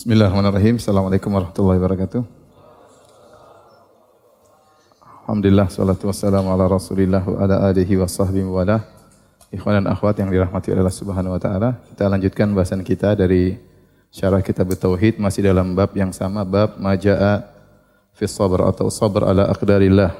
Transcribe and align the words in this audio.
Bismillahirrahmanirrahim. 0.00 0.80
Assalamualaikum 0.80 1.28
warahmatullahi 1.28 1.76
wabarakatuh. 1.76 2.24
Alhamdulillah, 5.28 5.68
salatu 5.68 6.08
wassalamu 6.08 6.48
ala 6.56 6.64
rasulillah 6.72 7.20
wa 7.20 7.36
ala 7.36 7.68
alihi 7.68 8.00
wa 8.00 8.08
sahbihi 8.08 8.48
wa 8.48 8.64
ala. 8.64 8.80
Ikhwan 9.52 9.84
dan 9.84 9.92
akhwat 9.92 10.16
yang 10.16 10.32
dirahmati 10.32 10.72
oleh 10.72 10.80
Allah 10.88 10.96
subhanahu 10.96 11.36
wa 11.36 11.40
ta'ala. 11.44 11.76
Kita 11.92 12.08
lanjutkan 12.08 12.48
bahasan 12.56 12.80
kita 12.80 13.12
dari 13.12 13.60
syarah 14.08 14.40
kitab 14.40 14.72
Tauhid 14.72 15.20
masih 15.20 15.44
dalam 15.44 15.76
bab 15.76 15.92
yang 15.92 16.16
sama, 16.16 16.48
bab 16.48 16.80
maja'a 16.80 17.44
fi 18.16 18.24
sabr 18.24 18.72
atau 18.72 18.88
sabr 18.88 19.28
ala 19.28 19.52
aqdarillah. 19.52 20.16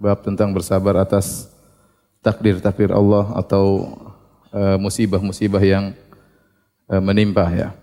Bab 0.00 0.24
tentang 0.24 0.56
bersabar 0.56 0.96
atas 0.96 1.52
takdir-takdir 2.24 2.96
Allah 2.96 3.28
atau 3.36 3.92
uh, 4.56 4.80
musibah-musibah 4.80 5.60
yang 5.60 5.92
uh, 6.88 7.02
menimpa 7.04 7.44
ya. 7.52 7.76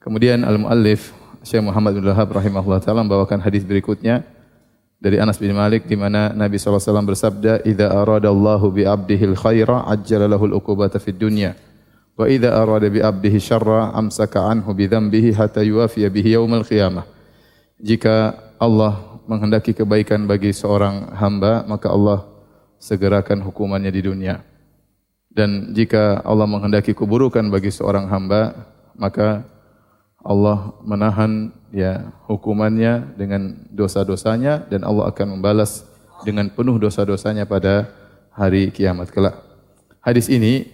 Kemudian 0.00 0.48
al-muallif 0.48 1.12
Syekh 1.44 1.60
Muhammad 1.60 2.00
bin 2.00 2.08
Wahab 2.08 2.32
rahimahullah 2.32 2.80
taala 2.80 3.04
membawakan 3.04 3.36
hadis 3.44 3.68
berikutnya 3.68 4.24
dari 4.96 5.20
Anas 5.20 5.36
bin 5.36 5.52
Malik 5.52 5.84
di 5.84 5.92
mana 5.92 6.32
Nabi 6.32 6.56
SAW 6.56 7.04
bersabda, 7.04 7.68
"Idza 7.68 7.92
aradallahu 7.92 8.72
bi 8.72 8.88
'abdihi 8.88 9.36
al-khaira 9.36 9.84
ajjala 9.92 10.24
lahu 10.24 10.48
al-uqubata 10.48 10.96
fid 10.96 11.20
dunya, 11.20 11.52
wa 12.16 12.24
idza 12.28 12.48
arada 12.48 12.88
bi 12.88 13.00
'abdihi 13.00 13.36
syarra 13.40 13.92
amsaka 13.92 14.40
anhu 14.44 14.72
bi 14.72 14.88
dhanbihi 14.88 15.36
hatta 15.36 15.60
yuwafiya 15.60 16.08
bihi 16.08 16.32
yaumal 16.32 16.64
qiyamah." 16.64 17.04
Jika 17.80 18.36
Allah 18.56 19.20
menghendaki 19.28 19.76
kebaikan 19.76 20.24
bagi 20.24 20.52
seorang 20.56 21.12
hamba, 21.16 21.64
maka 21.68 21.92
Allah 21.92 22.24
segerakan 22.80 23.44
hukumannya 23.44 23.92
di 23.92 24.00
dunia. 24.00 24.40
Dan 25.28 25.76
jika 25.76 26.24
Allah 26.24 26.48
menghendaki 26.48 26.96
keburukan 26.96 27.52
bagi 27.52 27.68
seorang 27.68 28.08
hamba, 28.08 28.52
maka 28.96 29.44
Allah 30.20 30.76
menahan 30.84 31.52
ya 31.72 32.12
hukumannya 32.28 33.16
dengan 33.16 33.64
dosa-dosanya 33.72 34.68
dan 34.68 34.84
Allah 34.84 35.08
akan 35.08 35.40
membalas 35.40 35.88
dengan 36.26 36.52
penuh 36.52 36.76
dosa-dosanya 36.76 37.48
pada 37.48 37.88
hari 38.36 38.68
kiamat 38.68 39.08
kelak. 39.08 39.40
Hadis 40.04 40.28
ini 40.28 40.68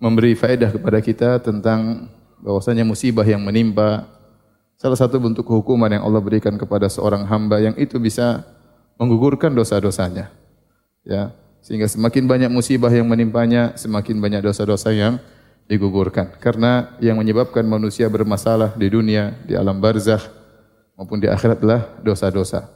memberi 0.00 0.36
faedah 0.36 0.72
kepada 0.72 1.00
kita 1.00 1.40
tentang 1.40 2.12
bahwasanya 2.40 2.84
musibah 2.84 3.24
yang 3.24 3.40
menimpa 3.44 4.08
salah 4.80 4.96
satu 4.96 5.20
bentuk 5.20 5.44
hukuman 5.44 5.92
yang 5.92 6.04
Allah 6.04 6.24
berikan 6.24 6.56
kepada 6.56 6.88
seorang 6.88 7.28
hamba 7.28 7.60
yang 7.60 7.76
itu 7.76 8.00
bisa 8.00 8.44
menggugurkan 8.96 9.52
dosa-dosanya. 9.52 10.32
Ya, 11.04 11.32
sehingga 11.60 11.88
semakin 11.88 12.24
banyak 12.24 12.50
musibah 12.52 12.92
yang 12.92 13.08
menimpanya, 13.08 13.76
semakin 13.76 14.20
banyak 14.20 14.40
dosa-dosa 14.44 14.92
yang 14.92 15.20
digugurkan. 15.70 16.34
Karena 16.42 16.98
yang 16.98 17.22
menyebabkan 17.22 17.62
manusia 17.62 18.10
bermasalah 18.10 18.74
di 18.74 18.90
dunia, 18.90 19.38
di 19.46 19.54
alam 19.54 19.78
barzakh 19.78 20.26
maupun 20.98 21.22
di 21.22 21.30
akhirat 21.30 21.62
adalah 21.62 21.86
dosa-dosa. 22.02 22.66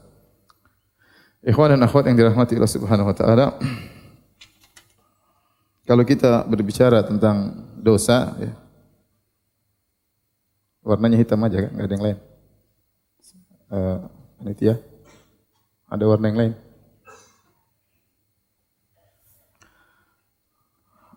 Ikhwan 1.42 1.75
dan 1.75 1.83
akhwat 1.83 2.06
yang 2.06 2.17
dirahmati 2.17 2.55
Allah 2.55 2.70
Subhanahu 2.70 3.11
wa 3.11 3.17
taala, 3.19 3.47
kalau 5.91 6.06
kita 6.06 6.47
berbicara 6.47 7.03
tentang 7.03 7.67
dosa 7.83 8.31
ya, 8.39 8.55
warnanya 10.87 11.19
hitam 11.19 11.42
aja 11.42 11.67
kan, 11.67 11.70
enggak 11.75 11.87
ada 11.91 11.95
yang 11.98 12.06
lain. 12.06 12.19
Panitia, 14.39 14.75
ada 15.91 16.05
warna 16.06 16.31
yang 16.31 16.39
lain? 16.39 16.55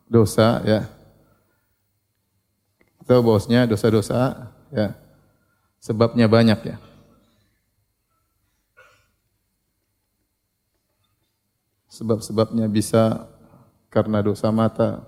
Dosa 0.09 0.59
ya, 0.67 0.96
tahu 3.07 3.23
bosnya 3.23 3.63
dosa-dosa 3.63 4.51
ya 4.69 4.91
sebabnya 5.79 6.27
banyak 6.27 6.59
ya. 6.75 6.77
Sebab-sebabnya 11.87 12.69
bisa 12.69 13.25
karena 13.89 14.21
dosa 14.21 14.51
mata. 14.53 15.01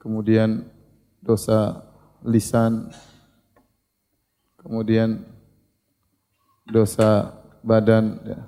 Kemudian 0.00 0.64
dosa 1.20 1.84
lisan. 2.24 2.88
Kemudian 4.56 5.26
dosa 6.64 7.36
badan 7.60 8.16
ya. 8.24 8.40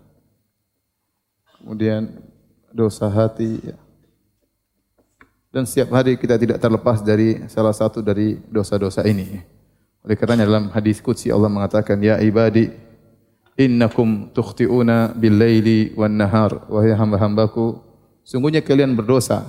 Kemudian 1.61 2.09
dosa 2.73 3.13
hati 3.13 3.61
ya. 3.61 3.82
Dan 5.53 5.69
setiap 5.69 5.93
hari 5.93 6.17
kita 6.17 6.41
tidak 6.41 6.57
terlepas 6.57 7.05
dari 7.05 7.45
salah 7.45 7.77
satu 7.77 8.01
dari 8.01 8.41
dosa-dosa 8.49 9.05
ini. 9.05 9.37
Oleh 10.01 10.17
karenanya 10.17 10.49
dalam 10.49 10.73
hadis 10.73 11.05
qudsi 11.05 11.29
Allah 11.29 11.53
mengatakan, 11.53 12.01
"Ya 12.01 12.17
ibadi, 12.25 12.73
innakum 13.61 14.33
tukhti'una 14.33 15.13
bil-laili 15.13 15.93
wan-nahar." 15.93 16.65
Wahai 16.73 16.97
hamba-hambaku, 16.97 17.85
sungguhnya 18.25 18.65
kalian 18.65 18.97
berdosa 18.97 19.45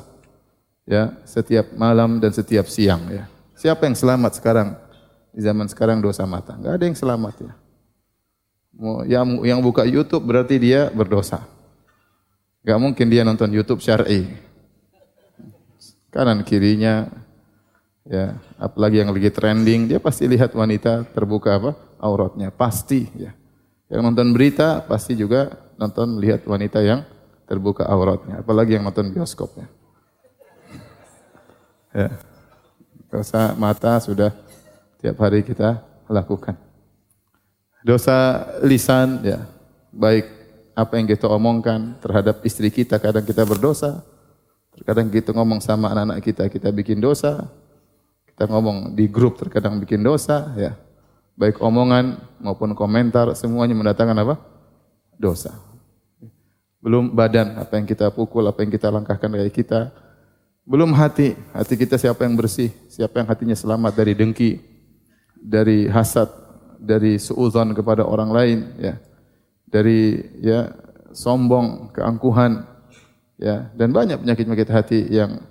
ya 0.84 1.16
setiap 1.24 1.72
malam 1.80 2.20
dan 2.20 2.36
setiap 2.36 2.68
siang 2.68 3.08
ya. 3.08 3.24
Siapa 3.56 3.88
yang 3.88 3.96
selamat 3.96 4.44
sekarang 4.44 4.76
di 5.32 5.40
zaman 5.40 5.72
sekarang 5.72 6.04
dosa 6.04 6.28
mata? 6.28 6.60
Enggak 6.60 6.84
ada 6.84 6.86
yang 6.86 6.98
selamat 7.00 7.36
ya. 7.40 7.54
Yang 9.08 9.28
yang 9.48 9.60
buka 9.64 9.88
YouTube 9.88 10.28
berarti 10.28 10.60
dia 10.60 10.92
berdosa. 10.92 11.48
Enggak 12.60 12.80
mungkin 12.84 13.08
dia 13.08 13.24
nonton 13.24 13.48
YouTube 13.56 13.80
syar'i 13.80 14.52
kanan 16.14 16.46
kirinya 16.46 17.10
ya 18.06 18.38
apalagi 18.62 19.02
yang 19.02 19.10
lagi 19.10 19.34
trending 19.34 19.90
dia 19.90 19.98
pasti 19.98 20.30
lihat 20.30 20.54
wanita 20.54 21.10
terbuka 21.10 21.58
apa 21.58 21.72
auratnya. 21.98 22.54
Pasti 22.54 23.10
ya. 23.18 23.34
Yang 23.90 24.02
nonton 24.06 24.30
berita 24.32 24.86
pasti 24.86 25.18
juga 25.18 25.58
nonton 25.82 26.22
lihat 26.22 26.46
wanita 26.46 26.86
yang 26.86 27.02
terbuka 27.50 27.90
auratnya 27.90 28.46
apalagi 28.46 28.78
yang 28.78 28.86
nonton 28.86 29.10
bioskopnya. 29.10 29.66
Ya 31.94 32.10
dosa 33.14 33.54
mata 33.54 34.02
sudah 34.02 34.34
tiap 34.98 35.22
hari 35.22 35.46
kita 35.46 35.86
lakukan. 36.10 36.58
Dosa 37.86 38.50
lisan 38.66 39.22
ya 39.22 39.46
baik 39.94 40.26
apa 40.74 40.98
yang 40.98 41.06
kita 41.06 41.30
omongkan 41.30 42.02
terhadap 42.02 42.42
istri 42.42 42.74
kita 42.74 42.98
kadang 42.98 43.22
kita 43.22 43.46
berdosa 43.46 44.02
Terkadang 44.74 45.08
kita 45.14 45.30
ngomong 45.38 45.62
sama 45.62 45.94
anak-anak 45.94 46.20
kita, 46.26 46.44
kita 46.50 46.74
bikin 46.74 46.98
dosa. 46.98 47.46
Kita 48.26 48.50
ngomong 48.50 48.98
di 48.98 49.06
grup 49.06 49.38
terkadang 49.38 49.78
bikin 49.78 50.02
dosa, 50.02 50.50
ya. 50.58 50.74
Baik 51.38 51.62
omongan 51.62 52.18
maupun 52.42 52.74
komentar 52.74 53.34
semuanya 53.38 53.78
mendatangkan 53.78 54.18
apa? 54.26 54.36
Dosa. 55.18 55.54
Belum 56.82 57.14
badan, 57.14 57.62
apa 57.62 57.78
yang 57.78 57.86
kita 57.86 58.10
pukul, 58.10 58.50
apa 58.50 58.66
yang 58.66 58.74
kita 58.74 58.90
langkahkan 58.90 59.30
dari 59.30 59.54
kita. 59.54 59.94
Belum 60.66 60.90
hati, 60.98 61.38
hati 61.54 61.78
kita 61.78 62.02
siapa 62.02 62.26
yang 62.26 62.34
bersih, 62.34 62.74
siapa 62.90 63.22
yang 63.22 63.30
hatinya 63.30 63.54
selamat 63.54 63.94
dari 63.94 64.18
dengki, 64.18 64.58
dari 65.38 65.86
hasad, 65.86 66.28
dari 66.82 67.22
suudzon 67.22 67.78
kepada 67.78 68.02
orang 68.02 68.30
lain, 68.34 68.60
ya. 68.82 68.98
Dari 69.70 70.22
ya 70.42 70.74
sombong, 71.14 71.94
keangkuhan, 71.94 72.73
ya 73.44 73.68
dan 73.76 73.92
banyak 73.92 74.24
penyakit-penyakit 74.24 74.70
hati 74.72 75.00
yang 75.12 75.44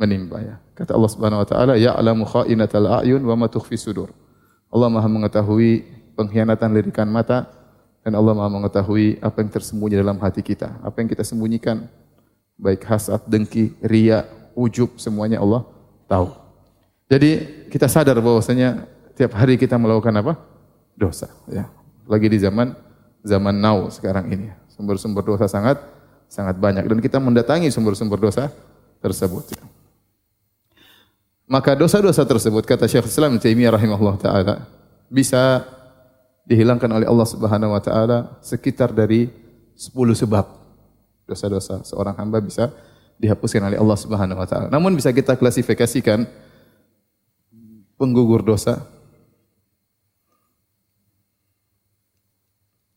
menimpa 0.00 0.40
ya. 0.40 0.56
Kata 0.72 0.96
Allah 0.96 1.10
Subhanahu 1.12 1.44
wa 1.44 1.48
taala, 1.48 1.72
"Ya'lamu 1.76 2.24
kha'inatal 2.24 3.04
a'yun 3.04 3.20
wa 3.20 3.36
ma 3.36 3.46
tukhfi 3.52 3.76
sudur." 3.76 4.12
Allah 4.72 4.88
Maha 4.88 5.08
mengetahui 5.08 5.84
pengkhianatan 6.16 6.72
lirikan 6.72 7.08
mata 7.08 7.48
dan 8.00 8.16
Allah 8.16 8.32
Maha 8.32 8.48
mengetahui 8.48 9.20
apa 9.20 9.44
yang 9.44 9.50
tersembunyi 9.52 9.96
dalam 10.00 10.16
hati 10.20 10.40
kita, 10.40 10.80
apa 10.80 10.96
yang 11.00 11.08
kita 11.08 11.24
sembunyikan 11.24 11.88
baik 12.56 12.84
hasad, 12.88 13.20
dengki, 13.28 13.76
ria, 13.84 14.24
ujub 14.56 14.96
semuanya 14.96 15.40
Allah 15.40 15.64
tahu. 16.08 16.32
Jadi 17.08 17.64
kita 17.72 17.86
sadar 17.86 18.18
bahwasanya 18.20 18.88
tiap 19.16 19.36
hari 19.36 19.60
kita 19.60 19.76
melakukan 19.80 20.12
apa? 20.16 20.32
Dosa 20.96 21.28
ya. 21.48 21.68
Lagi 22.08 22.28
di 22.28 22.40
zaman 22.40 22.72
zaman 23.24 23.54
now 23.56 23.88
sekarang 23.88 24.28
ini. 24.32 24.52
Sumber-sumber 24.76 25.24
dosa 25.24 25.48
sangat 25.48 25.80
sangat 26.26 26.58
banyak 26.58 26.84
dan 26.86 26.98
kita 26.98 27.18
mendatangi 27.22 27.70
sumber-sumber 27.70 28.18
dosa 28.18 28.50
tersebut. 29.00 29.56
Maka 31.46 31.78
dosa-dosa 31.78 32.26
tersebut 32.26 32.66
kata 32.66 32.90
Syekh 32.90 33.06
Islam 33.06 33.38
Taimiyah 33.38 33.78
rahimahullah 33.78 34.18
taala 34.18 34.54
bisa 35.06 35.62
dihilangkan 36.42 36.90
oleh 36.90 37.06
Allah 37.06 37.26
Subhanahu 37.26 37.74
wa 37.74 37.82
taala 37.82 38.38
sekitar 38.42 38.90
dari 38.90 39.30
10 39.78 39.94
sebab 39.94 40.46
dosa-dosa 41.26 41.86
seorang 41.86 42.18
hamba 42.18 42.42
bisa 42.42 42.74
dihapuskan 43.22 43.62
oleh 43.62 43.78
Allah 43.78 43.98
Subhanahu 43.98 44.42
wa 44.42 44.46
taala. 44.46 44.66
Namun 44.74 44.98
bisa 44.98 45.14
kita 45.14 45.38
klasifikasikan 45.38 46.26
penggugur 47.94 48.42
dosa 48.42 48.82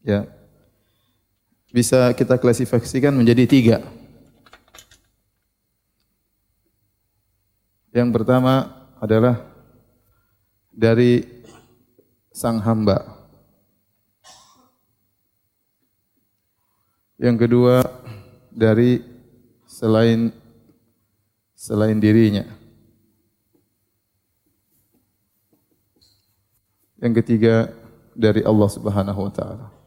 ya 0.04 0.25
bisa 1.69 2.10
kita 2.18 2.38
klasifikasikan 2.42 3.13
menjadi 3.13 3.45
tiga. 3.45 3.77
Yang 7.94 8.10
pertama 8.21 8.69
adalah 9.01 9.42
dari 10.69 11.25
sang 12.33 12.62
hamba. 12.62 13.18
Yang 17.19 17.38
kedua 17.45 17.83
dari 18.54 19.04
selain 19.68 20.31
selain 21.57 22.00
dirinya. 22.00 22.48
Yang 27.00 27.13
ketiga 27.24 27.72
dari 28.15 28.44
Allah 28.44 28.69
Subhanahu 28.72 29.27
wa 29.27 29.31
taala. 29.31 29.79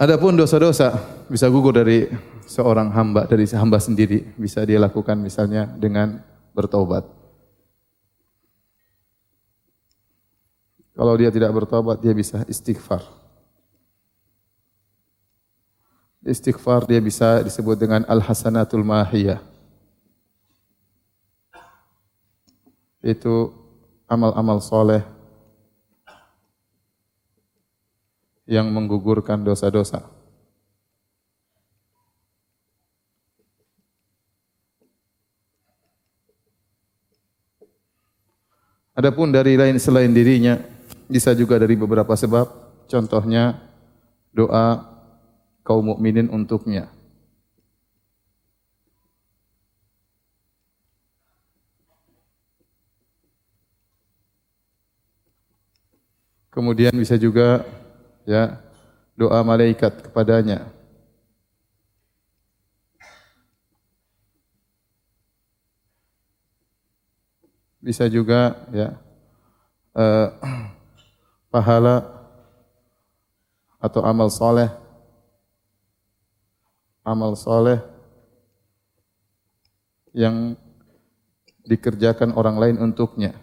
Adapun 0.00 0.32
dosa-dosa 0.32 0.96
bisa 1.28 1.44
gugur 1.52 1.76
dari 1.76 2.08
seorang 2.48 2.88
hamba, 2.88 3.28
dari 3.28 3.44
hamba 3.52 3.76
sendiri. 3.76 4.32
Bisa 4.32 4.64
dia 4.64 4.80
lakukan 4.80 5.20
misalnya 5.20 5.68
dengan 5.76 6.24
bertobat. 6.56 7.04
Kalau 10.96 11.14
dia 11.20 11.28
tidak 11.28 11.52
bertobat, 11.52 12.00
dia 12.00 12.16
bisa 12.16 12.40
istighfar. 12.48 13.04
Istighfar 16.24 16.88
dia 16.88 17.00
bisa 17.04 17.44
disebut 17.44 17.76
dengan 17.76 18.00
al-hasanatul 18.08 18.80
mahiyah. 18.80 19.44
Itu 23.04 23.52
amal-amal 24.08 24.64
soleh 24.64 25.19
yang 28.50 28.66
menggugurkan 28.74 29.46
dosa-dosa. 29.46 30.02
Adapun 38.98 39.30
dari 39.30 39.54
lain 39.54 39.78
selain 39.78 40.10
dirinya, 40.10 40.58
bisa 41.06 41.30
juga 41.30 41.62
dari 41.62 41.78
beberapa 41.78 42.10
sebab. 42.18 42.50
Contohnya 42.90 43.54
doa 44.34 44.82
kaum 45.62 45.94
mukminin 45.94 46.26
untuknya. 46.26 46.90
Kemudian 56.50 56.90
bisa 56.98 57.14
juga 57.14 57.62
ya 58.30 58.62
doa 59.18 59.42
malaikat 59.42 60.06
kepadanya. 60.06 60.70
Bisa 67.82 68.06
juga 68.06 68.54
ya 68.70 68.94
uh, 69.98 70.28
pahala 71.52 72.06
atau 73.82 74.04
amal 74.06 74.30
soleh 74.30 74.70
amal 77.00 77.34
soleh 77.34 77.82
yang 80.14 80.54
dikerjakan 81.66 82.34
orang 82.34 82.56
lain 82.60 82.76
untuknya. 82.78 83.34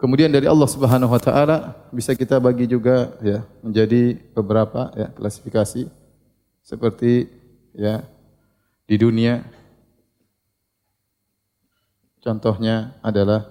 Kemudian 0.00 0.32
dari 0.32 0.48
Allah 0.48 0.64
Subhanahu 0.64 1.12
wa 1.12 1.20
taala 1.20 1.76
bisa 1.92 2.16
kita 2.16 2.40
bagi 2.40 2.64
juga 2.64 3.12
ya 3.20 3.44
menjadi 3.60 4.16
beberapa 4.32 4.88
ya 4.96 5.12
klasifikasi 5.12 5.92
seperti 6.64 7.28
ya 7.76 8.00
di 8.88 8.96
dunia 8.96 9.44
contohnya 12.24 12.96
adalah 13.04 13.44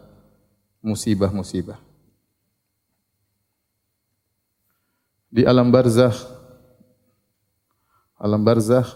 musibah-musibah. 0.82 1.78
Di 5.30 5.46
alam 5.46 5.70
barzakh 5.70 6.18
alam 8.18 8.42
barzakh 8.42 8.90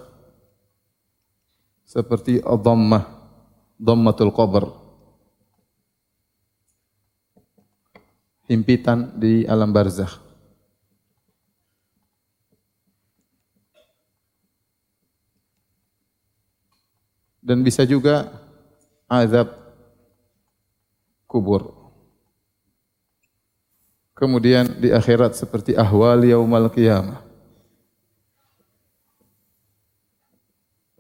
seperti 1.86 2.42
ad-dhammah, 2.42 3.06
dhammatul 3.78 4.34
qabr 4.34 4.83
himpitan 8.48 9.16
di 9.16 9.48
alam 9.48 9.72
barzakh. 9.72 10.20
Dan 17.44 17.60
bisa 17.60 17.84
juga 17.84 18.32
azab 19.12 19.52
kubur. 21.28 21.76
Kemudian 24.16 24.80
di 24.80 24.94
akhirat 24.96 25.36
seperti 25.36 25.76
ahwal 25.76 26.24
yaumal 26.24 26.72
qiyamah. 26.72 27.20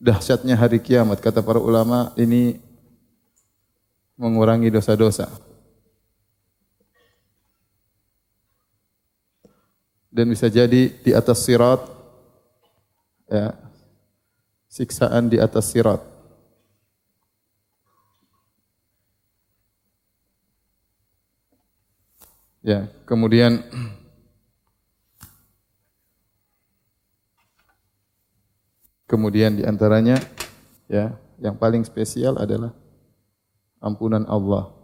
Dahsyatnya 0.03 0.59
hari 0.59 0.83
kiamat 0.83 1.23
kata 1.23 1.39
para 1.39 1.63
ulama 1.63 2.11
ini 2.19 2.59
mengurangi 4.19 4.67
dosa-dosa. 4.67 5.31
Dan 10.13 10.29
bisa 10.29 10.45
jadi 10.45 10.93
di 10.93 11.11
atas 11.17 11.41
sirat 11.41 11.81
ya 13.25 13.57
siksaan 14.69 15.25
di 15.33 15.41
atas 15.41 15.73
sirat. 15.73 16.01
Ya 22.63 22.87
kemudian 23.09 23.59
kemudian 29.09 29.57
di 29.57 29.67
antaranya 29.67 30.21
ya 30.87 31.17
yang 31.41 31.57
paling 31.57 31.83
spesial 31.83 32.39
adalah 32.39 32.71
ampunan 33.83 34.23
Allah 34.29 34.82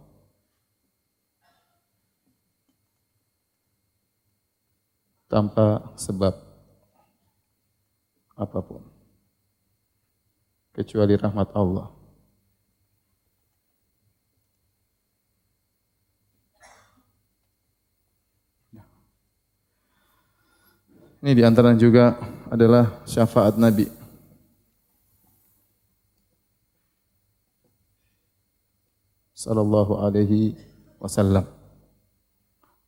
tanpa 5.30 5.94
sebab 5.94 6.34
apa 8.34 8.58
pun 8.66 8.82
kecuali 10.74 11.14
rahmat 11.14 11.54
Allah. 11.54 11.86
Ini 21.20 21.36
di 21.36 21.44
antara 21.44 21.76
juga 21.76 22.16
adalah 22.48 23.04
syafaat 23.04 23.60
Nabi. 23.60 23.84
Sallallahu 29.36 30.00
alaihi 30.00 30.56
wasallam. 30.96 31.44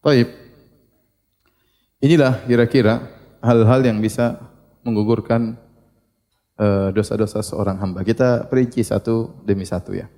Baik. 0.00 0.41
Inilah 2.02 2.42
kira-kira 2.50 2.98
hal-hal 3.38 3.80
yang 3.86 4.02
bisa 4.02 4.42
menggugurkan 4.82 5.54
eh, 6.58 6.88
dosa-dosa 6.90 7.46
seorang 7.46 7.78
hamba. 7.78 8.02
Kita 8.02 8.50
perinci 8.50 8.82
satu 8.82 9.30
demi 9.46 9.62
satu 9.62 9.94
ya. 9.94 10.10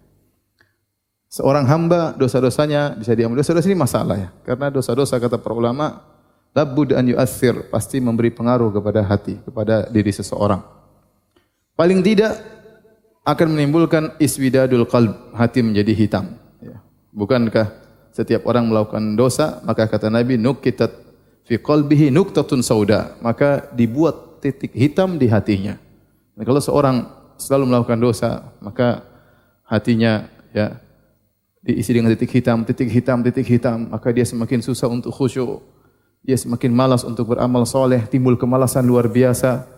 Seorang 1.28 1.68
hamba 1.68 2.16
dosa-dosanya 2.16 2.96
bisa 2.96 3.12
diambil. 3.12 3.44
Dosa-dosa 3.44 3.68
ini 3.68 3.76
masalah 3.76 4.16
ya. 4.16 4.28
Karena 4.48 4.72
dosa-dosa 4.72 5.20
kata 5.20 5.36
para 5.36 5.52
ulama, 5.52 6.00
labud 6.56 6.96
an 6.96 7.04
yu'athir, 7.04 7.68
pasti 7.68 8.00
memberi 8.00 8.32
pengaruh 8.32 8.72
kepada 8.72 9.04
hati, 9.04 9.36
kepada 9.44 9.84
diri 9.92 10.14
seseorang. 10.14 10.64
Paling 11.76 12.00
tidak 12.00 12.38
akan 13.28 13.60
menimbulkan 13.60 14.16
iswidadul 14.22 14.88
qalb, 14.88 15.36
hati 15.36 15.60
menjadi 15.60 15.92
hitam. 15.92 16.38
Ya. 16.64 16.80
Bukankah 17.12 17.66
setiap 18.14 18.46
orang 18.48 18.70
melakukan 18.70 19.18
dosa, 19.18 19.58
maka 19.66 19.90
kata 19.90 20.08
Nabi, 20.08 20.38
nukitat 20.38 21.03
fi 21.44 21.60
qalbihi 21.60 22.08
nuktatun 22.10 22.64
sauda, 22.64 23.16
maka 23.20 23.68
dibuat 23.76 24.40
titik 24.40 24.72
hitam 24.72 25.16
di 25.20 25.28
hatinya. 25.28 25.76
Nah, 26.34 26.44
kalau 26.44 26.60
seorang 26.60 27.06
selalu 27.38 27.70
melakukan 27.70 28.00
dosa, 28.00 28.52
maka 28.60 29.04
hatinya 29.64 30.28
ya 30.52 30.80
diisi 31.64 31.96
dengan 31.96 32.12
titik 32.12 32.32
hitam, 32.32 32.64
titik 32.64 32.92
hitam, 32.92 33.24
titik 33.24 33.46
hitam, 33.48 33.88
maka 33.88 34.12
dia 34.12 34.24
semakin 34.28 34.60
susah 34.60 34.88
untuk 34.88 35.12
khusyuk. 35.12 35.64
Dia 36.24 36.40
semakin 36.40 36.72
malas 36.72 37.04
untuk 37.04 37.36
beramal 37.36 37.68
soleh, 37.68 38.00
timbul 38.08 38.36
kemalasan 38.40 38.84
luar 38.84 39.12
biasa. 39.12 39.68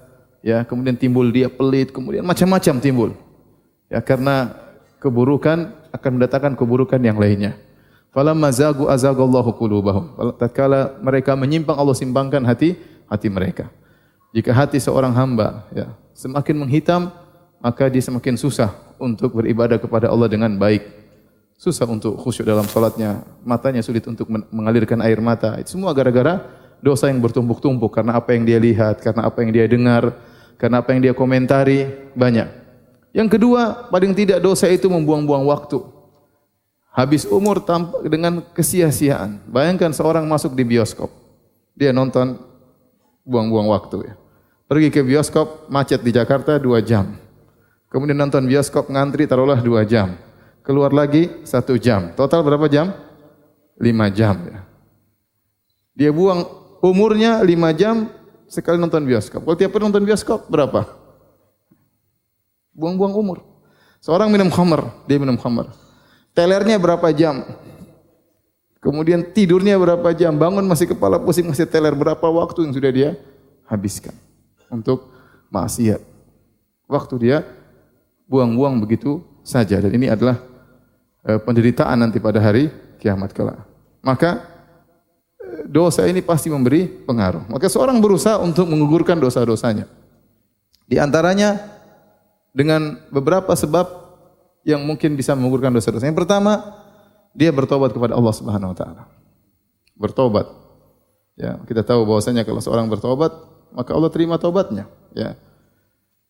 Ya, 0.46 0.62
kemudian 0.62 0.94
timbul 0.94 1.34
dia 1.34 1.50
pelit, 1.50 1.90
kemudian 1.90 2.22
macam-macam 2.22 2.74
timbul. 2.78 3.10
Ya, 3.90 3.98
karena 3.98 4.54
keburukan 5.02 5.74
akan 5.90 6.10
mendatangkan 6.18 6.54
keburukan 6.54 7.02
yang 7.02 7.18
lainnya. 7.18 7.58
Falamma 8.16 8.48
zagu 8.48 8.88
azagallahu 8.88 9.52
qulubahum. 9.60 10.16
Tatkala 10.40 10.96
mereka 11.04 11.36
menyimpang 11.36 11.76
Allah 11.76 11.92
simpangkan 11.92 12.40
hati 12.48 12.72
hati 13.12 13.28
mereka. 13.28 13.68
Jika 14.32 14.56
hati 14.56 14.80
seorang 14.80 15.12
hamba 15.12 15.68
ya 15.68 15.92
semakin 16.16 16.64
menghitam, 16.64 17.12
maka 17.60 17.92
dia 17.92 18.00
semakin 18.00 18.40
susah 18.40 18.72
untuk 18.96 19.36
beribadah 19.36 19.76
kepada 19.76 20.08
Allah 20.08 20.32
dengan 20.32 20.56
baik. 20.56 20.88
Susah 21.60 21.84
untuk 21.84 22.16
khusyuk 22.16 22.48
dalam 22.48 22.64
salatnya, 22.64 23.20
matanya 23.44 23.84
sulit 23.84 24.08
untuk 24.08 24.32
mengalirkan 24.48 25.04
air 25.04 25.20
mata. 25.20 25.60
Itu 25.60 25.76
semua 25.76 25.92
gara-gara 25.92 26.40
dosa 26.80 27.12
yang 27.12 27.20
bertumpuk-tumpuk 27.20 27.92
karena 27.92 28.16
apa 28.16 28.32
yang 28.32 28.48
dia 28.48 28.56
lihat, 28.56 29.04
karena 29.04 29.28
apa 29.28 29.44
yang 29.44 29.52
dia 29.52 29.68
dengar, 29.68 30.16
karena 30.56 30.80
apa 30.80 30.88
yang 30.96 31.04
dia 31.04 31.12
komentari, 31.12 32.12
banyak. 32.16 32.48
Yang 33.12 33.28
kedua, 33.40 33.92
paling 33.92 34.16
tidak 34.16 34.40
dosa 34.40 34.68
itu 34.72 34.88
membuang-buang 34.88 35.48
waktu. 35.48 35.95
Habis 36.96 37.28
umur 37.28 37.60
dengan 38.08 38.40
kesia-siaan. 38.56 39.44
Bayangkan 39.52 39.92
seorang 39.92 40.24
masuk 40.24 40.56
di 40.56 40.64
bioskop. 40.64 41.12
Dia 41.76 41.92
nonton 41.92 42.40
buang-buang 43.20 43.68
waktu 43.68 44.08
ya. 44.08 44.14
Pergi 44.64 44.88
ke 44.88 45.04
bioskop, 45.04 45.68
macet 45.68 46.00
di 46.00 46.08
Jakarta 46.08 46.56
dua 46.56 46.80
jam. 46.80 47.20
Kemudian 47.92 48.16
nonton 48.16 48.48
bioskop 48.48 48.88
ngantri 48.88 49.28
taruhlah 49.28 49.60
dua 49.60 49.84
jam. 49.84 50.16
Keluar 50.64 50.88
lagi 50.90 51.28
satu 51.44 51.76
jam. 51.76 52.16
Total 52.16 52.40
berapa 52.40 52.64
jam? 52.64 52.96
Lima 53.76 54.08
jam 54.08 54.40
ya. 54.48 54.64
Dia 55.92 56.10
buang 56.16 56.48
umurnya 56.80 57.44
lima 57.44 57.76
jam 57.76 58.08
sekali 58.48 58.80
nonton 58.80 59.04
bioskop. 59.04 59.44
Kalau 59.44 59.56
tiap 59.60 59.76
hari 59.76 59.84
nonton 59.84 60.00
bioskop 60.00 60.48
berapa? 60.48 60.88
Buang-buang 62.72 63.12
umur. 63.12 63.38
Seorang 64.00 64.32
minum 64.32 64.48
khamar, 64.48 65.04
dia 65.04 65.20
minum 65.20 65.36
khamar. 65.36 65.85
Telernya 66.36 66.76
berapa 66.76 67.08
jam? 67.16 67.48
Kemudian 68.84 69.24
tidurnya 69.32 69.80
berapa 69.80 70.12
jam? 70.12 70.36
Bangun 70.36 70.68
masih 70.68 70.92
kepala 70.92 71.16
pusing, 71.16 71.48
masih 71.48 71.64
teler. 71.64 71.96
Berapa 71.96 72.28
waktu 72.28 72.68
yang 72.68 72.76
sudah 72.76 72.92
dia 72.92 73.16
habiskan 73.64 74.12
untuk 74.68 75.08
maksiat? 75.48 75.98
Waktu 76.86 77.14
dia 77.18 77.36
buang-buang 78.28 78.78
begitu 78.84 79.24
saja. 79.40 79.80
Dan 79.80 79.96
ini 79.96 80.12
adalah 80.12 80.38
e, 81.24 81.40
penderitaan 81.40 81.98
nanti 81.98 82.20
pada 82.20 82.38
hari 82.38 82.68
kiamat 83.00 83.32
kelak. 83.32 83.58
Maka 84.04 84.44
e, 85.40 85.66
dosa 85.66 86.04
ini 86.04 86.20
pasti 86.20 86.52
memberi 86.52 86.84
pengaruh. 86.86 87.48
Maka 87.48 87.66
seorang 87.66 87.98
berusaha 87.98 88.38
untuk 88.38 88.68
mengugurkan 88.68 89.18
dosa-dosanya. 89.18 89.88
Di 90.86 91.00
antaranya 91.00 91.58
dengan 92.54 93.02
beberapa 93.10 93.50
sebab 93.56 94.05
yang 94.66 94.82
mungkin 94.82 95.14
bisa 95.14 95.38
menggugurkan 95.38 95.70
dosa-dosa. 95.70 96.10
Yang 96.10 96.26
pertama, 96.26 96.58
dia 97.30 97.54
bertobat 97.54 97.94
kepada 97.94 98.18
Allah 98.18 98.34
Subhanahu 98.34 98.74
wa 98.74 98.76
taala. 98.76 99.02
Bertobat. 99.94 100.50
Ya, 101.38 101.62
kita 101.62 101.86
tahu 101.86 102.02
bahwasanya 102.02 102.42
kalau 102.42 102.58
seorang 102.58 102.90
bertobat, 102.90 103.30
maka 103.70 103.94
Allah 103.94 104.10
terima 104.10 104.40
tobatnya, 104.42 104.90
ya. 105.14 105.38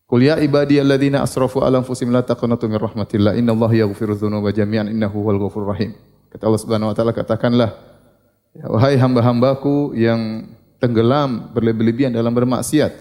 Qul 0.07 0.23
ya 0.23 0.39
ibadiyalladzina 0.39 1.19
asrafu 1.19 1.59
ala 1.59 1.83
anfusihim 1.83 2.15
la 2.15 2.23
taqnatu 2.23 2.67
min 2.71 2.79
rahmatillah 2.79 3.35
innallaha 3.35 3.75
yaghfiru 3.75 4.15
dzunuba 4.15 4.55
jami'an 4.55 4.87
innahu 4.87 5.19
huwal 5.19 5.35
ghafurur 5.47 5.75
rahim. 5.75 5.95
Kata 6.31 6.47
Allah 6.47 6.61
Subhanahu 6.63 6.91
wa 6.91 6.95
taala 6.95 7.11
katakanlah 7.11 7.75
ya, 8.55 8.65
wahai 8.71 8.95
hamba-hambaku 8.95 9.95
yang 9.99 10.47
tenggelam 10.79 11.51
berlebih-lebihan 11.51 12.15
dalam 12.15 12.31
bermaksiat, 12.31 12.91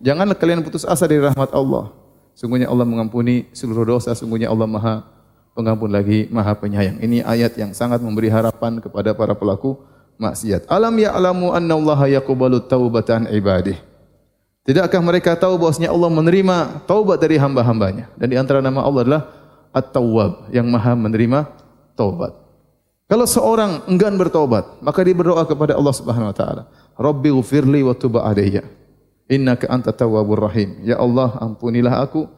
janganlah 0.00 0.36
kalian 0.36 0.64
putus 0.64 0.88
asa 0.88 1.04
dari 1.04 1.20
rahmat 1.20 1.52
Allah. 1.52 1.92
Sungguhnya 2.34 2.66
Allah 2.66 2.82
mengampuni 2.82 3.46
seluruh 3.54 3.86
dosa, 3.86 4.10
sungguhnya 4.12 4.50
Allah 4.50 4.66
Maha 4.66 4.94
Pengampun 5.54 5.86
lagi, 5.86 6.26
Maha 6.34 6.58
Penyayang. 6.58 6.98
Ini 6.98 7.22
ayat 7.22 7.54
yang 7.54 7.70
sangat 7.70 8.02
memberi 8.02 8.26
harapan 8.26 8.82
kepada 8.82 9.14
para 9.14 9.38
pelaku 9.38 9.78
maksiat. 10.18 10.66
Alam 10.66 10.98
ya'lamu 10.98 11.54
anna 11.54 11.78
Allah 11.78 12.18
yaqbalu 12.18 12.58
taubatan 12.66 13.30
ibadih. 13.30 13.78
Tidakkah 14.66 14.98
mereka 14.98 15.38
tahu 15.38 15.54
bahwasanya 15.54 15.94
Allah 15.94 16.10
menerima 16.10 16.82
taubat 16.90 17.22
dari 17.22 17.38
hamba-hambanya? 17.38 18.10
Dan 18.18 18.34
di 18.34 18.36
antara 18.40 18.58
nama 18.58 18.82
Allah 18.82 19.00
adalah 19.06 19.22
At-Tawwab, 19.70 20.50
yang 20.50 20.66
Maha 20.66 20.98
menerima 20.98 21.46
taubat. 21.94 22.34
Kalau 23.06 23.26
seorang 23.30 23.86
enggan 23.86 24.18
bertobat, 24.18 24.82
maka 24.82 25.06
dia 25.06 25.14
berdoa 25.14 25.46
kepada 25.46 25.78
Allah 25.78 25.94
Subhanahu 25.94 26.32
wa 26.32 26.36
taala, 26.36 26.62
"Rabbi 26.98 27.30
ghfirli 27.30 27.84
wa 27.86 27.94
tub 27.94 28.18
alayya." 28.18 28.66
Innaka 29.30 29.70
anta 29.72 29.90
tawwabur 29.90 30.44
rahim. 30.44 30.84
Ya 30.84 31.00
Allah, 31.00 31.36
ampunilah 31.40 32.04
aku 32.04 32.28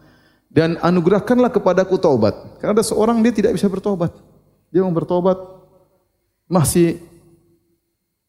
dan 0.47 0.79
anugerahkanlah 0.81 1.51
kepadaku 1.51 1.99
taubat. 1.99 2.35
Karena 2.63 2.79
ada 2.79 2.85
seorang 2.87 3.21
dia 3.21 3.35
tidak 3.35 3.59
bisa 3.59 3.67
bertobat. 3.67 4.15
Dia 4.71 4.87
mau 4.87 4.95
bertobat 4.95 5.37
masih 6.47 7.03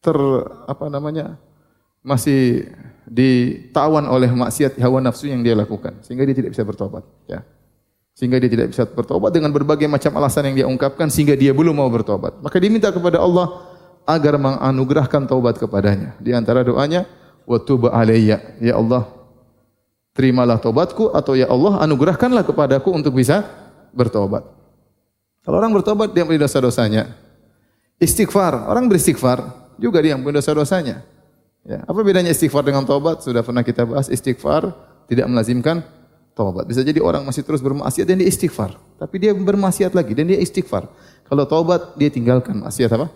ter 0.02 0.18
apa 0.66 0.86
namanya? 0.90 1.38
masih 2.08 2.70
ditawan 3.08 4.04
oleh 4.08 4.30
maksiat 4.30 4.80
hawa 4.80 5.02
nafsu 5.02 5.28
yang 5.28 5.40
dia 5.40 5.56
lakukan 5.56 5.98
sehingga 6.04 6.24
dia 6.28 6.36
tidak 6.36 6.56
bisa 6.56 6.64
bertobat, 6.64 7.04
ya. 7.28 7.44
Sehingga 8.16 8.42
dia 8.42 8.50
tidak 8.50 8.74
bisa 8.74 8.82
bertobat 8.82 9.30
dengan 9.30 9.54
berbagai 9.54 9.86
macam 9.86 10.10
alasan 10.18 10.50
yang 10.50 10.56
dia 10.58 10.66
ungkapkan 10.66 11.06
sehingga 11.06 11.38
dia 11.38 11.54
belum 11.54 11.78
mau 11.78 11.86
bertobat. 11.86 12.42
Maka 12.42 12.58
diminta 12.58 12.90
kepada 12.90 13.22
Allah 13.22 13.62
agar 14.02 14.34
menganugerahkan 14.40 15.30
taubat 15.30 15.54
kepadanya. 15.54 16.18
Di 16.18 16.34
antara 16.34 16.66
doanya, 16.66 17.06
wa 17.48 17.56
tub 17.56 17.88
alayya. 17.88 18.60
Ya 18.60 18.76
Allah, 18.76 19.08
terimalah 20.12 20.60
tobatku 20.60 21.08
atau 21.16 21.32
ya 21.32 21.48
Allah 21.48 21.80
anugerahkanlah 21.80 22.44
kepadaku 22.44 22.92
untuk 22.92 23.16
bisa 23.16 23.48
bertobat. 23.96 24.44
Kalau 25.40 25.56
orang 25.56 25.72
bertobat 25.72 26.12
dia 26.12 26.28
ampuni 26.28 26.36
dosa-dosanya. 26.36 27.08
Istighfar, 27.96 28.68
orang 28.68 28.86
beristighfar 28.86 29.72
juga 29.80 30.04
dia 30.04 30.12
ampuni 30.12 30.36
dosa-dosanya. 30.36 31.00
Ya, 31.64 31.82
apa 31.88 32.00
bedanya 32.04 32.28
istighfar 32.28 32.62
dengan 32.68 32.84
tobat? 32.84 33.24
Sudah 33.24 33.40
pernah 33.40 33.64
kita 33.64 33.88
bahas 33.88 34.12
istighfar 34.12 34.70
tidak 35.08 35.24
melazimkan 35.24 35.80
tobat. 36.36 36.68
Bisa 36.68 36.84
jadi 36.84 37.00
orang 37.00 37.24
masih 37.24 37.42
terus 37.42 37.64
bermaksiat 37.64 38.04
dan 38.04 38.20
dia 38.20 38.28
istighfar, 38.28 38.76
tapi 39.00 39.16
dia 39.18 39.32
bermaksiat 39.32 39.96
lagi 39.96 40.12
dan 40.12 40.28
dia 40.28 40.38
istighfar. 40.38 40.86
Kalau 41.26 41.48
tobat 41.48 41.96
dia 41.96 42.12
tinggalkan 42.12 42.60
maksiat 42.60 42.92
apa? 42.92 43.08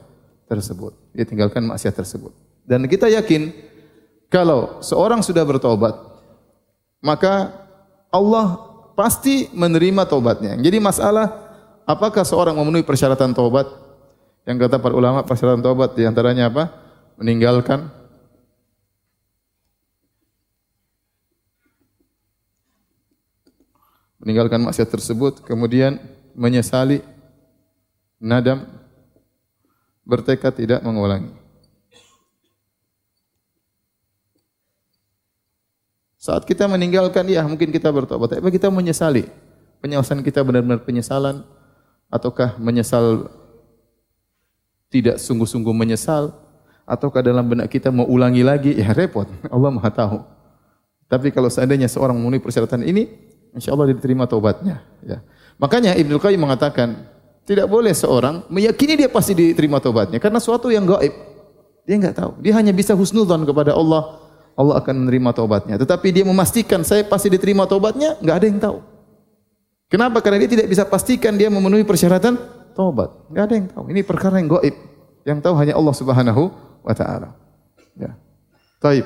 tersebut. 0.53 0.93
Dia 1.17 1.25
tinggalkan 1.25 1.65
maksiat 1.65 1.97
tersebut. 1.97 2.33
Dan 2.69 2.85
kita 2.85 3.09
yakin 3.09 3.72
kalau 4.33 4.81
seorang 4.81 5.21
sudah 5.21 5.45
bertobat, 5.45 5.93
maka 7.05 7.53
Allah 8.09 8.57
pasti 8.97 9.53
menerima 9.53 10.09
tobatnya. 10.09 10.57
Jadi 10.57 10.81
masalah 10.81 11.29
apakah 11.85 12.25
seorang 12.25 12.57
memenuhi 12.57 12.81
persyaratan 12.81 13.37
tobat? 13.37 13.69
Yang 14.49 14.67
kata 14.67 14.81
para 14.81 14.97
ulama 14.97 15.21
persyaratan 15.21 15.61
tobat 15.61 15.93
di 15.93 16.09
antaranya 16.09 16.49
apa? 16.49 16.73
Meninggalkan 17.21 17.93
meninggalkan 24.23 24.63
maksiat 24.65 24.87
tersebut, 24.87 25.43
kemudian 25.43 25.99
menyesali, 26.39 27.03
nadam, 28.23 28.65
bertekad 30.07 30.55
tidak 30.57 30.81
mengulangi. 30.87 31.42
Saat 36.23 36.47
kita 36.47 36.71
meninggalkan, 36.71 37.27
ya 37.27 37.43
mungkin 37.43 37.75
kita 37.75 37.91
bertobat, 37.91 38.39
tapi 38.39 38.55
kita 38.55 38.71
menyesali. 38.71 39.27
Penyesalan 39.83 40.23
kita 40.23 40.47
benar-benar 40.47 40.87
penyesalan, 40.87 41.43
ataukah 42.07 42.63
menyesal 42.63 43.27
tidak 44.87 45.19
sungguh-sungguh 45.19 45.75
menyesal, 45.75 46.31
ataukah 46.87 47.27
dalam 47.27 47.43
benak 47.51 47.67
kita 47.67 47.91
mau 47.91 48.07
ulangi 48.07 48.47
lagi, 48.47 48.71
ya 48.71 48.95
repot. 48.95 49.27
Allah 49.51 49.71
Maha 49.75 49.91
tahu. 49.91 50.23
Tapi 51.11 51.35
kalau 51.35 51.51
seandainya 51.51 51.91
seorang 51.91 52.15
memenuhi 52.15 52.39
persyaratan 52.39 52.87
ini, 52.87 53.11
insya 53.51 53.75
Allah 53.75 53.91
diterima 53.91 54.31
taubatnya. 54.31 54.79
Ya. 55.03 55.27
Makanya 55.59 55.99
Ibnu 55.99 56.23
Qayyim 56.23 56.39
mengatakan, 56.39 57.03
tidak 57.43 57.67
boleh 57.67 57.91
seorang 57.91 58.47
meyakini 58.47 58.95
dia 58.95 59.11
pasti 59.11 59.35
diterima 59.35 59.83
taubatnya 59.83 60.23
karena 60.23 60.39
suatu 60.39 60.71
yang 60.71 60.87
gaib. 60.87 61.11
Dia 61.83 61.99
enggak 61.99 62.15
tahu. 62.15 62.39
Dia 62.47 62.55
hanya 62.63 62.71
bisa 62.71 62.95
husnudzon 62.95 63.43
kepada 63.43 63.75
Allah 63.75 64.22
Allah 64.53 64.79
akan 64.81 64.95
menerima 65.07 65.31
taubatnya. 65.33 65.75
Tetapi 65.81 66.09
dia 66.13 66.25
memastikan 66.29 66.85
saya 66.85 67.03
pasti 67.07 67.33
diterima 67.33 67.65
taubatnya, 67.65 68.21
enggak 68.21 68.37
ada 68.37 68.47
yang 68.47 68.61
tahu. 68.61 68.79
Kenapa? 69.93 70.25
Karena 70.25 70.41
dia 70.45 70.51
tidak 70.57 70.69
bisa 70.73 70.89
pastikan 70.89 71.37
dia 71.37 71.53
memenuhi 71.53 71.85
persyaratan 71.85 72.37
taubat. 72.73 73.13
Enggak 73.29 73.45
ada 73.49 73.55
yang 73.57 73.69
tahu. 73.69 73.85
Ini 73.93 74.01
perkara 74.05 74.41
yang 74.41 74.49
gaib. 74.49 74.75
Yang 75.23 75.39
tahu 75.45 75.55
hanya 75.61 75.75
Allah 75.77 75.95
Subhanahu 75.97 76.43
wa 76.81 76.95
taala. 76.97 77.37
Ya. 77.97 78.17
Taib. 78.81 79.05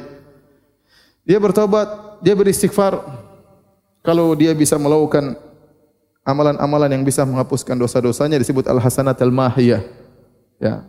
Dia 1.26 1.42
bertobat, 1.42 2.22
dia 2.22 2.38
beristighfar. 2.38 3.02
Kalau 4.06 4.38
dia 4.38 4.54
bisa 4.54 4.78
melakukan 4.78 5.34
amalan-amalan 6.22 6.90
yang 6.94 7.02
bisa 7.02 7.26
menghapuskan 7.26 7.74
dosa-dosanya 7.74 8.38
disebut 8.38 8.70
al-hasanat 8.70 9.18
al-mahiyah. 9.18 9.82
Ya. 10.62 10.86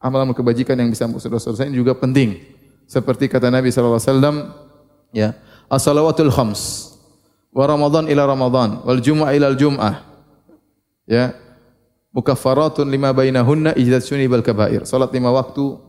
Amalan 0.00 0.32
kebajikan 0.32 0.76
yang 0.76 0.88
bisa 0.88 1.04
menghapuskan 1.04 1.36
dosa-dosanya 1.36 1.76
juga 1.76 1.92
penting. 1.92 2.53
Seperti 2.84 3.26
kata 3.32 3.48
Nabi 3.48 3.72
wasallam, 3.72 4.52
ya, 5.10 5.34
as-salawatul 5.72 6.30
khams 6.30 6.92
wa 7.54 7.64
Ramadan 7.64 8.10
ila 8.10 8.26
Ramadan 8.26 8.82
wal 8.82 9.00
jumu'ah 9.00 9.32
ila 9.32 9.46
al 9.54 9.58
jum'ah. 9.58 9.94
Ya. 11.04 11.36
mukaffaratun 12.14 12.86
lima 12.86 13.10
bainahunna 13.10 13.74
ijtsunibal 13.74 14.40
kabair. 14.46 14.86
Salat 14.86 15.10
lima 15.10 15.34
waktu 15.34 15.82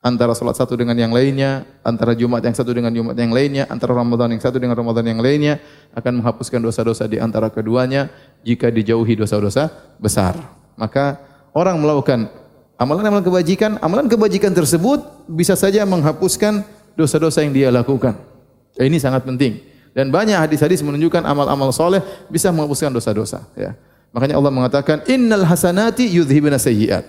antara 0.00 0.32
salat 0.32 0.56
satu 0.56 0.78
dengan 0.80 0.96
yang 0.96 1.12
lainnya, 1.12 1.68
antara 1.84 2.16
Jumat 2.16 2.40
yang 2.40 2.56
satu 2.56 2.72
dengan 2.72 2.88
Jumat 2.94 3.12
yang 3.20 3.36
lainnya, 3.36 3.68
antara 3.68 3.92
Ramadan 3.92 4.32
yang 4.32 4.40
satu 4.40 4.56
dengan 4.56 4.78
Ramadan 4.78 5.04
yang 5.04 5.20
lainnya 5.20 5.60
akan 5.92 6.24
menghapuskan 6.24 6.62
dosa-dosa 6.64 7.04
di 7.04 7.20
antara 7.20 7.52
keduanya 7.52 8.08
jika 8.46 8.72
dijauhi 8.72 9.12
dosa-dosa 9.12 9.68
besar. 10.00 10.40
Maka 10.80 11.20
orang 11.52 11.84
melakukan 11.84 12.32
amalan-amalan 12.76 13.24
kebajikan, 13.24 13.80
amalan 13.80 14.06
kebajikan 14.08 14.52
tersebut 14.52 15.28
bisa 15.28 15.56
saja 15.56 15.84
menghapuskan 15.84 16.64
dosa-dosa 16.96 17.44
yang 17.44 17.52
dia 17.52 17.68
lakukan. 17.68 18.16
Ini 18.76 18.96
sangat 19.00 19.24
penting. 19.24 19.60
Dan 19.96 20.12
banyak 20.12 20.36
hadis-hadis 20.36 20.84
menunjukkan 20.84 21.24
amal-amal 21.24 21.72
soleh 21.72 22.04
bisa 22.28 22.52
menghapuskan 22.52 22.92
dosa-dosa. 22.92 23.48
Ya. 23.56 23.72
Makanya 24.12 24.36
Allah 24.36 24.52
mengatakan, 24.52 25.00
Innal 25.08 25.48
hasanati 25.48 26.04
yudhibna 26.04 26.60
sayyiat. 26.60 27.04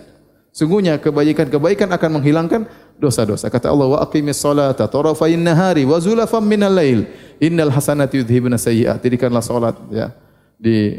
Sungguhnya 0.55 0.95
kebaikan-kebaikan 0.97 1.91
akan 1.91 2.09
menghilangkan 2.17 2.65
dosa-dosa. 2.95 3.51
Kata 3.51 3.69
Allah, 3.69 3.91
wa 3.91 4.00
aqimis 4.00 4.39
salata 4.39 4.88
tarafain 4.88 5.38
nahari 5.38 5.83
wa 5.83 6.00
zulafam 6.00 6.41
minal 6.41 6.71
lail. 6.71 7.12
Innal 7.43 7.75
hasanati 7.75 8.24
yudhibna 8.24 8.55
sayyiat. 8.55 9.03
Dirikanlah 9.03 9.43
salat 9.43 9.75
ya 9.91 10.15
di 10.55 10.97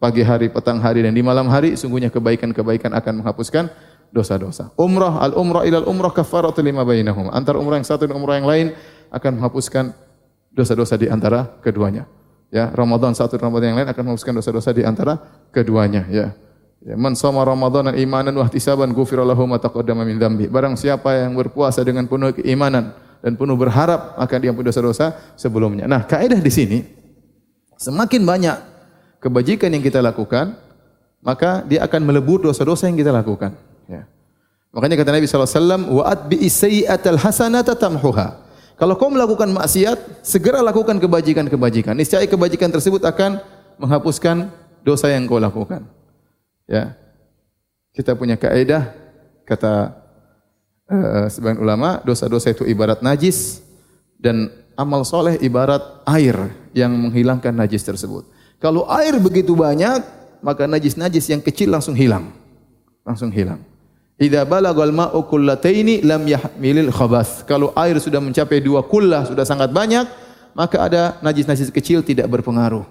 pagi 0.00 0.24
hari, 0.24 0.48
petang 0.50 0.82
hari 0.82 1.04
dan 1.06 1.14
di 1.14 1.22
malam 1.22 1.46
hari 1.52 1.74
sungguhnya 1.74 2.10
kebaikan-kebaikan 2.10 2.90
akan 2.94 3.22
menghapuskan 3.22 3.70
dosa-dosa. 4.10 4.72
Umrah 4.74 5.20
al-umrah 5.20 5.68
ilal 5.68 5.84
umrah 5.84 6.12
kafaratu 6.12 6.64
lima 6.64 6.82
bainahum. 6.84 7.28
Antara 7.32 7.60
umrah 7.60 7.76
yang 7.76 7.88
satu 7.88 8.08
dan 8.08 8.16
umrah 8.16 8.40
yang 8.40 8.48
lain 8.48 8.66
akan 9.12 9.40
menghapuskan 9.40 9.92
dosa-dosa 10.52 10.96
di 10.96 11.06
antara 11.08 11.46
keduanya. 11.60 12.08
Ya, 12.48 12.72
Ramadan 12.72 13.12
satu 13.12 13.36
dan 13.36 13.52
Ramadan 13.52 13.76
yang 13.76 13.78
lain 13.84 13.88
akan 13.92 14.02
menghapuskan 14.08 14.32
dosa-dosa 14.40 14.72
di 14.72 14.80
antara 14.80 15.20
keduanya, 15.52 16.08
ya. 16.08 16.32
Ya, 16.78 16.94
man 16.94 17.18
sama 17.18 17.42
Ramadan 17.42 17.90
imanan 17.98 18.32
wa 18.38 18.46
ihtisaban 18.46 18.94
ghufira 18.94 19.26
lahu 19.26 19.44
ma 19.50 19.58
taqaddama 19.58 20.06
min 20.06 20.16
dzambi. 20.16 20.46
Barang 20.46 20.78
siapa 20.78 21.10
yang 21.26 21.34
berpuasa 21.34 21.82
dengan 21.82 22.06
penuh 22.06 22.30
keimanan 22.32 22.94
dan 23.18 23.34
penuh 23.34 23.58
berharap 23.58 24.14
akan 24.14 24.38
diampuni 24.38 24.70
dosa-dosa 24.70 25.34
sebelumnya. 25.34 25.90
Nah, 25.90 26.06
kaidah 26.06 26.38
di 26.38 26.52
sini 26.54 26.78
semakin 27.76 28.22
banyak 28.22 28.56
kebajikan 29.18 29.74
yang 29.74 29.82
kita 29.82 29.98
lakukan, 29.98 30.54
maka 31.18 31.66
dia 31.66 31.82
akan 31.82 32.00
melebur 32.06 32.46
dosa-dosa 32.46 32.86
yang 32.86 32.96
kita 32.96 33.10
lakukan. 33.10 33.67
Ya. 33.88 34.04
Makanya 34.70 35.00
kata 35.00 35.10
Nabi 35.16 35.24
SAW, 35.24 35.88
wa 35.88 36.04
atbi 36.04 36.44
sayyi'atal 36.44 37.18
hasanata 37.18 37.72
tamhuha. 37.72 38.44
Kalau 38.78 38.94
kau 38.94 39.10
melakukan 39.10 39.50
maksiat, 39.50 40.22
segera 40.22 40.62
lakukan 40.62 41.02
kebajikan-kebajikan. 41.02 41.98
Niscaya 41.98 42.22
kebajikan 42.30 42.70
tersebut 42.70 43.02
akan 43.02 43.42
menghapuskan 43.80 44.54
dosa 44.86 45.10
yang 45.10 45.26
kau 45.26 45.42
lakukan. 45.42 45.82
Ya. 46.70 46.94
Kita 47.90 48.14
punya 48.14 48.38
kaidah 48.38 48.94
kata 49.42 49.98
uh, 50.86 51.26
sebagian 51.26 51.58
ulama, 51.58 51.98
dosa-dosa 52.06 52.54
itu 52.54 52.62
ibarat 52.68 53.02
najis 53.02 53.64
dan 54.20 54.52
amal 54.78 55.02
soleh 55.02 55.40
ibarat 55.42 55.82
air 56.06 56.36
yang 56.70 56.94
menghilangkan 56.94 57.50
najis 57.50 57.82
tersebut. 57.82 58.28
Kalau 58.62 58.86
air 58.86 59.18
begitu 59.18 59.58
banyak, 59.58 60.06
maka 60.38 60.70
najis-najis 60.70 61.26
yang 61.34 61.42
kecil 61.42 61.74
langsung 61.74 61.98
hilang. 61.98 62.30
Langsung 63.02 63.34
hilang. 63.34 63.58
Idza 64.18 64.42
balagal 64.42 64.90
ma'u 64.90 65.22
kullataini 65.30 66.02
lam 66.02 66.26
yahmilil 66.26 66.90
khabath. 66.90 67.46
Kalau 67.46 67.70
air 67.78 68.02
sudah 68.02 68.18
mencapai 68.18 68.58
dua 68.58 68.82
kullah, 68.82 69.22
sudah 69.22 69.46
sangat 69.46 69.70
banyak, 69.70 70.10
maka 70.58 70.82
ada 70.82 71.02
najis-najis 71.22 71.70
kecil 71.70 72.02
tidak 72.02 72.26
berpengaruh. 72.26 72.82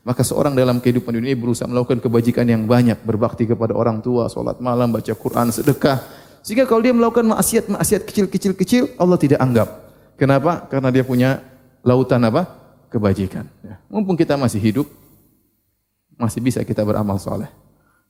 Maka 0.00 0.24
seorang 0.24 0.56
dalam 0.56 0.80
kehidupan 0.80 1.12
dunia 1.12 1.36
berusaha 1.36 1.68
melakukan 1.68 2.00
kebajikan 2.00 2.48
yang 2.48 2.64
banyak, 2.64 2.96
berbakti 3.04 3.44
kepada 3.44 3.76
orang 3.76 4.00
tua, 4.00 4.32
salat 4.32 4.56
malam, 4.56 4.88
baca 4.88 5.12
Quran, 5.12 5.52
sedekah. 5.52 6.00
Sehingga 6.40 6.64
kalau 6.64 6.80
dia 6.80 6.96
melakukan 6.96 7.28
maksiat-maksiat 7.28 8.08
kecil-kecil-kecil, 8.08 8.96
Allah 8.96 9.20
tidak 9.20 9.36
anggap. 9.44 9.68
Kenapa? 10.16 10.64
Karena 10.72 10.88
dia 10.88 11.04
punya 11.04 11.44
lautan 11.84 12.24
apa? 12.24 12.48
Kebajikan. 12.88 13.44
Ya. 13.60 13.76
Mumpung 13.92 14.16
kita 14.16 14.40
masih 14.40 14.56
hidup, 14.56 14.88
masih 16.16 16.40
bisa 16.40 16.64
kita 16.64 16.80
beramal 16.80 17.20
soleh. 17.20 17.52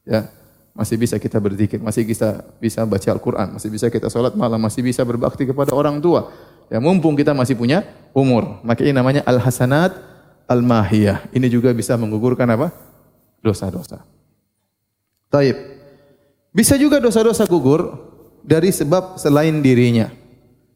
Ya, 0.06 0.30
masih 0.74 0.96
bisa 0.96 1.18
kita 1.18 1.36
berzikir, 1.42 1.82
masih 1.82 2.06
bisa 2.06 2.46
bisa 2.62 2.86
baca 2.86 3.08
Al-Qur'an, 3.10 3.48
masih 3.58 3.68
bisa 3.68 3.90
kita 3.90 4.06
sholat 4.06 4.34
malam, 4.38 4.58
masih 4.62 4.80
bisa 4.80 5.02
berbakti 5.02 5.44
kepada 5.44 5.74
orang 5.74 5.98
tua. 5.98 6.30
Ya 6.70 6.78
mumpung 6.78 7.18
kita 7.18 7.34
masih 7.34 7.58
punya 7.58 7.82
umur. 8.14 8.62
Maka 8.62 8.86
ini 8.86 8.94
namanya 8.94 9.26
al-hasanat 9.26 9.90
al-mahiyah. 10.46 11.26
Ini 11.34 11.50
juga 11.50 11.74
bisa 11.74 11.98
menggugurkan 11.98 12.46
apa? 12.46 12.70
Dosa-dosa. 13.42 14.06
Taib. 15.30 15.58
Bisa 16.50 16.74
juga 16.78 16.98
dosa-dosa 16.98 17.46
gugur 17.46 17.94
dari 18.42 18.70
sebab 18.70 19.18
selain 19.18 19.62
dirinya. 19.62 20.10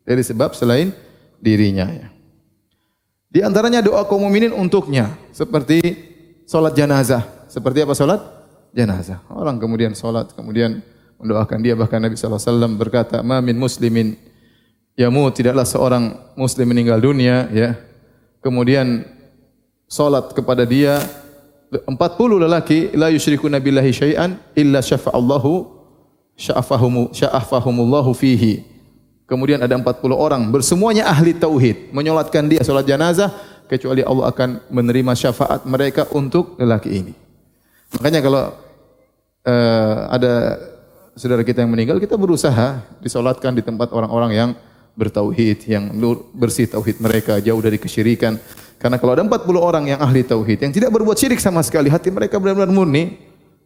Dari 0.03 0.23
sebab 0.23 0.55
selain 0.55 0.91
dirinya 1.39 1.87
ya. 1.91 2.09
Di 3.35 3.43
antaranya 3.43 3.83
doa 3.83 4.07
kaum 4.07 4.23
mukminin 4.23 4.55
untuknya 4.55 5.11
seperti 5.35 5.83
salat 6.47 6.79
jenazah. 6.79 7.27
Seperti 7.51 7.83
apa 7.83 7.95
salat? 7.99 8.23
Jenazah. 8.75 9.23
Orang 9.31 9.63
kemudian 9.63 9.95
sholat, 9.95 10.35
kemudian 10.35 10.83
mendoakan 11.23 11.63
dia. 11.63 11.79
Bahkan 11.79 12.03
Nabi 12.03 12.19
SAW 12.19 12.75
berkata, 12.75 13.23
Ma 13.23 13.39
min 13.39 13.55
muslimin 13.55 14.19
yamu 14.99 15.31
tidaklah 15.31 15.65
seorang 15.65 16.35
muslim 16.35 16.75
meninggal 16.75 16.99
dunia. 16.99 17.47
ya 17.55 17.79
Kemudian 18.43 19.07
sholat 19.87 20.35
kepada 20.35 20.67
dia 20.67 21.01
40 21.71 21.89
lelaki 22.45 22.93
la 22.99 23.09
yusyriku 23.09 23.49
nabillahi 23.49 23.91
syai'an 23.95 24.37
illa 24.53 24.85
syafa'allahu 24.85 25.75
sya'afahumu 26.37 27.15
sya'afahumullahu 27.15 28.11
fihi. 28.13 28.63
Kemudian 29.25 29.65
ada 29.65 29.73
40 29.73 30.05
orang 30.13 30.43
bersemuanya 30.53 31.09
ahli 31.09 31.33
tauhid 31.33 31.89
menyolatkan 31.97 32.45
dia 32.45 32.61
salat 32.61 32.85
jenazah 32.85 33.33
kecuali 33.65 34.05
Allah 34.05 34.29
akan 34.29 34.61
menerima 34.69 35.17
syafaat 35.17 35.65
mereka 35.65 36.05
untuk 36.13 36.61
lelaki 36.61 37.01
ini. 37.01 37.15
Makanya 37.97 38.21
kalau 38.21 38.53
uh, 39.45 39.95
ada 40.11 40.59
saudara 41.15 41.47
kita 41.47 41.63
yang 41.63 41.71
meninggal, 41.71 42.01
kita 42.03 42.19
berusaha 42.19 42.83
disolatkan 42.99 43.55
di 43.55 43.63
tempat 43.63 43.95
orang-orang 43.95 44.33
yang 44.35 44.51
bertauhid, 44.95 45.67
yang 45.67 45.91
bersih 46.35 46.71
tauhid 46.71 46.99
mereka, 46.99 47.39
jauh 47.39 47.61
dari 47.63 47.79
kesyirikan. 47.79 48.39
Karena 48.79 48.99
kalau 48.99 49.17
ada 49.17 49.23
40 49.25 49.57
orang 49.59 49.85
yang 49.91 50.01
ahli 50.03 50.23
tauhid, 50.27 50.61
yang 50.67 50.73
tidak 50.75 50.91
berbuat 50.93 51.17
syirik 51.17 51.41
sama 51.41 51.63
sekali, 51.63 51.91
hati 51.91 52.11
mereka 52.11 52.39
benar-benar 52.39 52.71
murni, 52.71 53.17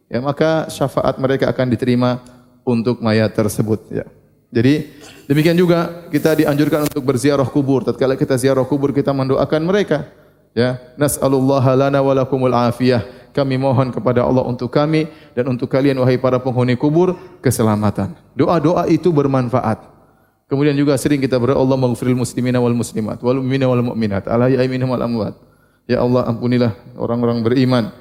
ya 0.07 0.21
maka 0.21 0.69
syafaat 0.71 1.17
mereka 1.21 1.49
akan 1.49 1.67
diterima 1.69 2.21
untuk 2.65 3.01
mayat 3.01 3.33
tersebut. 3.33 3.79
Ya. 3.89 4.05
Jadi 4.49 4.89
demikian 5.29 5.53
juga 5.53 6.09
kita 6.09 6.33
dianjurkan 6.33 6.89
untuk 6.89 7.05
berziarah 7.05 7.45
kubur. 7.45 7.85
Tatkala 7.85 8.17
kita 8.17 8.33
ziarah 8.37 8.65
kubur 8.65 8.89
kita 8.89 9.13
mendoakan 9.13 9.61
mereka. 9.61 10.09
Ya, 10.57 10.81
nas'alullaha 10.97 11.77
lana 11.77 12.01
wa 12.01 12.13
lakumul 12.17 12.53
afiyah. 12.53 13.05
Kami 13.39 13.55
mohon 13.55 13.87
kepada 13.95 14.27
Allah 14.27 14.43
untuk 14.43 14.67
kami 14.67 15.07
dan 15.31 15.47
untuk 15.47 15.71
kalian 15.71 15.95
wahai 16.03 16.19
para 16.19 16.43
penghuni 16.43 16.75
kubur 16.75 17.15
keselamatan. 17.39 18.19
Doa-doa 18.35 18.83
itu 18.91 19.15
bermanfaat. 19.15 19.79
Kemudian 20.51 20.75
juga 20.75 20.99
sering 20.99 21.23
kita 21.23 21.39
berdoa 21.39 21.55
Allah 21.55 21.79
maghfiril 21.79 22.19
muslimina 22.19 22.59
wal 22.59 22.75
muslimat 22.75 23.23
wal 23.23 23.39
mu'minina 23.39 23.71
wal 23.71 23.79
mu'minat 23.79 24.27
minhum 24.67 24.91
wal 24.91 24.99
amwat. 24.99 25.39
Ya 25.87 26.03
Allah 26.03 26.27
ampunilah 26.27 26.75
orang-orang 26.99 27.39
beriman 27.47 27.95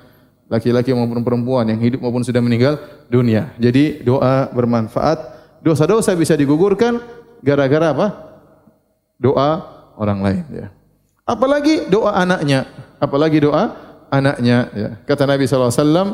laki-laki 0.50 0.90
maupun 0.90 1.22
perempuan 1.22 1.70
yang 1.70 1.78
hidup 1.78 2.02
maupun 2.02 2.26
sudah 2.26 2.42
meninggal 2.42 2.82
dunia. 3.06 3.54
Jadi 3.62 4.02
doa 4.02 4.50
bermanfaat. 4.50 5.38
Dosa-dosa 5.62 6.18
bisa 6.18 6.34
digugurkan 6.34 6.98
gara-gara 7.46 7.94
apa? 7.94 8.06
Doa 9.22 9.62
orang 9.94 10.18
lain 10.18 10.44
ya. 10.50 10.68
Apalagi 11.22 11.86
doa 11.86 12.16
anaknya, 12.16 12.66
apalagi 12.98 13.44
doa 13.44 13.87
anaknya 14.08 14.58
ya. 14.72 14.88
Kata 15.04 15.24
Nabi 15.24 15.44
sallallahu 15.44 15.72
alaihi 15.72 15.84
wasallam, 15.84 16.08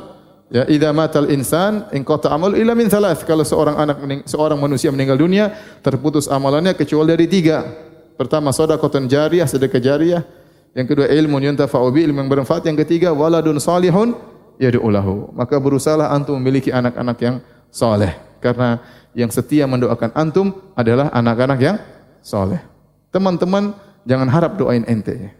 ya 0.51 0.63
idza 0.69 0.91
matal 0.95 1.29
insan 1.31 1.89
in 1.95 2.03
qata 2.03 2.31
amal 2.31 2.55
illa 2.55 2.75
min 2.77 2.87
thalath. 2.91 3.27
Kalau 3.27 3.43
seorang 3.43 3.77
anak 3.79 3.97
seorang 4.29 4.59
manusia 4.59 4.93
meninggal 4.95 5.19
dunia, 5.19 5.51
terputus 5.81 6.31
amalannya 6.31 6.75
kecuali 6.77 7.15
dari 7.15 7.27
tiga. 7.27 7.65
Pertama 8.15 8.55
sedekah 8.55 8.89
jariyah, 9.07 9.47
sedekah 9.51 9.83
jariyah. 9.83 10.23
Yang 10.75 10.87
kedua 10.91 11.07
ilmu 11.07 11.39
yuntafa'u 11.39 11.87
bi, 11.95 12.03
ilmu 12.07 12.27
yang 12.27 12.31
bermanfaat. 12.31 12.67
Yang 12.67 12.87
ketiga 12.87 13.15
waladun 13.15 13.59
salihun 13.59 14.15
yad'u 14.59 14.87
lahu. 14.91 15.31
Maka 15.35 15.59
berusahalah 15.59 16.15
antum 16.15 16.39
memiliki 16.39 16.71
anak-anak 16.71 17.19
yang 17.23 17.37
saleh 17.75 18.15
karena 18.39 18.79
yang 19.15 19.31
setia 19.31 19.67
mendoakan 19.67 20.15
antum 20.15 20.55
adalah 20.79 21.11
anak-anak 21.15 21.59
yang 21.59 21.77
saleh. 22.23 22.63
Teman-teman 23.11 23.75
jangan 24.05 24.29
harap 24.31 24.59
doain 24.59 24.83
ente. 24.87 25.31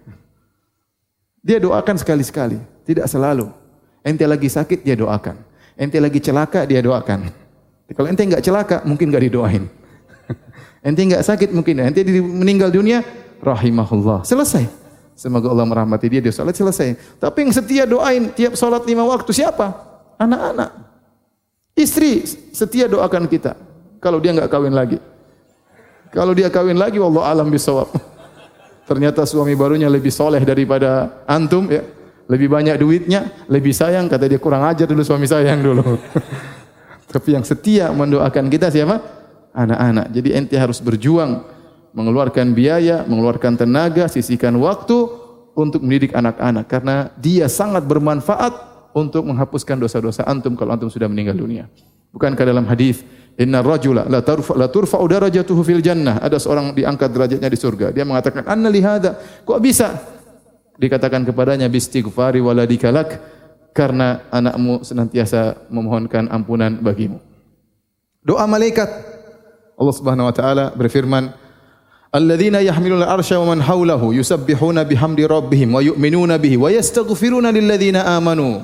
Dia 1.45 1.61
doakan 1.61 2.01
sekali-sekali, 2.01 2.57
tidak 2.89 3.05
selalu. 3.05 3.53
Ente 4.01 4.25
lagi 4.25 4.49
sakit, 4.49 4.81
dia 4.81 4.97
doakan. 4.97 5.37
Ente 5.77 6.01
lagi 6.01 6.17
celaka, 6.17 6.65
dia 6.65 6.81
doakan. 6.81 7.29
Kalau 7.93 8.09
ente 8.09 8.25
enggak 8.25 8.41
celaka, 8.41 8.81
mungkin 8.89 9.13
enggak 9.13 9.29
didoain. 9.29 9.69
ente 10.89 11.01
enggak 11.05 11.21
sakit, 11.21 11.53
mungkin 11.53 11.85
ente 11.85 12.01
meninggal 12.17 12.73
dunia, 12.73 13.05
rahimahullah. 13.45 14.25
Selesai. 14.25 14.65
Semoga 15.15 15.47
Allah 15.53 15.69
merahmati 15.69 16.11
dia, 16.11 16.19
dia 16.25 16.35
salat 16.35 16.59
selesai. 16.59 16.99
Tapi 17.23 17.47
yang 17.47 17.53
setia 17.55 17.85
doain 17.87 18.35
tiap 18.35 18.59
salat 18.59 18.83
lima 18.83 19.07
waktu 19.07 19.31
siapa? 19.31 19.71
Anak-anak. 20.19 20.75
Istri 21.77 22.27
setia 22.51 22.91
doakan 22.91 23.31
kita 23.31 23.55
kalau 24.03 24.19
dia 24.19 24.35
nggak 24.35 24.51
kawin 24.51 24.75
lagi. 24.75 24.99
Kalau 26.11 26.35
dia 26.35 26.51
kawin 26.51 26.79
lagi, 26.79 26.99
wallah 26.99 27.31
alam 27.31 27.51
bisawab. 27.51 27.91
Ternyata 28.85 29.25
suami 29.25 29.57
barunya 29.57 29.89
lebih 29.89 30.13
soleh 30.13 30.45
daripada 30.45 31.25
antum 31.25 31.69
ya. 31.73 31.85
Lebih 32.25 32.49
banyak 32.49 32.77
duitnya, 32.81 33.45
lebih 33.53 33.77
sayang. 33.77 34.09
Kata 34.09 34.25
dia 34.25 34.41
kurang 34.41 34.65
ajar 34.65 34.89
dulu 34.89 35.05
suami 35.05 35.29
sayang 35.29 35.61
dulu. 35.61 35.85
Tapi 37.15 37.29
yang 37.37 37.45
setia 37.45 37.93
mendoakan 37.93 38.49
kita 38.49 38.73
siapa? 38.73 38.97
Anak-anak. 39.53 40.09
Jadi 40.09 40.29
ente 40.33 40.57
harus 40.57 40.81
berjuang 40.81 41.45
mengeluarkan 41.95 42.53
biaya, 42.53 43.07
mengeluarkan 43.07 43.55
tenaga, 43.55 44.11
sisihkan 44.11 44.57
waktu 44.59 44.99
untuk 45.55 45.81
mendidik 45.87 46.11
anak-anak 46.11 46.67
karena 46.67 46.97
dia 47.15 47.47
sangat 47.47 47.87
bermanfaat 47.87 48.53
untuk 48.95 49.23
menghapuskan 49.23 49.79
dosa-dosa 49.79 50.27
antum 50.27 50.59
kalau 50.59 50.75
antum 50.75 50.91
sudah 50.91 51.07
meninggal 51.07 51.39
dunia. 51.39 51.71
Bukankah 52.11 52.47
dalam 52.47 52.67
hadis 52.67 53.03
Inna 53.35 53.67
rajula 53.67 54.07
la 54.07 54.23
turfa 54.23 54.55
la 54.55 54.71
turfa'u 54.71 55.03
darajatuhu 55.11 55.67
fil 55.67 55.83
jannah. 55.83 56.23
Ada 56.23 56.39
seorang 56.39 56.71
diangkat 56.71 57.11
derajatnya 57.11 57.51
di 57.51 57.59
surga. 57.59 57.91
Dia 57.91 58.07
mengatakan, 58.07 58.47
"Anna 58.47 58.71
li 58.71 58.79
hadza?" 58.79 59.19
Kok 59.43 59.59
bisa? 59.59 59.91
Dikatakan 60.79 61.27
kepadanya 61.27 61.67
bistighfari 61.67 62.39
waladika 62.39 62.95
lak 62.95 63.19
karena 63.75 64.23
anakmu 64.31 64.87
senantiasa 64.87 65.67
memohonkan 65.67 66.31
ampunan 66.31 66.79
bagimu. 66.79 67.19
Doa 68.23 68.47
malaikat 68.47 68.87
Allah 69.75 69.95
Subhanahu 69.95 70.31
wa 70.31 70.35
taala 70.35 70.65
berfirman, 70.71 71.35
"Alladzina 72.15 72.63
yahmiluna 72.63 73.11
arsya 73.11 73.43
wa 73.43 73.55
man 73.55 73.59
hawlahu 73.59 74.15
yusabbihuna 74.15 74.87
bihamdi 74.87 75.27
rabbihim 75.27 75.75
wa 75.75 75.83
yu'minuna 75.83 76.39
bihi 76.39 76.55
wa 76.55 76.71
yastaghfiruna 76.71 77.51
lilladzina 77.51 78.07
amanu." 78.15 78.63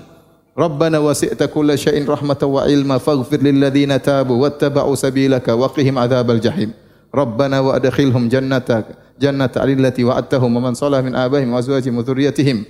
Rabbana 0.56 0.98
wasi'ta 0.98 1.46
kulla 1.46 1.78
syai'in 1.78 2.02
rahmatan 2.02 2.50
wa 2.50 2.66
ilma 2.66 2.98
faghfir 2.98 3.38
lil 3.38 3.62
ladzina 3.62 4.02
tabu 4.02 4.34
wattaba'u 4.42 4.98
sabilaka 4.98 5.54
wa 5.54 5.70
qihim 5.70 5.94
adzabal 5.94 6.42
jahim. 6.42 6.74
Rabbana 7.14 7.62
wa 7.62 7.78
adkhilhum 7.78 8.26
jannatak 8.26 8.98
jannata 9.18 9.62
allati 9.62 10.02
wa'adtahum 10.02 10.50
wa 10.50 10.70
man 10.70 10.74
salaha 10.74 11.02
min 11.06 11.14
abaihim 11.14 11.54
wa 11.54 11.58
azwajihim 11.62 11.94
wa 11.94 12.02
dzurriyyatihim. 12.02 12.66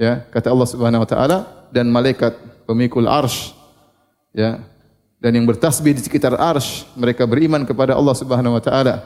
Ya, 0.00 0.24
kata 0.32 0.48
Allah 0.48 0.68
Subhanahu 0.68 1.04
wa 1.04 1.08
taala 1.08 1.38
dan 1.68 1.92
malaikat 1.92 2.36
pemikul 2.64 3.04
arsy 3.04 3.52
ya 4.32 4.64
dan 5.20 5.36
yang 5.36 5.44
bertasbih 5.44 5.92
di 5.92 6.00
sekitar 6.00 6.32
arsy 6.40 6.88
mereka 6.96 7.28
beriman 7.28 7.68
kepada 7.68 7.92
Allah 7.92 8.16
Subhanahu 8.16 8.56
wa 8.56 8.62
taala. 8.64 9.04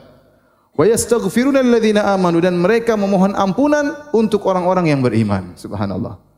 Wa 0.74 0.86
yastaghfiruna 0.86 1.66
lilladzina 1.66 2.14
amanu 2.14 2.38
dan 2.38 2.54
mereka 2.58 2.94
memohon 2.94 3.34
ampunan 3.34 3.94
untuk 4.14 4.46
orang-orang 4.46 4.90
yang 4.90 5.02
beriman. 5.02 5.54
Subhanallah 5.58 6.33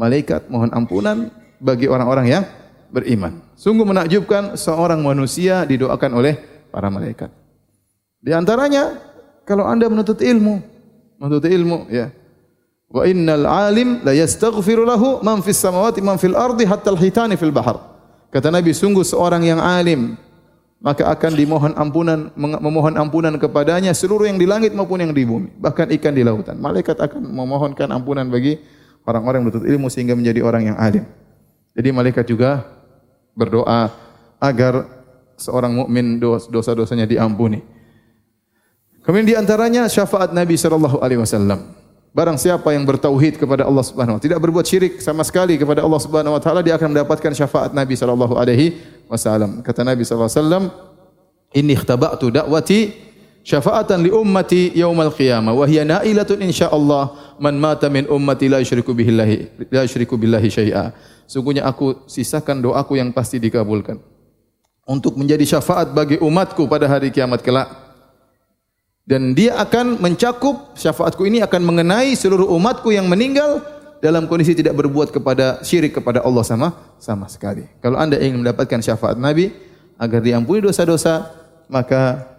malaikat 0.00 0.48
mohon 0.48 0.72
ampunan 0.72 1.28
bagi 1.60 1.84
orang-orang 1.84 2.26
yang 2.32 2.44
beriman. 2.88 3.44
Sungguh 3.52 3.84
menakjubkan 3.84 4.56
seorang 4.56 5.04
manusia 5.04 5.68
didoakan 5.68 6.10
oleh 6.16 6.40
para 6.72 6.88
malaikat. 6.88 7.28
Di 8.24 8.32
antaranya 8.32 8.96
kalau 9.44 9.68
Anda 9.68 9.92
menuntut 9.92 10.24
ilmu, 10.24 10.64
menuntut 11.20 11.44
ilmu 11.44 11.92
ya. 11.92 12.08
Wa 12.90 13.04
innal 13.06 13.44
alim 13.46 14.02
la 14.02 14.16
yastaghfiru 14.16 14.82
lahu 14.82 15.20
man 15.20 15.44
fis 15.44 15.60
samawati 15.60 16.00
man 16.00 16.16
fil 16.16 16.34
ardi 16.34 16.64
hatta 16.64 16.90
al-hitani 16.90 17.36
fil 17.36 17.52
bahr. 17.54 17.78
Kata 18.32 18.48
Nabi 18.50 18.72
sungguh 18.74 19.06
seorang 19.06 19.46
yang 19.46 19.60
alim 19.62 20.18
maka 20.80 21.04
akan 21.12 21.36
dimohon 21.36 21.72
ampunan 21.76 22.32
memohon 22.40 22.96
ampunan 22.96 23.36
kepadanya 23.36 23.92
seluruh 23.92 24.24
yang 24.24 24.40
di 24.40 24.48
langit 24.48 24.72
maupun 24.72 25.04
yang 25.04 25.12
di 25.12 25.28
bumi 25.28 25.52
bahkan 25.60 25.84
ikan 25.92 26.16
di 26.16 26.24
lautan 26.24 26.56
malaikat 26.56 26.96
akan 26.96 27.20
memohonkan 27.20 27.92
ampunan 27.92 28.24
bagi 28.32 28.56
orang-orang 29.04 29.42
yang 29.42 29.46
menuntut 29.48 29.66
ilmu 29.66 29.86
sehingga 29.88 30.14
menjadi 30.16 30.40
orang 30.44 30.72
yang 30.72 30.76
alim. 30.76 31.04
Jadi 31.76 31.88
malaikat 31.94 32.26
juga 32.26 32.66
berdoa 33.32 33.88
agar 34.40 34.84
seorang 35.40 35.72
mukmin 35.72 36.20
dosa-dosanya 36.50 37.08
diampuni. 37.08 37.62
Kemudian 39.00 39.26
di 39.26 39.34
antaranya 39.36 39.88
syafaat 39.88 40.36
Nabi 40.36 40.60
sallallahu 40.60 41.00
alaihi 41.00 41.20
wasallam. 41.24 41.72
Barang 42.10 42.34
siapa 42.34 42.74
yang 42.74 42.82
bertauhid 42.82 43.38
kepada 43.38 43.62
Allah 43.62 43.86
Subhanahu 43.86 44.18
wa 44.18 44.20
taala, 44.20 44.26
tidak 44.26 44.42
berbuat 44.42 44.66
syirik 44.66 44.98
sama 44.98 45.22
sekali 45.22 45.54
kepada 45.54 45.86
Allah 45.86 46.00
Subhanahu 46.02 46.34
wa 46.34 46.42
taala, 46.42 46.58
dia 46.58 46.74
akan 46.74 46.90
mendapatkan 46.90 47.30
syafaat 47.32 47.70
Nabi 47.70 47.94
sallallahu 47.94 48.34
alaihi 48.34 48.82
wasallam. 49.06 49.62
Kata 49.62 49.86
Nabi 49.86 50.02
sallallahu 50.02 50.26
alaihi 50.26 50.42
wasallam, 50.42 50.64
"Inni 51.54 51.78
ikhtaba'tu 51.78 52.34
da'wati 52.34 52.78
syafaatan 53.44 54.04
li 54.04 54.10
ummati 54.12 54.72
yaumal 54.76 55.12
qiyamah. 55.12 55.52
Wa 55.56 55.66
hiya 55.66 55.84
nailatun 55.84 56.44
insyaallah 56.44 57.36
man 57.40 57.56
mata 57.56 57.88
min 57.88 58.06
ummati 58.06 58.48
la 58.48 58.60
yusyriku 58.60 58.92
billahi 58.92 59.68
la 59.72 59.82
yusyriku 59.84 60.16
billahi 60.20 60.48
syai'a. 60.48 60.92
Sungguhnya 61.30 61.62
aku 61.64 62.04
sisakan 62.10 62.60
doaku 62.60 62.98
yang 62.98 63.14
pasti 63.14 63.38
dikabulkan. 63.38 64.02
Untuk 64.90 65.14
menjadi 65.14 65.46
syafaat 65.46 65.94
bagi 65.94 66.18
umatku 66.18 66.66
pada 66.66 66.90
hari 66.90 67.14
kiamat 67.14 67.46
kelak. 67.46 67.70
Dan 69.06 69.34
dia 69.34 69.58
akan 69.58 69.98
mencakup 69.98 70.74
syafaatku 70.78 71.26
ini 71.26 71.42
akan 71.42 71.62
mengenai 71.66 72.14
seluruh 72.14 72.46
umatku 72.54 72.94
yang 72.94 73.10
meninggal 73.10 73.62
dalam 74.00 74.26
kondisi 74.26 74.56
tidak 74.56 74.74
berbuat 74.78 75.12
kepada 75.12 75.60
syirik 75.66 75.98
kepada 75.98 76.22
Allah 76.22 76.42
sama 76.46 76.68
sama 76.98 77.26
sekali. 77.26 77.66
Kalau 77.82 78.00
Anda 78.00 78.18
ingin 78.18 78.42
mendapatkan 78.42 78.80
syafaat 78.80 79.18
Nabi 79.18 79.50
agar 80.00 80.24
diampuni 80.24 80.64
dosa-dosa, 80.64 81.28
maka 81.68 82.29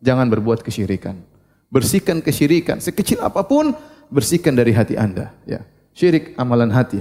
jangan 0.00 0.28
berbuat 0.28 0.60
kesyirikan. 0.62 1.18
Bersihkan 1.66 2.22
kesyirikan 2.22 2.78
sekecil 2.78 3.20
apa 3.20 3.42
pun, 3.42 3.74
bersihkan 4.08 4.54
dari 4.54 4.70
hati 4.70 4.94
Anda, 4.94 5.34
ya. 5.44 5.66
Syirik 5.96 6.36
amalan 6.36 6.70
hati. 6.70 7.00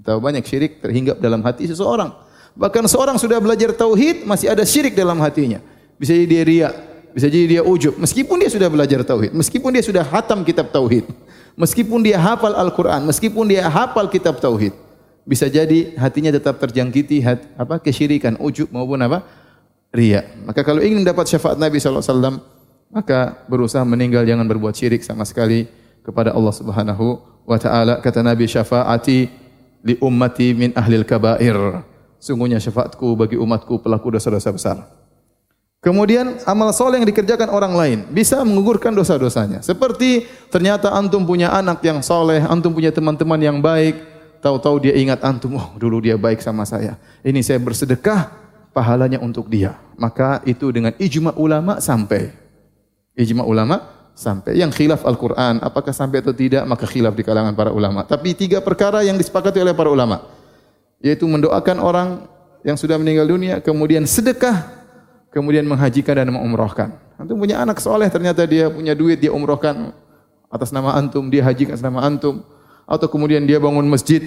Tahu 0.00 0.18
banyak 0.22 0.46
syirik 0.46 0.80
terhinggap 0.80 1.18
dalam 1.18 1.42
hati 1.42 1.66
seseorang. 1.66 2.14
Bahkan 2.56 2.86
seorang 2.88 3.18
sudah 3.18 3.38
belajar 3.42 3.74
tauhid 3.74 4.24
masih 4.24 4.48
ada 4.50 4.64
syirik 4.64 4.94
dalam 4.96 5.18
hatinya. 5.20 5.60
Bisa 6.00 6.16
jadi 6.16 6.26
dia 6.26 6.42
riak, 6.46 6.74
bisa 7.12 7.26
jadi 7.28 7.46
dia 7.46 7.62
ujub. 7.66 7.98
Meskipun 8.00 8.40
dia 8.40 8.50
sudah 8.50 8.70
belajar 8.72 9.04
tauhid, 9.04 9.34
meskipun 9.36 9.70
dia 9.74 9.84
sudah 9.84 10.00
hatam 10.06 10.40
kitab 10.46 10.72
tauhid, 10.72 11.04
meskipun 11.58 12.00
dia 12.00 12.16
hafal 12.16 12.56
Al-Qur'an, 12.56 13.04
meskipun 13.04 13.44
dia 13.50 13.68
hafal 13.68 14.08
kitab 14.08 14.40
tauhid, 14.40 14.72
bisa 15.28 15.46
jadi 15.46 15.92
hatinya 16.00 16.32
tetap 16.32 16.56
terjangkiti 16.56 17.20
hat, 17.20 17.44
apa 17.58 17.76
kesyirikan, 17.76 18.40
ujub 18.40 18.72
maupun 18.72 18.96
apa? 19.04 19.26
Ria. 19.94 20.26
Maka 20.46 20.62
kalau 20.62 20.82
ingin 20.82 21.02
mendapat 21.02 21.26
syafaat 21.26 21.58
Nabi 21.58 21.78
SAW, 21.82 22.40
maka 22.90 23.46
berusaha 23.46 23.82
meninggal 23.86 24.26
jangan 24.26 24.46
berbuat 24.46 24.74
syirik 24.74 25.02
sama 25.06 25.22
sekali 25.26 25.70
kepada 26.02 26.34
Allah 26.34 26.54
Subhanahu 26.54 27.22
wa 27.46 27.58
taala. 27.58 27.98
Kata 28.02 28.22
Nabi 28.22 28.50
syafaati 28.50 29.30
li 29.86 29.94
ummati 30.02 30.54
min 30.54 30.70
ahlil 30.74 31.06
kabair. 31.06 31.86
Sungguhnya 32.20 32.60
syafaatku 32.60 33.16
bagi 33.16 33.36
umatku 33.40 33.80
pelaku 33.80 34.12
dosa-dosa 34.12 34.50
besar. 34.52 34.78
Kemudian 35.80 36.36
amal 36.44 36.76
soleh 36.76 37.00
yang 37.00 37.08
dikerjakan 37.08 37.48
orang 37.48 37.72
lain 37.72 37.98
bisa 38.12 38.44
mengugurkan 38.44 38.92
dosa-dosanya. 38.92 39.64
Seperti 39.64 40.28
ternyata 40.52 40.92
antum 40.92 41.24
punya 41.24 41.48
anak 41.56 41.80
yang 41.80 42.04
soleh, 42.04 42.44
antum 42.44 42.76
punya 42.76 42.92
teman-teman 42.92 43.40
yang 43.40 43.64
baik, 43.64 43.96
tahu-tahu 44.44 44.76
dia 44.84 44.92
ingat 44.92 45.24
antum, 45.24 45.56
oh 45.56 45.72
dulu 45.80 46.04
dia 46.04 46.20
baik 46.20 46.44
sama 46.44 46.68
saya. 46.68 47.00
Ini 47.24 47.40
saya 47.40 47.56
bersedekah, 47.64 48.28
pahalanya 48.70 49.18
untuk 49.20 49.50
dia. 49.50 49.78
Maka 50.00 50.40
itu 50.48 50.72
dengan 50.72 50.94
ijma 50.96 51.36
ulama 51.36 51.78
sampai. 51.78 52.32
Ijma 53.18 53.44
ulama 53.44 53.84
sampai. 54.16 54.56
Yang 54.56 54.80
khilaf 54.80 55.02
Al-Quran, 55.04 55.60
apakah 55.60 55.92
sampai 55.92 56.24
atau 56.24 56.32
tidak, 56.32 56.64
maka 56.64 56.88
khilaf 56.88 57.12
di 57.16 57.24
kalangan 57.24 57.52
para 57.52 57.70
ulama. 57.72 58.04
Tapi 58.06 58.32
tiga 58.32 58.60
perkara 58.64 59.04
yang 59.04 59.20
disepakati 59.20 59.60
oleh 59.60 59.76
para 59.76 59.92
ulama. 59.92 60.24
Yaitu 61.00 61.24
mendoakan 61.24 61.76
orang 61.80 62.08
yang 62.60 62.76
sudah 62.76 63.00
meninggal 63.00 63.24
dunia, 63.28 63.60
kemudian 63.64 64.04
sedekah, 64.04 64.68
kemudian 65.32 65.64
menghajikan 65.64 66.20
dan 66.20 66.28
mengumrohkan. 66.28 66.96
Antum 67.16 67.36
punya 67.40 67.60
anak 67.60 67.80
soleh, 67.80 68.08
ternyata 68.08 68.44
dia 68.44 68.68
punya 68.68 68.92
duit, 68.96 69.20
dia 69.20 69.32
umrohkan 69.32 69.92
atas 70.52 70.72
nama 70.72 70.96
antum, 70.96 71.28
dia 71.28 71.44
hajikan 71.44 71.76
atas 71.76 71.84
nama 71.84 72.04
antum. 72.04 72.44
Atau 72.84 73.06
kemudian 73.06 73.44
dia 73.46 73.62
bangun 73.62 73.86
masjid, 73.86 74.20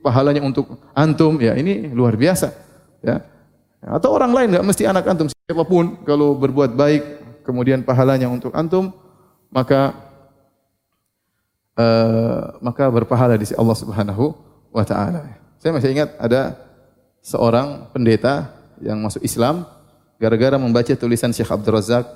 pahalanya 0.00 0.40
untuk 0.40 0.78
antum. 0.94 1.36
Ya 1.40 1.56
ini 1.56 1.90
luar 1.92 2.14
biasa. 2.14 2.52
Ya. 3.04 3.33
Atau 3.84 4.16
orang 4.16 4.32
lain 4.32 4.48
enggak 4.56 4.64
mesti 4.64 4.88
anak 4.88 5.04
antum 5.04 5.28
siapa 5.28 5.64
pun 5.68 6.00
kalau 6.08 6.32
berbuat 6.40 6.72
baik 6.72 7.02
kemudian 7.44 7.84
pahalanya 7.84 8.32
untuk 8.32 8.56
antum 8.56 8.96
maka 9.52 9.92
uh, 11.76 12.56
maka 12.64 12.88
berpahala 12.88 13.36
di 13.36 13.44
sisi 13.44 13.56
Allah 13.60 13.76
Subhanahu 13.76 14.32
wa 14.72 14.84
taala. 14.88 15.36
Saya 15.60 15.76
masih 15.76 15.92
ingat 15.92 16.16
ada 16.16 16.56
seorang 17.20 17.92
pendeta 17.92 18.50
yang 18.80 18.98
masuk 19.04 19.20
Islam 19.20 19.68
gara-gara 20.16 20.56
membaca 20.56 20.92
tulisan 20.96 21.30
Syekh 21.36 21.52
Abdul 21.52 21.76
Razak 21.76 22.08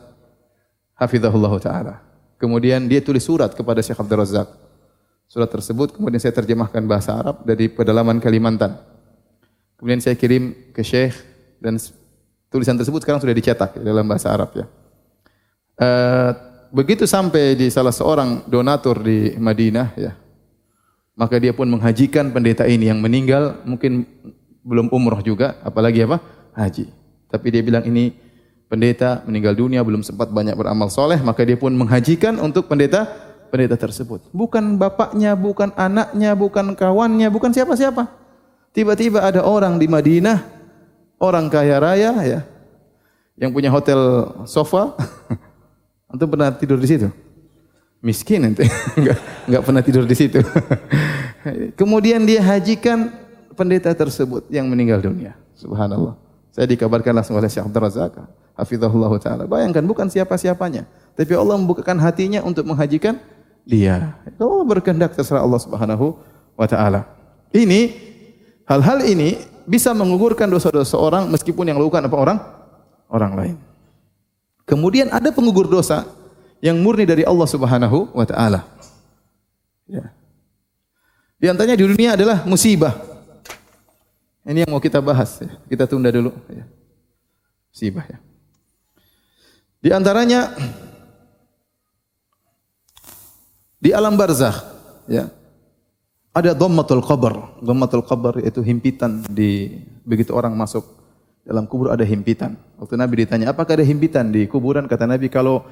hafizahullah 0.96 1.52
taala. 1.61 1.94
Kemudian 2.40 2.88
dia 2.88 3.04
tulis 3.04 3.28
surat 3.28 3.52
kepada 3.52 3.85
Syekh 3.85 4.00
Abdul 4.00 4.24
Razak. 4.24 4.48
Surat 5.28 5.52
tersebut 5.52 5.92
kemudian 5.92 6.16
saya 6.16 6.33
terjemahkan 6.33 6.81
bahasa 6.88 7.12
Arab 7.12 7.44
dari 7.44 7.68
pedalaman 7.68 8.16
Kalimantan. 8.16 8.81
Kemudian 9.76 10.00
saya 10.00 10.16
kirim 10.16 10.72
ke 10.72 10.81
Syekh 10.81 11.38
dan 11.58 11.76
tulisan 12.48 12.78
tersebut 12.78 13.04
sekarang 13.04 13.20
sudah 13.20 13.36
dicetak 13.36 13.76
dalam 13.78 14.06
bahasa 14.08 14.32
Arab 14.32 14.50
ya. 14.56 14.66
Uh, 15.78 16.30
begitu 16.74 17.06
sampai 17.06 17.54
di 17.54 17.70
salah 17.70 17.94
seorang 17.94 18.42
donatur 18.50 18.98
di 19.04 19.36
Madinah 19.38 19.94
ya, 19.94 20.12
maka 21.14 21.38
dia 21.38 21.54
pun 21.54 21.70
menghajikan 21.70 22.30
pendeta 22.34 22.66
ini 22.66 22.90
yang 22.90 22.98
meninggal 22.98 23.62
mungkin 23.62 24.06
belum 24.66 24.90
umroh 24.90 25.22
juga, 25.22 25.56
apalagi 25.62 26.04
apa? 26.04 26.18
Haji. 26.54 26.90
Tapi 27.30 27.46
dia 27.54 27.62
bilang 27.62 27.86
ini 27.86 28.12
pendeta 28.68 29.24
meninggal 29.24 29.56
dunia 29.56 29.80
belum 29.80 30.04
sempat 30.04 30.28
banyak 30.28 30.58
beramal 30.58 30.92
soleh, 30.92 31.18
maka 31.22 31.46
dia 31.46 31.56
pun 31.56 31.72
menghajikan 31.72 32.36
untuk 32.42 32.68
pendeta 32.68 33.08
pendeta 33.48 33.80
tersebut. 33.80 34.28
Bukan 34.34 34.76
bapaknya, 34.76 35.32
bukan 35.32 35.72
anaknya, 35.72 36.36
bukan 36.36 36.76
kawannya, 36.76 37.32
bukan 37.32 37.50
siapa-siapa. 37.54 38.04
Tiba-tiba 38.76 39.24
ada 39.24 39.40
orang 39.40 39.80
di 39.80 39.88
Madinah, 39.88 40.57
orang 41.18 41.50
kaya 41.50 41.76
raya 41.83 42.11
ya, 42.22 42.40
yang 43.38 43.50
punya 43.54 43.70
hotel 43.70 44.33
sofa. 44.46 44.94
Antum 46.11 46.31
pernah 46.33 46.48
tidur 46.57 46.81
di 46.81 46.88
situ? 46.88 47.09
Miskin 48.00 48.48
nanti, 48.48 48.64
enggak, 48.98 49.18
enggak 49.44 49.62
pernah 49.66 49.83
tidur 49.85 50.04
di 50.09 50.16
situ. 50.16 50.40
Kemudian 51.81 52.24
dia 52.24 52.40
hajikan 52.40 53.12
pendeta 53.52 53.92
tersebut 53.92 54.46
yang 54.48 54.70
meninggal 54.70 55.02
dunia. 55.02 55.37
Subhanallah. 55.59 56.16
Saya 56.54 56.64
dikabarkan 56.70 57.12
langsung 57.12 57.37
oleh 57.37 57.50
Syekh 57.50 57.66
Abdul 57.66 57.83
Razak. 57.83 58.14
Hafizahullah 58.59 59.12
Ta'ala. 59.22 59.44
Bayangkan 59.46 59.87
bukan 59.87 60.11
siapa-siapanya. 60.11 60.83
Tapi 61.14 61.31
Allah 61.35 61.54
membukakan 61.59 61.98
hatinya 62.02 62.42
untuk 62.42 62.66
menghajikan 62.66 63.18
dia. 63.62 64.18
Allah 64.38 64.64
berkehendak 64.66 65.12
terserah 65.14 65.44
Allah 65.44 65.61
Subhanahu 65.61 66.18
wa 66.59 66.66
taala. 66.66 67.04
Ini 67.52 67.94
hal-hal 68.64 69.04
ini 69.04 69.38
bisa 69.68 69.92
mengugurkan 69.92 70.48
dosa-dosa 70.48 70.96
orang 70.96 71.28
meskipun 71.28 71.68
yang 71.68 71.76
lakukan 71.76 72.09
apa 72.09 72.16
orang? 72.16 72.38
Orang 73.12 73.37
lain. 73.37 73.57
Kemudian 74.64 75.12
ada 75.12 75.28
pengugur 75.28 75.68
dosa 75.68 76.09
yang 76.64 76.81
murni 76.81 77.04
dari 77.04 77.22
Allah 77.28 77.44
Subhanahu 77.44 78.16
wa 78.16 78.24
taala. 78.24 78.64
Ya. 79.85 80.12
Di 81.38 81.46
antaranya 81.52 81.76
di 81.76 81.85
dunia 81.85 82.16
adalah 82.16 82.42
musibah. 82.48 82.96
Ini 84.48 84.64
yang 84.64 84.72
mau 84.72 84.81
kita 84.81 85.04
bahas 85.04 85.44
ya. 85.44 85.52
Kita 85.68 85.85
tunda 85.85 86.09
dulu 86.09 86.33
ya. 86.48 86.64
Musibah 87.68 88.04
ya. 88.09 88.18
Di 89.78 89.92
antaranya 89.94 90.52
di 93.78 93.92
alam 93.94 94.18
barzakh 94.18 94.57
ya. 95.07 95.31
Ada 96.38 96.55
dhammatul 96.55 97.03
qabr. 97.03 97.59
Dhammatul 97.59 98.07
qabr 98.07 98.46
itu 98.46 98.62
himpitan 98.62 99.27
di 99.27 99.83
begitu 100.07 100.31
orang 100.31 100.55
masuk 100.55 100.87
dalam 101.42 101.66
kubur 101.66 101.90
ada 101.90 102.07
himpitan. 102.07 102.55
Waktu 102.79 102.94
Nabi 102.94 103.27
ditanya, 103.27 103.51
"Apakah 103.51 103.74
ada 103.74 103.83
himpitan 103.83 104.31
di 104.31 104.46
kuburan?" 104.46 104.87
Kata 104.87 105.11
Nabi, 105.11 105.27
"Kalau 105.27 105.66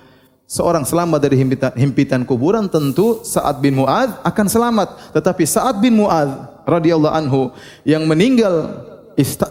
seorang 0.50 0.82
selamat 0.82 1.22
dari 1.22 1.38
himpitan, 1.38 1.70
himpitan 1.78 2.26
kuburan 2.26 2.66
tentu 2.66 3.22
Sa'ad 3.22 3.62
bin 3.62 3.78
Mu'ad 3.78 4.26
akan 4.26 4.46
selamat. 4.50 5.14
Tetapi 5.14 5.46
Sa'ad 5.46 5.78
bin 5.78 6.02
Mu'ad 6.02 6.66
radhiyallahu 6.66 7.14
anhu 7.14 7.54
yang 7.86 8.02
meninggal 8.02 8.82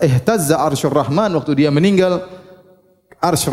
ihtazza 0.03 0.59
arsyur 0.59 0.91
rahman 0.91 1.31
waktu 1.31 1.63
dia 1.63 1.71
meninggal 1.71 2.27
arsy 3.23 3.47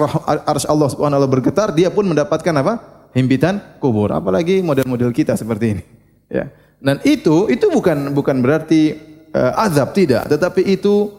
arsy 0.51 0.66
Allah 0.66 0.88
Subhanahu 0.90 1.22
wa 1.22 1.31
bergetar 1.31 1.70
dia 1.70 1.94
pun 1.94 2.11
mendapatkan 2.11 2.55
apa? 2.59 2.75
himpitan 3.12 3.61
kubur. 3.77 4.09
Apalagi 4.11 4.64
model-model 4.64 5.12
kita 5.12 5.37
seperti 5.37 5.79
ini. 5.79 5.85
Ya. 6.33 6.48
Dan 6.82 6.98
itu 7.06 7.46
itu 7.46 7.70
bukan 7.70 8.10
bukan 8.10 8.42
berarti 8.42 8.98
uh, 9.30 9.62
azab 9.62 9.94
tidak, 9.94 10.26
tetapi 10.26 10.66
itu 10.66 11.14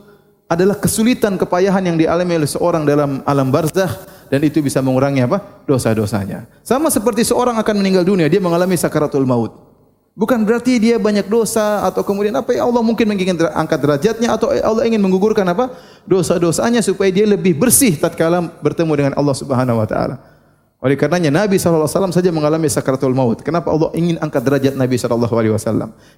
adalah 0.51 0.75
kesulitan 0.75 1.39
kepayahan 1.39 1.81
yang 1.81 1.97
dialami 1.97 2.43
oleh 2.43 2.49
seorang 2.51 2.83
dalam 2.83 3.23
alam 3.23 3.47
barzakh 3.47 4.27
dan 4.27 4.43
itu 4.43 4.59
bisa 4.59 4.83
mengurangi 4.83 5.23
apa? 5.23 5.63
dosa-dosanya. 5.63 6.45
Sama 6.67 6.91
seperti 6.91 7.23
seorang 7.23 7.55
akan 7.57 7.75
meninggal 7.79 8.03
dunia, 8.03 8.27
dia 8.27 8.43
mengalami 8.43 8.75
sakaratul 8.75 9.23
maut. 9.23 9.55
Bukan 10.13 10.45
berarti 10.45 10.77
dia 10.77 11.01
banyak 11.01 11.25
dosa 11.25 11.89
atau 11.89 12.05
kemudian 12.05 12.37
apa 12.37 12.53
ya 12.53 12.69
Allah 12.69 12.85
mungkin 12.85 13.09
ingin 13.17 13.33
angkat 13.49 13.81
derajatnya 13.81 14.29
atau 14.37 14.53
Allah 14.53 14.85
ingin 14.85 15.01
menggugurkan 15.01 15.47
apa? 15.49 15.73
dosa-dosanya 16.05 16.83
supaya 16.85 17.09
dia 17.09 17.25
lebih 17.25 17.57
bersih 17.57 17.97
tatkala 17.97 18.45
bertemu 18.61 18.93
dengan 18.93 19.13
Allah 19.17 19.33
Subhanahu 19.33 19.81
wa 19.81 19.87
taala. 19.89 20.32
Oleh 20.83 20.99
karenanya 20.99 21.31
Nabi 21.31 21.55
SAW 21.55 21.87
saja 21.87 22.27
mengalami 22.35 22.67
sakaratul 22.67 23.15
maut. 23.15 23.39
Kenapa 23.39 23.71
Allah 23.71 23.95
ingin 23.95 24.19
angkat 24.19 24.43
derajat 24.43 24.73
Nabi 24.75 24.99
SAW? 24.99 25.31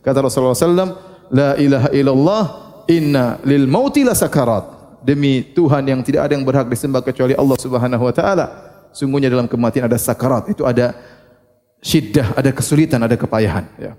Kata 0.01 0.17
Rasulullah 0.25 0.57
SAW, 0.57 0.97
La 1.29 1.53
ilaha 1.53 1.89
illallah, 1.93 2.43
inna 2.89 3.37
lil 3.45 3.69
mauti 3.69 4.01
la 4.01 4.17
sakarat 4.17 4.97
demi 5.05 5.45
Tuhan 5.53 5.85
yang 5.85 6.01
tidak 6.01 6.25
ada 6.25 6.33
yang 6.33 6.41
berhak 6.41 6.65
disembah 6.65 7.05
kecuali 7.05 7.37
Allah 7.37 7.57
Subhanahu 7.61 8.03
wa 8.09 8.13
taala. 8.13 8.45
Sungguhnya 8.89 9.29
dalam 9.29 9.45
kematian 9.45 9.85
ada 9.85 10.01
sakarat, 10.01 10.49
itu 10.49 10.65
ada 10.65 10.97
syiddah, 11.77 12.33
ada 12.33 12.49
kesulitan, 12.49 12.97
ada 13.05 13.13
kepayahan, 13.13 13.69
ya. 13.77 13.93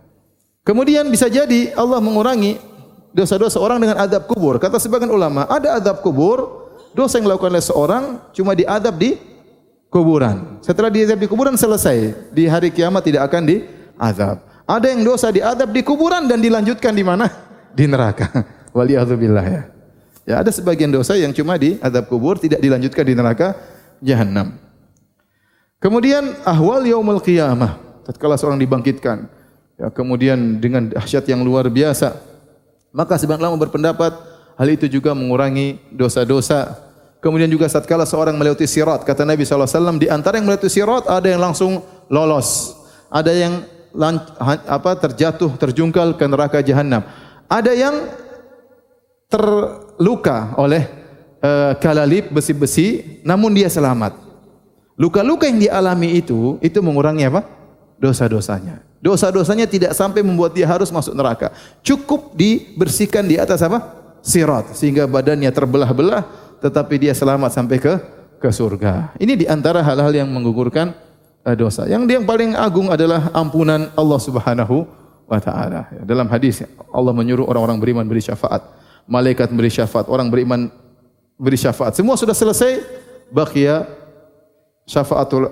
Kemudian 0.66 1.06
bisa 1.06 1.30
jadi 1.30 1.70
Allah 1.78 2.02
mengurangi 2.02 2.58
dosa-dosa 3.14 3.62
orang 3.62 3.78
dengan 3.78 4.02
adab 4.02 4.26
kubur. 4.26 4.58
Kata 4.58 4.82
sebagian 4.82 5.14
ulama, 5.14 5.46
ada 5.46 5.78
adab 5.78 6.02
kubur, 6.02 6.66
dosa 6.90 7.22
yang 7.22 7.30
dilakukan 7.30 7.54
oleh 7.54 7.62
seorang 7.62 8.04
cuma 8.34 8.58
diadab 8.58 8.98
di 8.98 9.14
kuburan. 9.90 10.60
Setelah 10.62 10.90
diadab 10.90 11.18
di 11.20 11.28
kuburan 11.30 11.54
selesai. 11.54 12.30
Di 12.32 12.46
hari 12.46 12.70
kiamat 12.74 13.06
tidak 13.06 13.26
akan 13.30 13.42
diadab. 13.46 14.36
Ada 14.66 14.86
yang 14.90 15.06
dosa 15.06 15.30
diadab 15.30 15.70
di 15.70 15.82
kuburan 15.86 16.26
dan 16.26 16.42
dilanjutkan 16.42 16.90
di 16.90 17.04
mana? 17.06 17.30
Di 17.70 17.86
neraka. 17.86 18.28
Waliyadzubillah 18.76 19.46
ya. 19.46 19.62
Ya 20.26 20.42
ada 20.42 20.50
sebagian 20.50 20.90
dosa 20.90 21.14
yang 21.14 21.30
cuma 21.30 21.54
di 21.54 21.78
adab 21.78 22.10
kubur 22.10 22.34
tidak 22.34 22.58
dilanjutkan 22.58 23.06
di 23.06 23.14
neraka 23.14 23.54
jahanam. 24.02 24.58
Kemudian 25.78 26.42
ahwal 26.42 26.82
yaumul 26.82 27.22
qiyamah, 27.22 27.78
tatkala 28.02 28.34
seorang 28.34 28.58
dibangkitkan, 28.58 29.30
ya 29.78 29.86
kemudian 29.94 30.58
dengan 30.58 30.90
dahsyat 30.90 31.30
yang 31.30 31.46
luar 31.46 31.70
biasa. 31.70 32.16
Maka 32.90 33.20
sebagian 33.22 33.46
ulama 33.46 33.60
berpendapat 33.60 34.18
hal 34.58 34.68
itu 34.72 34.90
juga 34.90 35.14
mengurangi 35.14 35.78
dosa-dosa. 35.94 36.85
Kemudian 37.26 37.50
juga 37.50 37.66
tatkala 37.66 38.06
seorang 38.06 38.38
melewati 38.38 38.70
sirat, 38.70 39.02
kata 39.02 39.26
Nabi 39.26 39.42
SAW, 39.42 39.66
di 39.98 40.06
antara 40.06 40.38
yang 40.38 40.46
melewati 40.46 40.70
sirat 40.70 41.10
ada 41.10 41.26
yang 41.26 41.42
langsung 41.42 41.82
lolos, 42.06 42.78
ada 43.10 43.34
yang 43.34 43.66
apa 44.62 44.94
terjatuh 44.94 45.50
terjungkal 45.58 46.14
ke 46.14 46.22
neraka 46.22 46.62
jahanam. 46.62 47.02
Ada 47.50 47.74
yang 47.74 48.06
terluka 49.26 50.54
oleh 50.54 50.86
uh, 51.42 51.74
kalalip 51.82 52.30
besi-besi 52.30 53.18
namun 53.26 53.50
dia 53.58 53.66
selamat. 53.66 54.14
Luka-luka 54.94 55.50
yang 55.50 55.58
dialami 55.58 56.22
itu 56.22 56.62
itu 56.62 56.78
mengurangi 56.78 57.26
apa? 57.26 57.42
dosa-dosanya. 57.98 58.86
Dosa-dosanya 59.02 59.66
tidak 59.66 59.98
sampai 59.98 60.22
membuat 60.22 60.54
dia 60.54 60.70
harus 60.70 60.94
masuk 60.94 61.10
neraka. 61.10 61.50
Cukup 61.82 62.38
dibersihkan 62.38 63.26
di 63.26 63.34
atas 63.34 63.66
apa? 63.66 63.98
sirat 64.22 64.78
sehingga 64.78 65.10
badannya 65.10 65.50
terbelah-belah 65.50 66.45
tetapi 66.60 66.94
dia 67.00 67.12
selamat 67.12 67.50
sampai 67.52 67.76
ke 67.80 67.94
ke 68.36 68.48
surga. 68.52 69.16
Ini 69.16 69.34
di 69.34 69.46
antara 69.48 69.80
hal-hal 69.80 70.12
yang 70.12 70.28
menggugurkan 70.28 70.92
uh, 71.44 71.56
dosa. 71.56 71.88
Yang 71.88 72.20
yang 72.20 72.24
paling 72.28 72.52
agung 72.56 72.92
adalah 72.92 73.32
ampunan 73.32 73.88
Allah 73.96 74.20
Subhanahu 74.20 74.84
wa 75.26 75.38
taala. 75.40 75.88
Dalam 76.06 76.28
hadis 76.28 76.62
Allah 76.92 77.12
menyuruh 77.16 77.48
orang-orang 77.48 77.80
beriman 77.80 78.04
beri 78.06 78.22
syafaat 78.22 78.76
malaikat 79.06 79.48
beri 79.54 79.70
syafaat, 79.70 80.10
orang 80.10 80.28
beriman 80.28 80.68
beri 81.38 81.56
syafaat. 81.56 81.94
Semua 81.94 82.18
sudah 82.18 82.34
selesai, 82.34 82.82
baqiya 83.30 83.86
syafaatul 84.84 85.50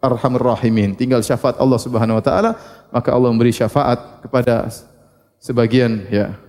arhamur 0.00 0.56
rahimin. 0.56 0.96
Tinggal 0.96 1.20
syafaat 1.20 1.60
Allah 1.60 1.78
Subhanahu 1.80 2.18
wa 2.18 2.24
taala, 2.24 2.50
maka 2.90 3.12
Allah 3.12 3.30
memberi 3.30 3.52
syafaat 3.52 4.24
kepada 4.24 4.68
sebagian 5.40 6.08
ya 6.08 6.32
eh, 6.32 6.43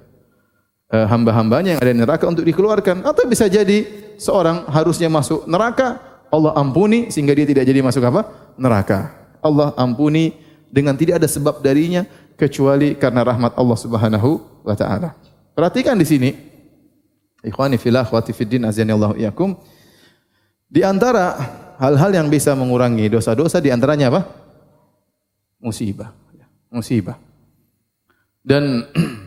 hamba-hambanya 1.12 1.76
yang 1.76 1.82
ada 1.84 1.92
di 1.92 2.00
neraka 2.00 2.26
untuk 2.30 2.48
dikeluarkan 2.48 3.04
atau 3.04 3.24
bisa 3.28 3.52
jadi 3.52 3.84
seorang 4.16 4.72
harusnya 4.72 5.12
masuk 5.12 5.44
neraka, 5.50 6.00
Allah 6.32 6.56
ampuni 6.56 7.12
sehingga 7.12 7.36
dia 7.36 7.44
tidak 7.44 7.68
jadi 7.68 7.80
masuk 7.84 8.04
apa? 8.08 8.28
neraka. 8.56 9.12
Allah 9.44 9.76
ampuni 9.76 10.34
dengan 10.72 10.96
tidak 10.98 11.22
ada 11.22 11.28
sebab 11.28 11.60
darinya 11.60 12.08
kecuali 12.40 12.96
karena 12.96 13.22
rahmat 13.24 13.54
Allah 13.56 13.78
Subhanahu 13.78 14.64
wa 14.64 14.76
taala. 14.76 15.16
Perhatikan 15.56 15.96
di 15.96 16.08
sini. 16.08 16.30
Ikhwani 17.46 17.78
fillah 17.78 18.02
akhwati 18.02 18.34
fiddin 18.34 18.66
azanillahu 18.66 19.16
iyakum. 19.22 19.54
Di 20.66 20.82
antara 20.82 21.38
hal-hal 21.78 22.12
yang 22.12 22.28
bisa 22.28 22.58
mengurangi 22.58 23.06
dosa-dosa 23.08 23.62
di 23.62 23.70
antaranya 23.70 24.10
apa? 24.10 24.22
Musibah. 25.62 26.10
Musibah. 26.74 27.16
Dan 28.42 28.84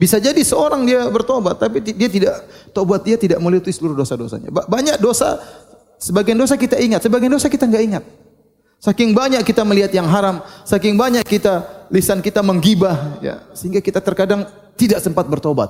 bisa 0.00 0.16
jadi 0.16 0.40
seorang 0.40 0.88
dia 0.88 1.04
bertobat 1.12 1.60
tapi 1.60 1.84
dia 1.84 2.08
tidak 2.08 2.40
tobat 2.72 3.04
dia 3.04 3.20
tidak 3.20 3.36
melewati 3.36 3.68
seluruh 3.68 3.92
dosa-dosanya. 3.92 4.48
Banyak 4.48 4.96
dosa 4.96 5.36
sebagian 6.00 6.40
dosa 6.40 6.56
kita 6.56 6.80
ingat, 6.80 7.04
sebagian 7.04 7.28
dosa 7.28 7.52
kita 7.52 7.68
enggak 7.68 7.84
ingat. 7.84 8.04
Saking 8.80 9.12
banyak 9.12 9.44
kita 9.44 9.60
melihat 9.60 9.92
yang 9.92 10.08
haram, 10.08 10.40
saking 10.64 10.96
banyak 10.96 11.20
kita 11.28 11.84
lisan 11.92 12.24
kita 12.24 12.40
menggibah 12.40 13.20
ya, 13.20 13.44
sehingga 13.52 13.84
kita 13.84 14.00
terkadang 14.00 14.48
tidak 14.72 15.04
sempat 15.04 15.28
bertobat. 15.28 15.68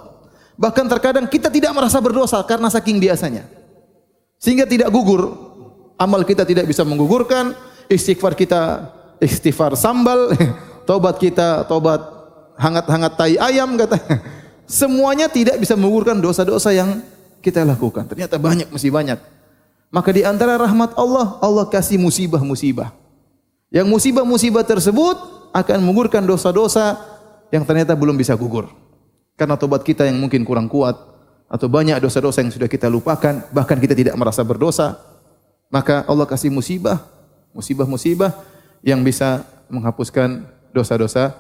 Bahkan 0.54 0.86
terkadang 0.86 1.26
kita 1.26 1.50
tidak 1.50 1.74
merasa 1.74 1.98
berdosa 1.98 2.38
karena 2.46 2.70
saking 2.70 3.02
biasanya. 3.02 3.50
Sehingga 4.38 4.62
tidak 4.62 4.94
gugur. 4.94 5.50
Amal 5.98 6.22
kita 6.22 6.46
tidak 6.46 6.70
bisa 6.70 6.86
menggugurkan, 6.86 7.52
istighfar 7.90 8.38
kita 8.38 8.94
istighfar 9.18 9.74
sambal, 9.74 10.30
tobat 10.88 11.18
kita 11.18 11.66
tobat 11.66 12.19
hangat-hangat 12.60 13.16
tai 13.16 13.40
ayam 13.40 13.80
katanya. 13.80 14.20
semuanya 14.70 15.26
tidak 15.26 15.58
bisa 15.58 15.74
menggugurkan 15.74 16.22
dosa-dosa 16.22 16.70
yang 16.70 17.02
kita 17.42 17.66
lakukan. 17.66 18.06
Ternyata 18.06 18.38
banyak, 18.38 18.70
masih 18.70 18.94
banyak. 18.94 19.18
Maka 19.90 20.14
di 20.14 20.22
antara 20.22 20.54
rahmat 20.54 20.94
Allah, 20.94 21.42
Allah 21.42 21.66
kasih 21.66 21.98
musibah-musibah. 21.98 22.94
Yang 23.74 23.90
musibah-musibah 23.90 24.62
tersebut 24.62 25.18
akan 25.50 25.78
menggugurkan 25.82 26.22
dosa-dosa 26.22 26.94
yang 27.50 27.66
ternyata 27.66 27.98
belum 27.98 28.14
bisa 28.14 28.38
gugur. 28.38 28.70
Karena 29.34 29.58
tobat 29.58 29.82
kita 29.82 30.06
yang 30.06 30.22
mungkin 30.22 30.46
kurang 30.46 30.70
kuat 30.70 30.94
atau 31.50 31.66
banyak 31.66 31.98
dosa-dosa 31.98 32.46
yang 32.46 32.54
sudah 32.54 32.70
kita 32.70 32.86
lupakan, 32.86 33.42
bahkan 33.50 33.82
kita 33.82 33.98
tidak 33.98 34.14
merasa 34.14 34.46
berdosa, 34.46 34.94
maka 35.66 36.06
Allah 36.06 36.30
kasih 36.30 36.54
musibah, 36.54 37.02
musibah-musibah 37.50 38.30
yang 38.86 39.02
bisa 39.02 39.42
menghapuskan 39.66 40.46
dosa-dosa 40.70 41.34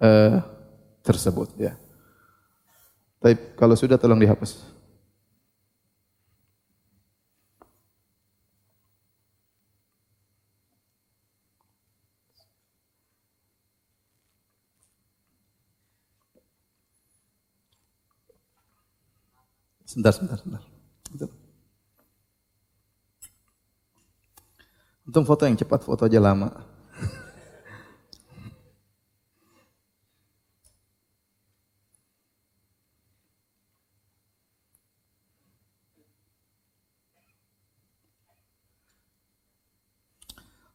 uh, 0.00 0.40
tersebut 1.04 1.48
ya. 1.60 1.76
Tapi 3.20 3.36
kalau 3.56 3.76
sudah 3.76 4.00
tolong 4.00 4.20
dihapus. 4.20 4.80
Sebentar, 19.84 20.14
sebentar, 20.14 20.38
sebentar. 20.38 20.62
Untung 25.02 25.26
foto 25.26 25.42
yang 25.42 25.58
cepat, 25.58 25.82
foto 25.82 26.06
aja 26.06 26.22
lama. 26.22 26.69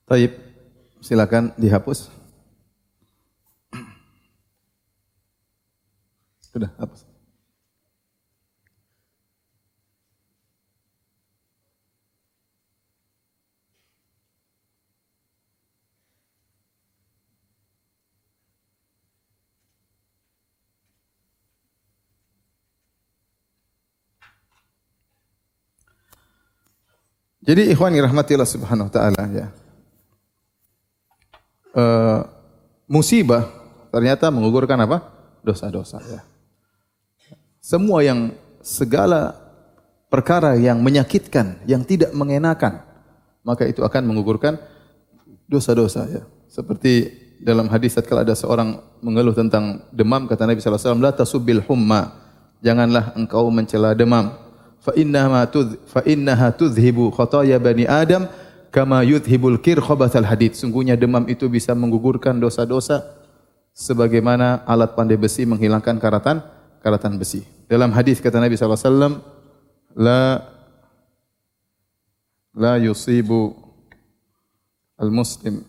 Taib, 0.06 0.38
silakan 1.02 1.50
dihapus. 1.58 2.14
Sudah, 6.54 6.70
hapus. 6.78 7.04
Jadi 27.46 27.70
ikhwan 27.70 27.94
rahmati 27.94 28.34
Allah 28.34 28.50
Subhanahu 28.50 28.90
wa 28.90 28.94
taala 28.94 29.22
ya. 29.30 29.65
Uh, 31.76 32.24
musibah 32.88 33.52
ternyata 33.92 34.32
mengugurkan 34.32 34.80
apa? 34.80 35.12
dosa-dosa 35.46 36.02
ya. 36.10 36.26
Semua 37.62 38.02
yang 38.02 38.34
segala 38.66 39.38
perkara 40.10 40.58
yang 40.58 40.82
menyakitkan, 40.82 41.62
yang 41.70 41.86
tidak 41.86 42.10
mengenakan, 42.18 42.82
maka 43.46 43.70
itu 43.70 43.86
akan 43.86 44.02
mengugurkan 44.10 44.58
dosa-dosa 45.46 46.10
ya. 46.10 46.24
Seperti 46.50 47.14
dalam 47.38 47.70
hadis 47.70 47.94
kalau 48.02 48.26
ada 48.26 48.34
seorang 48.34 48.82
mengeluh 49.06 49.38
tentang 49.38 49.86
demam 49.94 50.26
kata 50.26 50.50
Nabi 50.50 50.64
sallallahu 50.64 50.82
alaihi 50.82 50.90
wasallam 50.90 51.06
la 51.06 51.14
tasubbil 51.14 51.62
humma. 51.70 52.02
Janganlah 52.66 53.14
engkau 53.14 53.52
mencela 53.54 53.94
demam 53.94 54.34
fa 54.82 54.94
innaha 54.98 55.46
fa 55.86 56.02
innaha 56.06 56.50
tudhibu 56.54 57.14
khataya 57.14 57.58
bani 57.58 57.86
Adam 57.86 58.26
kama 58.76 59.08
yudhibul 59.08 59.56
kir 59.64 59.80
khabathal 59.80 60.28
hadid. 60.28 60.52
Sungguhnya 60.60 61.00
demam 61.00 61.24
itu 61.32 61.48
bisa 61.48 61.72
menggugurkan 61.72 62.36
dosa-dosa 62.36 63.08
sebagaimana 63.72 64.68
alat 64.68 65.00
pandai 65.00 65.16
besi 65.16 65.48
menghilangkan 65.48 65.96
karatan 65.96 66.44
karatan 66.84 67.16
besi. 67.16 67.48
Dalam 67.72 67.96
hadis 67.96 68.20
kata 68.20 68.44
Nabi 68.44 68.60
wasallam 68.60 69.24
la 69.96 70.44
la 72.52 72.76
yusibu 72.76 73.56
al 75.00 75.08
muslim 75.08 75.64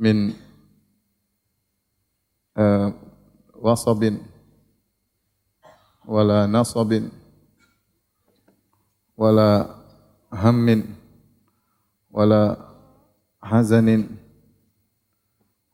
min 0.00 0.32
uh, 2.56 2.88
wasabin 3.52 4.24
wala 6.08 6.48
nasabin 6.48 7.12
wala 9.12 9.76
hammin 10.32 10.97
wala 12.18 12.58
hazanin 13.38 14.18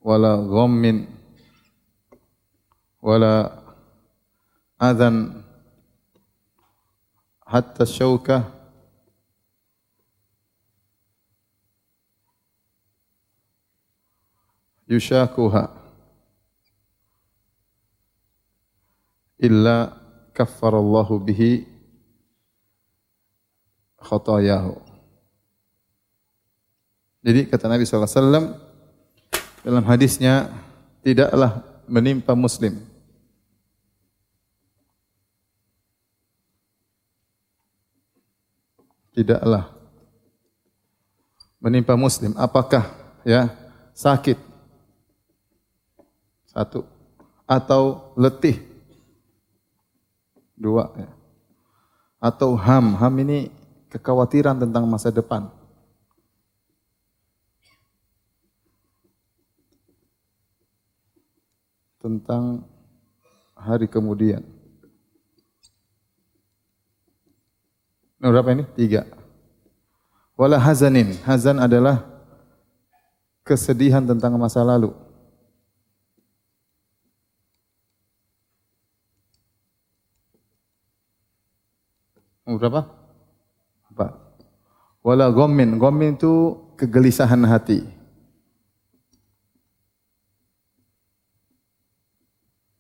wala 0.05 0.37
ghammin 0.45 1.09
wala 3.01 3.65
adhan 4.77 5.41
hatta 7.49 7.89
syauka 7.89 8.45
yushakuha 14.85 15.73
illa 19.41 19.97
kaffarallahu 20.37 21.25
bihi 21.25 21.65
khotoyahu. 23.97 24.84
Jadi 27.25 27.49
kata 27.49 27.73
Nabi 27.73 27.89
SAW 27.89 28.53
dalam 29.65 29.85
hadisnya 29.89 30.53
tidaklah 31.01 31.65
menimpa 31.89 32.37
muslim. 32.37 32.85
Tidaklah 39.17 39.73
menimpa 41.65 41.97
muslim. 41.97 42.37
Apakah 42.37 42.93
ya 43.25 43.49
sakit? 43.97 44.37
Satu. 46.53 46.85
Atau 47.49 48.13
letih? 48.21 48.61
Dua 50.61 50.93
ya. 50.93 51.09
atau 52.21 52.53
ham? 52.53 53.01
Ham 53.01 53.15
ini 53.17 53.49
kekhawatiran 53.89 54.61
tentang 54.61 54.85
masa 54.85 55.09
depan. 55.09 55.64
Tentang 62.05 62.61
hari 63.57 63.89
kemudian. 63.89 64.45
Berapa 68.21 68.53
ini? 68.53 68.69
Tiga. 68.77 69.09
Wala 70.37 70.61
hazanin. 70.61 71.17
Hazan 71.25 71.57
adalah 71.57 72.05
kesedihan 73.41 74.05
tentang 74.05 74.37
masa 74.37 74.61
lalu. 74.61 74.93
Berapa? 82.45 82.85
Empat. 83.89 84.13
Wala 85.01 85.33
gommin. 85.33 85.81
Gommin 85.81 86.21
itu 86.21 86.61
kegelisahan 86.77 87.41
hati. 87.49 88.04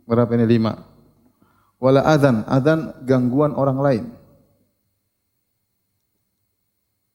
Berapa 0.05 0.31
ini? 0.37 0.47
Lima. 0.47 0.73
Wala 1.81 2.05
adhan. 2.05 2.45
Adhan 2.49 3.05
gangguan 3.05 3.53
orang 3.57 3.79
lain. 3.81 4.05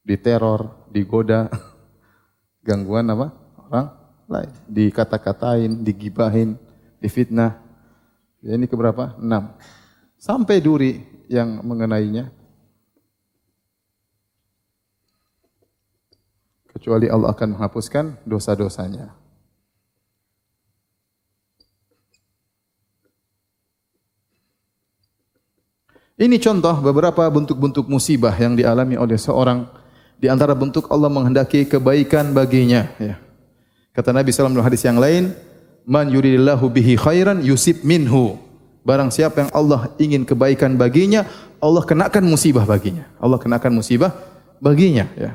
Diteror, 0.04 0.90
digoda. 0.90 1.46
Gangguan 2.66 3.08
apa? 3.08 3.32
Orang 3.56 3.86
lain. 4.28 4.50
Dikata-katain, 4.68 5.80
digibahin, 5.80 6.58
difitnah. 7.00 7.56
Ya, 8.44 8.58
ini 8.58 8.68
keberapa? 8.68 9.16
Enam. 9.16 9.56
Sampai 10.20 10.60
duri 10.60 11.00
yang 11.30 11.64
mengenainya. 11.64 12.40
kecuali 16.80 17.12
Allah 17.12 17.36
akan 17.36 17.60
menghapuskan 17.60 18.24
dosa-dosanya. 18.24 19.19
Ini 26.20 26.36
contoh 26.36 26.76
beberapa 26.84 27.24
bentuk-bentuk 27.32 27.88
musibah 27.88 28.36
yang 28.36 28.52
dialami 28.52 29.00
oleh 29.00 29.16
seorang 29.16 29.64
di 30.20 30.28
antara 30.28 30.52
bentuk 30.52 30.84
Allah 30.92 31.08
menghendaki 31.08 31.64
kebaikan 31.64 32.36
baginya. 32.36 32.92
Ya. 33.00 33.16
Kata 33.96 34.12
Nabi 34.12 34.28
SAW 34.28 34.52
dalam 34.52 34.68
hadis 34.68 34.84
yang 34.84 35.00
lain, 35.00 35.32
Man 35.88 36.12
yuridillahu 36.12 36.68
bihi 36.68 37.00
khairan 37.00 37.40
yusib 37.40 37.80
minhu. 37.88 38.36
Barang 38.84 39.08
siapa 39.08 39.48
yang 39.48 39.50
Allah 39.56 39.88
ingin 39.96 40.28
kebaikan 40.28 40.76
baginya, 40.76 41.24
Allah 41.56 41.88
kenakan 41.88 42.28
musibah 42.28 42.68
baginya. 42.68 43.08
Allah 43.16 43.40
kenakan 43.40 43.80
musibah 43.80 44.12
baginya, 44.60 45.08
ya. 45.16 45.32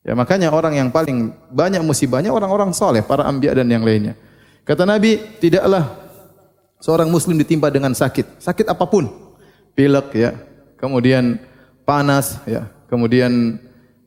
Ya 0.00 0.16
makanya 0.16 0.48
orang 0.48 0.80
yang 0.80 0.88
paling 0.88 1.36
banyak 1.52 1.84
musibahnya 1.84 2.32
orang-orang 2.32 2.72
soleh, 2.72 3.04
para 3.04 3.28
ambia 3.28 3.52
dan 3.52 3.68
yang 3.68 3.84
lainnya. 3.84 4.16
Kata 4.64 4.88
Nabi, 4.88 5.20
tidaklah 5.36 5.84
seorang 6.80 7.12
muslim 7.12 7.36
ditimpa 7.36 7.68
dengan 7.68 7.92
sakit, 7.92 8.40
sakit 8.40 8.66
apa 8.72 8.88
pun, 8.88 9.29
pilek 9.74 10.08
ya, 10.16 10.30
kemudian 10.76 11.38
panas 11.86 12.38
ya, 12.46 12.68
kemudian 12.86 13.58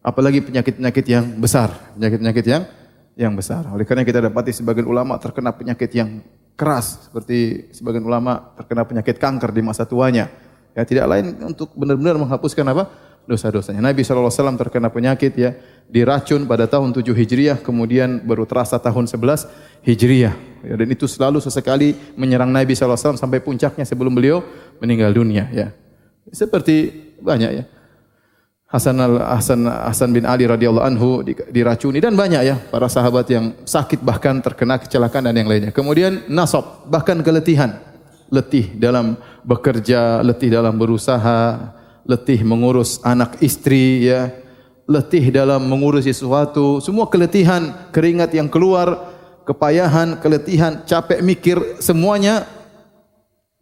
apalagi 0.04 0.44
penyakit-penyakit 0.44 1.06
yang 1.08 1.26
besar, 1.40 1.72
penyakit-penyakit 1.96 2.46
yang 2.46 2.64
yang 3.14 3.34
besar. 3.38 3.66
Oleh 3.70 3.86
karena 3.86 4.02
kita 4.02 4.20
dapati 4.20 4.52
sebagian 4.52 4.90
ulama 4.90 5.18
terkena 5.22 5.54
penyakit 5.54 5.90
yang 5.94 6.22
keras 6.54 7.10
seperti 7.10 7.70
sebagian 7.74 8.06
ulama 8.06 8.54
terkena 8.58 8.86
penyakit 8.86 9.18
kanker 9.18 9.50
di 9.54 9.62
masa 9.62 9.86
tuanya. 9.86 10.30
Ya 10.74 10.82
tidak 10.86 11.06
lain 11.06 11.38
untuk 11.54 11.70
benar-benar 11.78 12.18
menghapuskan 12.18 12.66
apa? 12.66 12.90
Dosa-dosanya. 13.24 13.80
Nabi 13.80 14.04
SAW 14.04 14.30
terkena 14.60 14.92
penyakit 14.92 15.34
ya, 15.36 15.56
diracun 15.88 16.44
pada 16.44 16.68
tahun 16.68 16.92
7 16.92 17.16
Hijriah, 17.16 17.60
kemudian 17.64 18.24
baru 18.24 18.44
terasa 18.44 18.80
tahun 18.80 19.08
11 19.08 19.48
Hijriah. 19.84 20.36
Ya, 20.64 20.74
dan 20.80 20.88
itu 20.88 21.08
selalu 21.08 21.44
sesekali 21.44 21.96
menyerang 22.16 22.52
Nabi 22.52 22.76
SAW 22.76 23.20
sampai 23.20 23.44
puncaknya 23.44 23.84
sebelum 23.84 24.16
beliau 24.16 24.44
meninggal 24.80 25.12
dunia. 25.12 25.48
Ya. 25.52 25.76
Seperti 26.32 26.92
banyak 27.20 27.52
ya. 27.52 27.66
Hasan 28.74 28.98
al 28.98 29.22
Hasan 29.22 29.70
Hasan 29.70 30.10
bin 30.10 30.26
Ali 30.26 30.50
radhiyallahu 30.50 30.82
anhu 30.82 31.22
diracuni 31.54 32.02
dan 32.02 32.18
banyak 32.18 32.42
ya 32.42 32.58
para 32.58 32.90
sahabat 32.90 33.30
yang 33.30 33.54
sakit 33.70 34.02
bahkan 34.02 34.42
terkena 34.42 34.82
kecelakaan 34.82 35.30
dan 35.30 35.38
yang 35.38 35.46
lainnya. 35.46 35.70
Kemudian 35.70 36.26
nasab 36.26 36.90
bahkan 36.90 37.22
keletihan, 37.22 37.78
letih 38.34 38.74
dalam 38.74 39.14
bekerja, 39.46 40.26
letih 40.26 40.50
dalam 40.50 40.74
berusaha, 40.74 41.70
letih 42.04 42.44
mengurus 42.44 43.00
anak 43.04 43.40
istri 43.40 44.08
ya, 44.08 44.32
letih 44.88 45.32
dalam 45.32 45.64
mengurus 45.64 46.04
sesuatu, 46.08 46.84
semua 46.84 47.08
keletihan, 47.08 47.90
keringat 47.96 48.36
yang 48.36 48.52
keluar, 48.52 49.12
kepayahan, 49.48 50.20
keletihan, 50.20 50.84
capek 50.84 51.20
mikir 51.24 51.58
semuanya. 51.80 52.48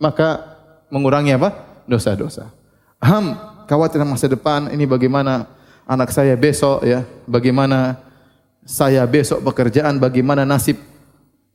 Maka 0.01 0.57
mengurangi 0.89 1.37
apa? 1.37 1.69
dosa-dosa. 1.85 2.49
Ham 3.01 3.35
khawatir 3.67 4.01
masa 4.07 4.31
depan, 4.31 4.71
ini 4.71 4.87
bagaimana 4.87 5.49
anak 5.83 6.09
saya 6.13 6.33
besok 6.39 6.87
ya, 6.87 7.03
bagaimana 7.27 7.99
saya 8.63 9.03
besok 9.03 9.43
pekerjaan, 9.43 9.97
bagaimana 9.97 10.47
nasib 10.47 10.79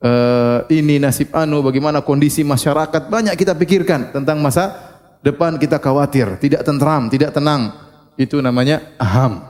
uh, 0.02 0.66
ini, 0.68 1.00
nasib 1.00 1.32
anu, 1.32 1.62
bagaimana 1.64 2.02
kondisi 2.02 2.42
masyarakat, 2.44 3.08
banyak 3.08 3.34
kita 3.38 3.56
pikirkan 3.56 4.12
tentang 4.12 4.42
masa 4.42 4.85
depan 5.26 5.58
kita 5.58 5.82
khawatir, 5.82 6.38
tidak 6.38 6.62
tentram, 6.62 7.10
tidak 7.10 7.34
tenang. 7.34 7.74
Itu 8.14 8.38
namanya 8.38 8.94
aham. 8.96 9.42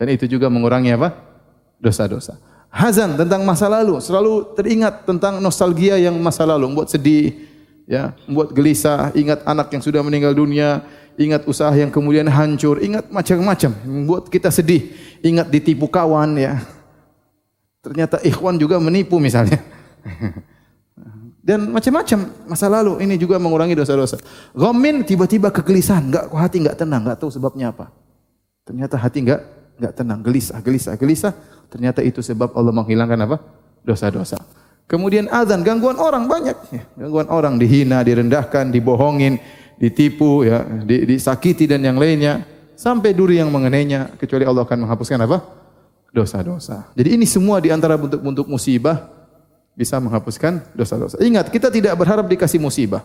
Dan 0.00 0.10
itu 0.16 0.24
juga 0.24 0.48
mengurangi 0.48 0.96
apa? 0.96 1.12
Dosa-dosa. 1.78 2.40
Hazan 2.74 3.14
tentang 3.14 3.46
masa 3.46 3.70
lalu, 3.70 4.02
selalu 4.02 4.56
teringat 4.58 5.06
tentang 5.06 5.38
nostalgia 5.38 5.94
yang 5.94 6.18
masa 6.18 6.42
lalu, 6.42 6.66
membuat 6.74 6.90
sedih, 6.90 7.46
ya, 7.86 8.10
membuat 8.26 8.50
gelisah, 8.50 9.14
ingat 9.14 9.46
anak 9.46 9.70
yang 9.70 9.78
sudah 9.78 10.02
meninggal 10.02 10.34
dunia, 10.34 10.82
ingat 11.14 11.46
usaha 11.46 11.70
yang 11.70 11.94
kemudian 11.94 12.26
hancur, 12.26 12.82
ingat 12.82 13.06
macam-macam, 13.14 13.70
membuat 13.86 14.26
kita 14.26 14.50
sedih, 14.50 14.90
ingat 15.22 15.46
ditipu 15.54 15.86
kawan 15.86 16.34
ya. 16.34 16.58
Ternyata 17.78 18.18
ikhwan 18.26 18.58
juga 18.58 18.82
menipu 18.82 19.22
misalnya. 19.22 19.62
Dan 21.44 21.68
macam-macam 21.68 22.48
masa 22.48 22.72
lalu 22.72 23.04
ini 23.04 23.20
juga 23.20 23.36
mengurangi 23.36 23.76
dosa-dosa. 23.76 24.16
Ghamin 24.56 25.04
tiba-tiba 25.04 25.52
kegelisahan, 25.52 26.08
enggak 26.08 26.32
hati 26.32 26.56
enggak 26.64 26.80
tenang, 26.80 27.04
enggak 27.04 27.20
tahu 27.20 27.28
sebabnya 27.28 27.68
apa. 27.68 27.92
Ternyata 28.64 28.96
hati 28.96 29.20
enggak 29.20 29.44
enggak 29.76 29.92
tenang, 29.92 30.24
gelisah, 30.24 30.58
gelisah, 30.64 30.96
gelisah. 30.96 31.32
Ternyata 31.68 32.00
itu 32.00 32.24
sebab 32.24 32.56
Allah 32.56 32.72
menghilangkan 32.72 33.20
apa? 33.28 33.36
dosa-dosa. 33.84 34.40
Kemudian 34.88 35.28
azan, 35.28 35.60
gangguan 35.60 36.00
orang 36.00 36.24
banyak, 36.24 36.56
ya. 36.72 36.82
gangguan 36.96 37.28
orang 37.28 37.60
dihina, 37.60 38.00
direndahkan, 38.00 38.72
dibohongin, 38.72 39.36
ditipu, 39.76 40.48
ya, 40.48 40.64
disakiti 40.88 41.68
dan 41.68 41.84
yang 41.84 42.00
lainnya 42.00 42.48
sampai 42.72 43.12
duri 43.12 43.36
yang 43.36 43.52
mengenainya 43.52 44.16
kecuali 44.16 44.48
Allah 44.48 44.64
akan 44.64 44.88
menghapuskan 44.88 45.20
apa? 45.20 45.38
dosa-dosa. 46.14 46.94
Jadi 46.94 47.18
ini 47.18 47.26
semua 47.26 47.58
di 47.58 47.74
antara 47.74 47.98
bentuk-bentuk 47.98 48.46
musibah 48.46 49.10
bisa 49.74 49.98
menghapuskan 49.98 50.62
dosa-dosa. 50.74 51.18
Ingat, 51.20 51.50
kita 51.50 51.70
tidak 51.70 51.98
berharap 51.98 52.26
dikasih 52.30 52.62
musibah. 52.62 53.02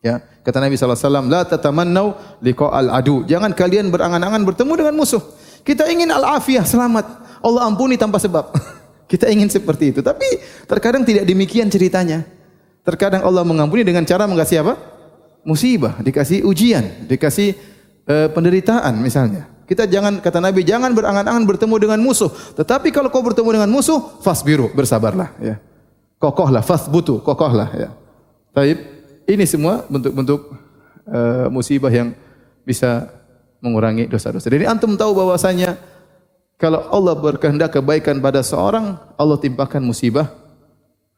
Ya, 0.00 0.22
kata 0.40 0.64
Nabi 0.64 0.80
SAW, 0.80 1.28
La 1.28 1.44
tatamannau 1.44 2.16
liqa'al 2.40 2.88
adu. 2.88 3.26
Jangan 3.28 3.52
kalian 3.52 3.92
berangan-angan 3.92 4.42
bertemu 4.48 4.72
dengan 4.72 4.94
musuh. 4.96 5.20
Kita 5.60 5.84
ingin 5.92 6.08
al-afiyah, 6.08 6.64
selamat. 6.64 7.04
Allah 7.44 7.68
ampuni 7.68 8.00
tanpa 8.00 8.16
sebab. 8.16 8.48
kita 9.12 9.28
ingin 9.28 9.52
seperti 9.52 9.92
itu. 9.92 10.00
Tapi 10.00 10.24
terkadang 10.64 11.04
tidak 11.04 11.28
demikian 11.28 11.68
ceritanya. 11.68 12.24
Terkadang 12.80 13.20
Allah 13.28 13.44
mengampuni 13.44 13.84
dengan 13.84 14.08
cara 14.08 14.24
mengasih 14.24 14.64
apa? 14.64 14.74
musibah, 15.40 15.96
dikasih 16.04 16.44
ujian, 16.44 17.08
dikasih 17.08 17.56
uh, 18.04 18.28
penderitaan 18.32 18.96
misalnya. 19.00 19.48
Kita 19.64 19.86
jangan 19.86 20.18
kata 20.18 20.42
Nabi 20.42 20.66
jangan 20.66 20.90
berangan-angan 20.90 21.46
bertemu 21.46 21.74
dengan 21.78 21.98
musuh. 22.02 22.28
Tetapi 22.28 22.90
kalau 22.90 23.06
kau 23.08 23.22
bertemu 23.22 23.62
dengan 23.62 23.70
musuh, 23.70 24.18
fasbiru, 24.20 24.74
bersabarlah 24.74 25.30
ya. 25.38 25.62
Kokohlah, 26.20 26.60
fasbutu, 26.60 27.16
kokohlah 27.24 27.68
ya. 27.72 27.90
Taib, 28.52 28.76
ini 29.24 29.44
semua 29.48 29.88
bentuk-bentuk 29.88 30.52
uh, 31.08 31.48
musibah 31.48 31.88
yang 31.88 32.12
bisa 32.60 33.08
mengurangi 33.64 34.04
dosa-dosa. 34.04 34.52
Jadi 34.52 34.68
antum 34.68 35.00
tahu 35.00 35.16
bahwasanya 35.16 35.80
kalau 36.60 36.84
Allah 36.92 37.16
berkehendak 37.16 37.72
kebaikan 37.72 38.20
pada 38.20 38.44
seorang, 38.44 39.00
Allah 39.16 39.40
timpakan 39.40 39.80
musibah 39.80 40.28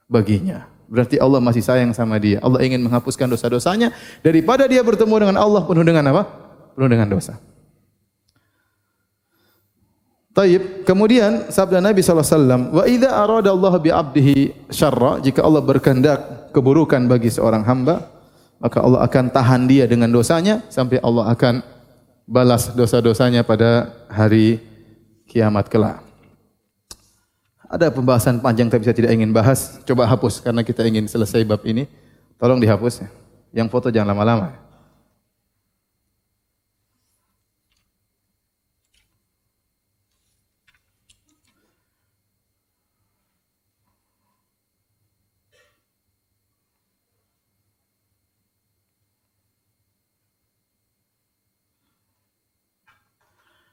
baginya. 0.06 0.70
Berarti 0.86 1.18
Allah 1.18 1.42
masih 1.42 1.66
sayang 1.66 1.90
sama 1.90 2.22
dia. 2.22 2.38
Allah 2.38 2.62
ingin 2.62 2.78
menghapuskan 2.78 3.26
dosa-dosanya 3.26 3.90
daripada 4.22 4.70
dia 4.70 4.86
bertemu 4.86 5.14
dengan 5.18 5.36
Allah 5.42 5.66
penuh 5.66 5.82
dengan 5.82 6.14
apa? 6.14 6.22
Penuh 6.78 6.86
dengan 6.86 7.10
dosa. 7.10 7.42
Taib. 10.32 10.88
Kemudian 10.88 11.52
sabda 11.52 11.84
Nabi 11.84 12.00
SAW, 12.00 12.72
Wa 12.72 12.88
idha 12.88 13.12
arada 13.12 13.52
Allah 13.52 13.74
bi 13.76 13.92
abdihi 13.92 14.68
syarra, 14.72 15.20
jika 15.20 15.44
Allah 15.44 15.60
berkehendak 15.60 16.52
keburukan 16.56 17.04
bagi 17.04 17.28
seorang 17.28 17.60
hamba, 17.68 18.08
maka 18.56 18.80
Allah 18.80 19.04
akan 19.04 19.24
tahan 19.28 19.68
dia 19.68 19.84
dengan 19.84 20.08
dosanya 20.08 20.64
sampai 20.72 21.04
Allah 21.04 21.28
akan 21.36 21.60
balas 22.24 22.72
dosa-dosanya 22.72 23.44
pada 23.44 23.92
hari 24.08 24.62
kiamat 25.28 25.68
kelak. 25.68 26.00
Ada 27.68 27.88
pembahasan 27.88 28.40
panjang 28.40 28.68
tapi 28.68 28.84
saya 28.84 28.96
tidak 28.96 29.12
ingin 29.16 29.32
bahas. 29.32 29.80
Coba 29.84 30.04
hapus 30.04 30.44
karena 30.44 30.60
kita 30.60 30.84
ingin 30.84 31.08
selesai 31.08 31.44
bab 31.44 31.64
ini. 31.64 31.88
Tolong 32.36 32.60
dihapus. 32.60 33.04
Ya. 33.04 33.08
Yang 33.52 33.68
foto 33.72 33.88
jangan 33.88 34.12
lama-lama. 34.12 34.61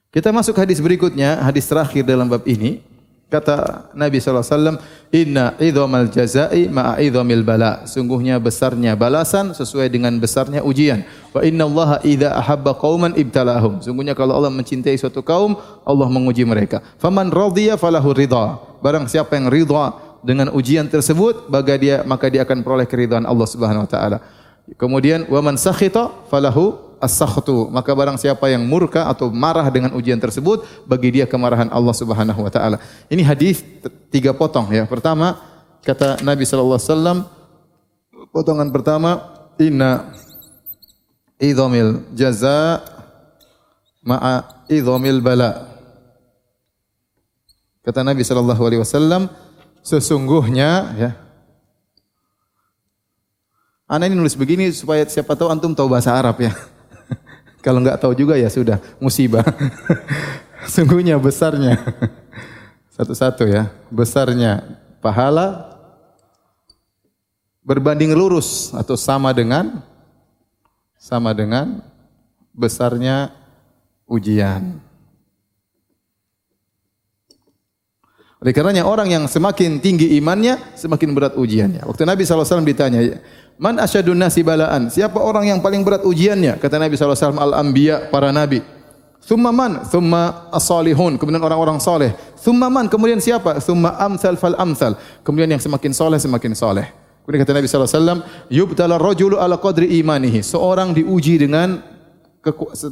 Kita 0.09 0.33
masuk 0.33 0.57
hadis 0.57 0.81
berikutnya, 0.81 1.37
hadis 1.45 1.69
terakhir 1.69 2.01
dalam 2.01 2.25
bab 2.25 2.41
ini. 2.49 2.81
Kata 3.29 3.85
Nabi 3.93 4.17
SAW, 4.17 4.81
Inna 5.13 5.53
idhamal 5.61 6.09
jazai 6.09 6.65
ma'a 6.65 6.97
idhamil 6.97 7.45
bala. 7.45 7.85
Sungguhnya 7.85 8.41
besarnya 8.41 8.97
balasan 8.97 9.53
sesuai 9.53 9.85
dengan 9.85 10.17
besarnya 10.17 10.65
ujian. 10.65 11.05
Wa 11.29 11.45
inna 11.45 11.69
allaha 11.69 12.01
idha 12.01 12.33
ahabba 12.33 12.73
qawman 12.73 13.13
ibtalahum. 13.13 13.85
Sungguhnya 13.85 14.17
kalau 14.17 14.33
Allah 14.33 14.49
mencintai 14.49 14.97
suatu 14.97 15.21
kaum, 15.21 15.61
Allah 15.85 16.09
menguji 16.09 16.41
mereka. 16.41 16.81
Faman 16.97 17.29
radhiya 17.29 17.77
falahu 17.77 18.09
ridha. 18.09 18.57
Barang 18.81 19.05
siapa 19.05 19.37
yang 19.37 19.45
ridha 19.53 19.93
dengan 20.25 20.49
ujian 20.49 20.89
tersebut, 20.89 21.53
maka 21.53 21.77
dia 21.77 22.01
maka 22.09 22.33
dia 22.33 22.41
akan 22.41 22.65
peroleh 22.65 22.89
keridhaan 22.89 23.29
Allah 23.29 23.45
Subhanahu 23.45 23.85
wa 23.85 23.91
taala. 23.93 24.17
Kemudian 24.73 25.29
wa 25.29 25.37
man 25.45 25.53
sakhita 25.53 26.09
falahu 26.33 26.88
as-sakhtu, 26.99 27.71
maka 27.71 27.95
barang 27.95 28.19
siapa 28.19 28.51
yang 28.51 28.63
murka 28.67 29.07
atau 29.07 29.31
marah 29.31 29.65
dengan 29.71 29.95
ujian 29.95 30.19
tersebut, 30.19 30.63
bagi 30.85 31.19
dia 31.19 31.25
kemarahan 31.25 31.71
Allah 31.71 31.95
Subhanahu 31.95 32.43
wa 32.43 32.51
taala. 32.51 32.77
Ini 33.07 33.23
hadis 33.23 33.63
tiga 34.11 34.35
potong 34.35 34.67
ya. 34.69 34.83
Pertama, 34.85 35.39
kata 35.81 36.19
Nabi 36.21 36.43
sallallahu 36.43 36.77
alaihi 36.77 36.91
wasallam 36.91 37.17
potongan 38.29 38.69
pertama, 38.69 39.09
inna 39.57 40.13
idhamil 41.39 42.03
jaza 42.13 42.83
ma'a 44.03 44.67
idhamil 44.67 45.23
bala. 45.23 45.65
Kata 47.81 48.03
Nabi 48.05 48.21
sallallahu 48.21 48.61
alaihi 48.61 48.83
wasallam, 48.83 49.31
sesungguhnya 49.81 50.71
ya 50.99 51.11
Ana 53.89 54.05
ini 54.05 54.13
nulis 54.13 54.37
begini 54.37 54.69
supaya 54.69 55.01
siapa 55.09 55.33
tahu 55.33 55.49
antum 55.49 55.73
tahu 55.73 55.89
bahasa 55.89 56.13
Arab 56.13 56.37
ya. 56.37 56.53
Kalau 57.59 57.83
nggak 57.83 57.99
tahu 57.99 58.15
juga 58.15 58.39
ya 58.39 58.47
sudah 58.47 58.79
musibah. 59.03 59.43
Sungguhnya 60.73 61.19
besarnya. 61.19 61.79
Satu-satu 62.95 63.47
ya. 63.47 63.71
Besarnya 63.91 64.63
pahala 64.99 65.75
berbanding 67.63 68.15
lurus 68.17 68.73
atau 68.75 68.97
sama 68.97 69.29
dengan 69.35 69.83
sama 70.99 71.31
dengan 71.31 71.79
besarnya 72.51 73.31
ujian. 74.09 74.88
Oleh 78.39 78.55
karenanya 78.55 78.87
orang 78.87 79.11
yang 79.11 79.27
semakin 79.27 79.83
tinggi 79.83 80.15
imannya, 80.15 80.71
semakin 80.79 81.11
berat 81.11 81.35
ujiannya. 81.35 81.83
Waktu 81.83 82.07
Nabi 82.07 82.23
SAW 82.23 82.63
ditanya, 82.63 83.19
Man 83.59 83.75
asyadun 83.75 84.15
nasi 84.15 84.39
balaan? 84.39 84.87
Siapa 84.87 85.19
orang 85.19 85.51
yang 85.51 85.59
paling 85.59 85.83
berat 85.83 86.07
ujiannya? 86.07 86.55
Kata 86.63 86.79
Nabi 86.79 86.95
SAW, 86.95 87.35
Al-Anbiya, 87.35 88.07
para 88.07 88.31
Nabi. 88.31 88.63
Thumma 89.19 89.51
man? 89.51 89.83
Thumma 89.91 90.47
as-salihun. 90.55 91.19
Kemudian 91.19 91.43
orang-orang 91.43 91.83
soleh. 91.83 92.15
Thumma 92.39 92.71
man? 92.71 92.87
Kemudian 92.87 93.19
siapa? 93.19 93.59
Thumma 93.59 93.99
amthal 93.99 94.39
fal 94.39 94.55
amthal. 94.55 94.95
Kemudian 95.27 95.51
yang 95.51 95.59
semakin 95.59 95.91
soleh, 95.91 96.15
semakin 96.15 96.55
soleh. 96.55 96.87
Kemudian 97.27 97.43
kata 97.43 97.51
Nabi 97.51 97.67
SAW, 97.67 98.23
Yubtala 98.47 98.95
rajulu 98.95 99.35
ala 99.35 99.59
qadri 99.59 99.99
imanihi. 99.99 100.39
Seorang 100.39 100.95
diuji 100.95 101.43
dengan 101.43 101.83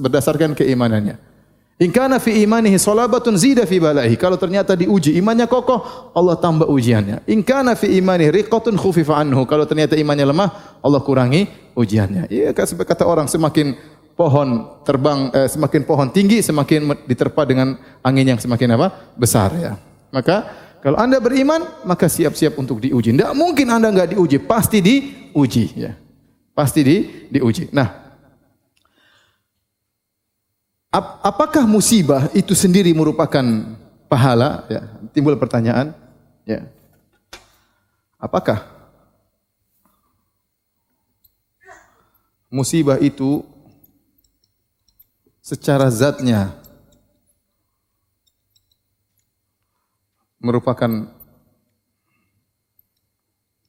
berdasarkan 0.03 0.51
keimanannya. 0.51 1.36
In 1.77 1.93
kana 1.93 2.17
fi 2.17 2.41
imanihi 2.41 2.81
salabatun 2.81 3.37
zida 3.37 3.61
fi 3.69 3.77
balaihi. 3.77 4.17
Kalau 4.17 4.33
ternyata 4.33 4.73
diuji 4.73 5.13
imannya 5.21 5.45
kokoh, 5.45 6.09
Allah 6.17 6.33
tambah 6.41 6.65
ujiannya. 6.65 7.29
In 7.29 7.45
kana 7.45 7.77
fi 7.77 8.01
imanihi 8.01 8.33
riqatun 8.33 8.73
khufifa 8.73 9.13
anhu. 9.13 9.45
Kalau 9.45 9.69
ternyata 9.69 9.93
imannya 9.93 10.25
lemah, 10.25 10.81
Allah 10.81 11.01
kurangi 11.05 11.45
ujiannya. 11.77 12.33
Iya 12.33 12.49
kata 12.57 13.05
orang 13.05 13.29
semakin 13.29 13.77
pohon 14.17 14.81
terbang 14.81 15.29
eh, 15.29 15.45
semakin 15.45 15.85
pohon 15.85 16.09
tinggi 16.09 16.41
semakin 16.41 17.05
diterpa 17.05 17.45
dengan 17.45 17.77
angin 18.01 18.33
yang 18.33 18.39
semakin 18.41 18.73
apa? 18.73 19.13
besar 19.13 19.53
ya. 19.53 19.77
Maka 20.09 20.49
kalau 20.81 20.97
Anda 20.97 21.21
beriman, 21.21 21.61
maka 21.85 22.09
siap-siap 22.09 22.57
untuk 22.57 22.81
diuji. 22.81 23.13
Tidak 23.13 23.37
mungkin 23.37 23.69
Anda 23.69 23.93
enggak 23.93 24.17
diuji, 24.17 24.41
pasti 24.41 24.81
diuji 24.81 25.77
ya. 25.77 25.93
Pasti 26.57 26.81
di 26.81 26.95
diuji. 27.29 27.69
Nah, 27.69 28.06
apakah 30.91 31.67
musibah 31.67 32.31
itu 32.31 32.55
sendiri 32.55 32.91
merupakan 32.95 33.43
pahala? 34.07 34.63
Ya, 34.71 34.87
timbul 35.11 35.35
pertanyaan. 35.35 35.91
Ya. 36.47 36.67
Apakah 38.17 38.65
musibah 42.47 42.97
itu 42.97 43.43
secara 45.43 45.91
zatnya 45.91 46.55
merupakan 50.39 51.11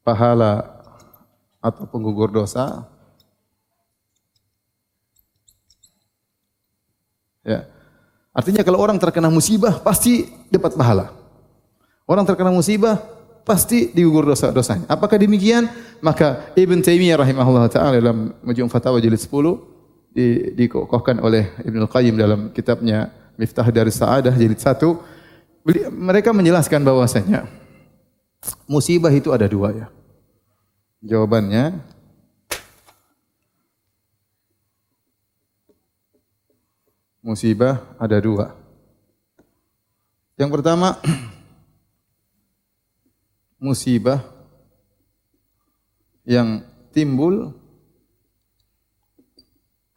pahala 0.06 0.64
atau 1.58 1.84
penggugur 1.90 2.30
dosa? 2.30 2.86
Ya. 7.46 7.66
Artinya 8.34 8.62
kalau 8.62 8.78
orang 8.78 8.96
terkena 9.02 9.26
musibah 9.32 9.82
pasti 9.82 10.30
dapat 10.48 10.78
pahala. 10.78 11.10
Orang 12.06 12.24
terkena 12.24 12.54
musibah 12.54 13.02
pasti 13.42 13.90
digugur 13.90 14.28
dosa-dosanya. 14.28 14.86
Apakah 14.86 15.16
demikian? 15.16 15.66
Maka 15.98 16.52
Ibn 16.54 16.78
Taimiyah 16.84 17.18
rahimahullah 17.18 17.66
taala 17.72 17.98
dalam 17.98 18.36
Majmu' 18.44 18.70
Fatawa 18.70 19.02
jilid 19.02 19.18
10 19.18 19.32
di, 20.12 20.54
dikokohkan 20.54 21.18
oleh 21.18 21.50
Ibnu 21.64 21.88
Qayyim 21.88 22.14
dalam 22.14 22.40
kitabnya 22.54 23.10
Miftah 23.38 23.66
dari 23.70 23.90
Sa'adah 23.90 24.34
jilid 24.34 24.60
1 24.60 25.18
mereka 25.92 26.32
menjelaskan 26.32 26.80
bahwasanya 26.80 27.44
musibah 28.64 29.12
itu 29.12 29.34
ada 29.34 29.44
dua 29.44 29.74
ya. 29.74 29.86
Jawabannya 31.04 31.76
musibah 37.22 37.82
ada 37.98 38.18
dua. 38.22 38.54
Yang 40.38 40.50
pertama, 40.58 40.98
musibah 43.64 44.22
yang 46.22 46.62
timbul 46.94 47.56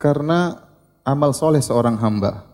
karena 0.02 0.66
amal 1.06 1.36
soleh 1.36 1.62
seorang 1.62 2.00
hamba. 2.02 2.50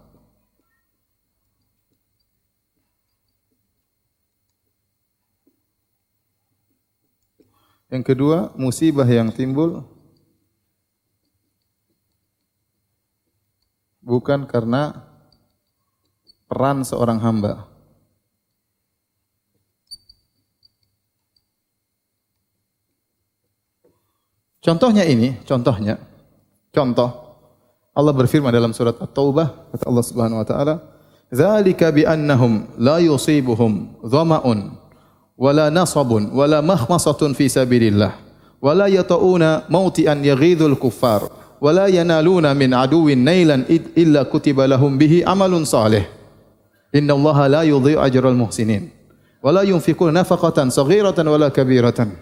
Yang 7.88 8.04
kedua, 8.04 8.52
musibah 8.60 9.08
yang 9.08 9.32
timbul 9.32 9.88
bukan 14.08 14.48
karena 14.48 15.04
peran 16.48 16.88
seorang 16.88 17.20
hamba. 17.20 17.68
Contohnya 24.64 25.04
ini, 25.04 25.36
contohnya, 25.44 26.00
contoh 26.72 27.28
Allah 27.96 28.14
berfirman 28.16 28.52
dalam 28.52 28.76
surat 28.76 28.96
At-Taubah 29.00 29.72
kata 29.72 29.84
Allah 29.88 30.06
Subhanahu 30.08 30.40
wa 30.44 30.48
taala, 30.48 30.76
"Dzalika 31.32 31.92
bi 31.92 32.04
annahum 32.04 32.68
la 32.80 33.00
yusibuhum 33.00 34.04
dhama'un 34.04 34.76
wala 35.40 35.72
nasabun 35.72 36.36
wala 36.36 36.60
mahmasatun 36.60 37.32
fi 37.32 37.48
sabilillah 37.48 38.12
wala 38.60 38.92
yata'una 38.92 39.72
mautian 39.72 40.20
yaghidul 40.20 40.76
kuffar." 40.76 41.37
Wala 41.58 41.90
yanaluna 41.90 42.54
min 42.54 42.74
aduwin 42.74 43.22
nailan 43.22 43.66
illa 43.98 44.26
kutiba 44.26 44.66
lahum 44.70 44.98
bihi 44.98 45.26
amalun 45.26 45.66
salih. 45.66 46.06
Inna 46.94 47.14
Allah 47.14 47.38
la 47.60 47.62
yudhi'u 47.68 48.00
ajral 48.00 48.38
muhsinin. 48.38 48.90
Wala 49.44 49.62
yunfiquna 49.68 50.24
nafaqatan 50.24 50.74
saghiratan 50.74 51.26
wala 51.28 51.54
kabiratan. 51.54 52.16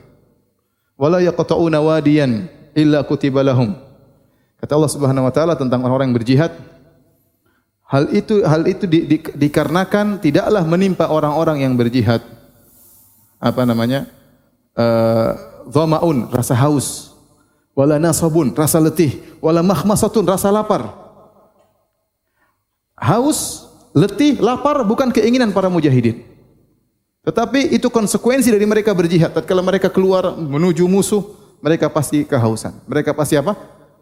Wala 0.95 1.19
yaqta'una 1.23 1.79
wadiyan 1.79 2.47
illa 2.75 3.03
kutiba 3.03 3.43
lahum. 3.43 3.75
Kata 4.59 4.75
Allah 4.75 4.91
Subhanahu 4.91 5.27
wa 5.27 5.33
taala 5.33 5.53
tentang 5.55 5.83
orang-orang 5.83 6.11
yang 6.11 6.17
berjihad, 6.17 6.51
hal 7.87 8.09
itu 8.11 8.41
hal 8.43 8.63
itu 8.67 8.87
di, 8.87 8.99
di, 9.05 9.17
dikarenakan 9.21 10.19
tidaklah 10.19 10.63
menimpa 10.65 11.11
orang-orang 11.11 11.63
yang 11.63 11.75
berjihad 11.75 12.23
apa 13.39 13.61
namanya? 13.63 14.09
Uh, 14.75 15.31
rasa 16.35 16.51
haus 16.51 17.14
wala 17.75 17.99
nasabun, 17.99 18.55
rasa 18.55 18.79
letih, 18.79 19.19
wala 19.43 19.59
mahmasatun, 19.59 20.23
rasa 20.23 20.49
lapar. 20.49 20.89
Haus, 22.95 23.67
letih, 23.91 24.39
lapar 24.39 24.81
bukan 24.87 25.11
keinginan 25.11 25.51
para 25.51 25.67
mujahidin. 25.67 26.23
Tetapi 27.27 27.75
itu 27.75 27.91
konsekuensi 27.91 28.47
dari 28.47 28.63
mereka 28.63 28.95
berjihad. 28.95 29.35
Tatkala 29.35 29.59
mereka 29.59 29.91
keluar 29.91 30.31
menuju 30.37 30.87
musuh, 30.87 31.35
mereka 31.59 31.91
pasti 31.91 32.23
kehausan. 32.23 32.71
Mereka 32.87 33.11
pasti 33.11 33.35
apa? 33.35 33.57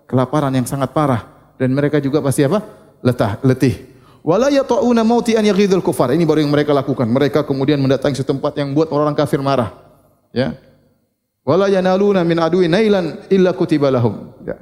Kelaparan 0.05 0.53
yang 0.53 0.67
sangat 0.69 0.93
parah. 0.93 1.25
Dan 1.57 1.73
mereka 1.73 1.97
juga 2.03 2.19
pasti 2.19 2.43
apa? 2.43 2.61
Letah, 2.99 3.39
letih. 3.41 3.79
Wala 4.23 4.51
yata'una 4.51 5.03
mauti 5.07 5.39
an 5.39 5.47
yaghidul 5.47 5.83
kufar. 5.83 6.11
Ini 6.11 6.23
baru 6.27 6.43
yang 6.43 6.51
mereka 6.51 6.75
lakukan. 6.75 7.07
Mereka 7.07 7.47
kemudian 7.47 7.79
mendatangi 7.79 8.19
suatu 8.19 8.35
tempat 8.35 8.59
yang 8.59 8.75
buat 8.75 8.91
orang 8.91 9.15
kafir 9.15 9.39
marah. 9.39 9.71
Ya, 10.35 10.59
Wala 11.43 11.67
yanaluna 11.67 12.23
min 12.23 12.39
aduin 12.39 12.71
nailan 12.71 13.27
illa 13.27 13.51
kutiba 13.51 13.91
lahum. 13.91 14.31
Ya. 14.47 14.55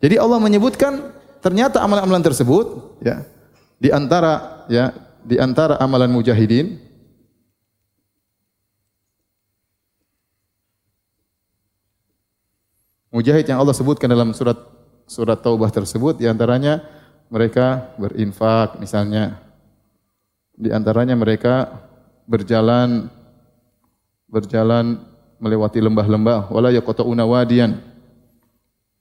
Jadi 0.00 0.16
Allah 0.16 0.40
menyebutkan 0.40 1.12
ternyata 1.44 1.84
amalan-amalan 1.84 2.24
tersebut 2.24 2.96
ya 3.04 3.26
di 3.76 3.92
antara 3.92 4.64
ya 4.70 4.96
di 5.26 5.36
antara 5.36 5.76
amalan 5.82 6.08
mujahidin 6.10 6.78
Mujahid 13.12 13.44
yang 13.44 13.60
Allah 13.60 13.76
sebutkan 13.76 14.08
dalam 14.08 14.32
surat 14.32 14.56
surat 15.04 15.36
Taubah 15.36 15.68
tersebut 15.68 16.16
di 16.16 16.24
antaranya 16.24 16.80
mereka 17.28 17.92
berinfak 18.00 18.80
misalnya 18.80 19.36
di 20.56 20.72
antaranya 20.72 21.12
mereka 21.12 21.68
berjalan 22.24 23.12
berjalan 24.32 25.11
melewati 25.42 25.82
lembah-lembah 25.82 26.54
wala 26.54 26.70
yaqta'una 26.70 27.26
wadiyan 27.26 27.74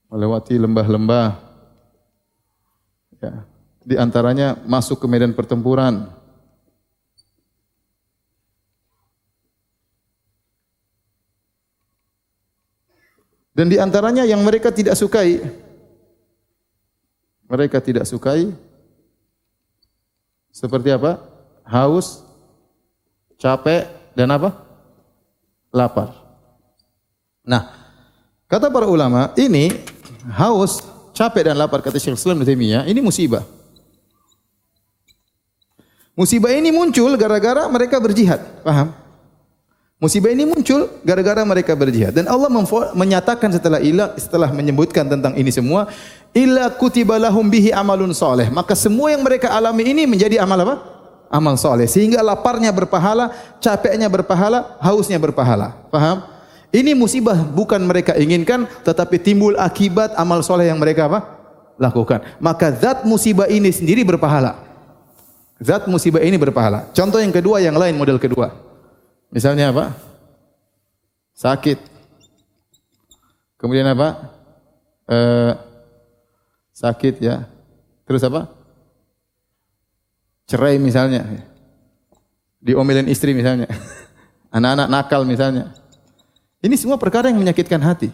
melewati 0.10 0.58
lembah-lembah 0.58 1.28
ya 3.22 3.46
di 3.86 3.96
antaranya 4.02 4.58
masuk 4.66 4.98
ke 4.98 5.06
medan 5.06 5.38
pertempuran 5.38 6.10
Dan 13.52 13.68
di 13.68 13.76
antaranya 13.76 14.24
yang 14.24 14.42
mereka 14.42 14.72
tidak 14.72 14.96
sukai 14.96 15.44
mereka 17.52 17.84
tidak 17.84 18.08
sukai 18.08 18.48
seperti 20.56 20.88
apa? 20.88 21.20
Haus, 21.68 22.24
capek 23.36 23.92
dan 24.16 24.32
apa? 24.32 24.56
Lapar. 25.76 26.21
Nah, 27.42 27.74
kata 28.46 28.70
para 28.70 28.86
ulama, 28.86 29.34
ini 29.34 29.74
haus, 30.38 30.86
capek 31.18 31.50
dan 31.50 31.58
lapar 31.58 31.82
kata 31.82 31.98
Syekh 31.98 32.14
Islam 32.14 32.46
Taimiyah, 32.46 32.86
ini 32.86 33.02
musibah. 33.02 33.42
Musibah 36.14 36.54
ini 36.54 36.70
muncul 36.70 37.18
gara-gara 37.18 37.66
mereka 37.66 37.98
berjihad, 37.98 38.62
paham? 38.62 38.94
Musibah 40.02 40.34
ini 40.34 40.50
muncul 40.50 40.90
gara-gara 41.06 41.46
mereka 41.46 41.78
berjihad 41.78 42.18
dan 42.18 42.26
Allah 42.26 42.50
menyatakan 42.98 43.54
setelah 43.54 43.78
ilah 43.78 44.18
setelah 44.18 44.50
menyebutkan 44.50 45.06
tentang 45.06 45.38
ini 45.38 45.54
semua 45.54 45.94
illa 46.34 46.74
kutiba 46.74 47.22
lahum 47.22 47.46
bihi 47.46 47.70
amalun 47.70 48.10
soleh 48.10 48.50
maka 48.50 48.74
semua 48.74 49.14
yang 49.14 49.22
mereka 49.22 49.54
alami 49.54 49.94
ini 49.94 50.10
menjadi 50.10 50.42
amal 50.42 50.58
apa? 50.66 50.76
Amal 51.30 51.54
soleh 51.54 51.86
sehingga 51.86 52.18
laparnya 52.26 52.74
berpahala, 52.74 53.30
capeknya 53.62 54.10
berpahala, 54.10 54.74
hausnya 54.82 55.22
berpahala. 55.22 55.78
Paham? 55.94 56.26
Ini 56.72 56.96
musibah 56.96 57.36
bukan 57.36 57.84
mereka 57.84 58.16
inginkan 58.16 58.64
tetapi 58.88 59.20
timbul 59.20 59.60
akibat 59.60 60.16
amal 60.16 60.40
soleh 60.40 60.72
yang 60.72 60.80
mereka 60.80 61.12
apa? 61.12 61.42
lakukan. 61.82 62.22
Maka 62.38 62.70
zat 62.78 63.02
musibah 63.10 63.50
ini 63.50 63.74
sendiri 63.74 64.06
berpahala. 64.06 64.62
Zat 65.58 65.90
musibah 65.90 66.22
ini 66.22 66.38
berpahala. 66.38 66.94
Contoh 66.94 67.18
yang 67.18 67.34
kedua 67.34 67.58
yang 67.58 67.74
lain 67.74 67.98
model 67.98 68.22
kedua. 68.22 68.54
Misalnya 69.34 69.74
apa? 69.74 69.98
Sakit. 71.34 71.82
Kemudian 73.58 73.90
apa? 73.90 74.30
Eh, 75.10 75.54
sakit 76.78 77.18
ya. 77.18 77.50
Terus 78.06 78.22
apa? 78.22 78.46
Cerai 80.46 80.78
misalnya. 80.78 81.26
Diomelin 82.62 83.10
istri 83.10 83.34
misalnya. 83.34 83.66
Anak-anak 84.56 84.88
nakal 84.90 85.26
misalnya. 85.26 85.74
Ini 86.62 86.78
semua 86.78 87.02
perkara 87.02 87.34
yang 87.34 87.42
menyakitkan 87.42 87.82
hati. 87.82 88.14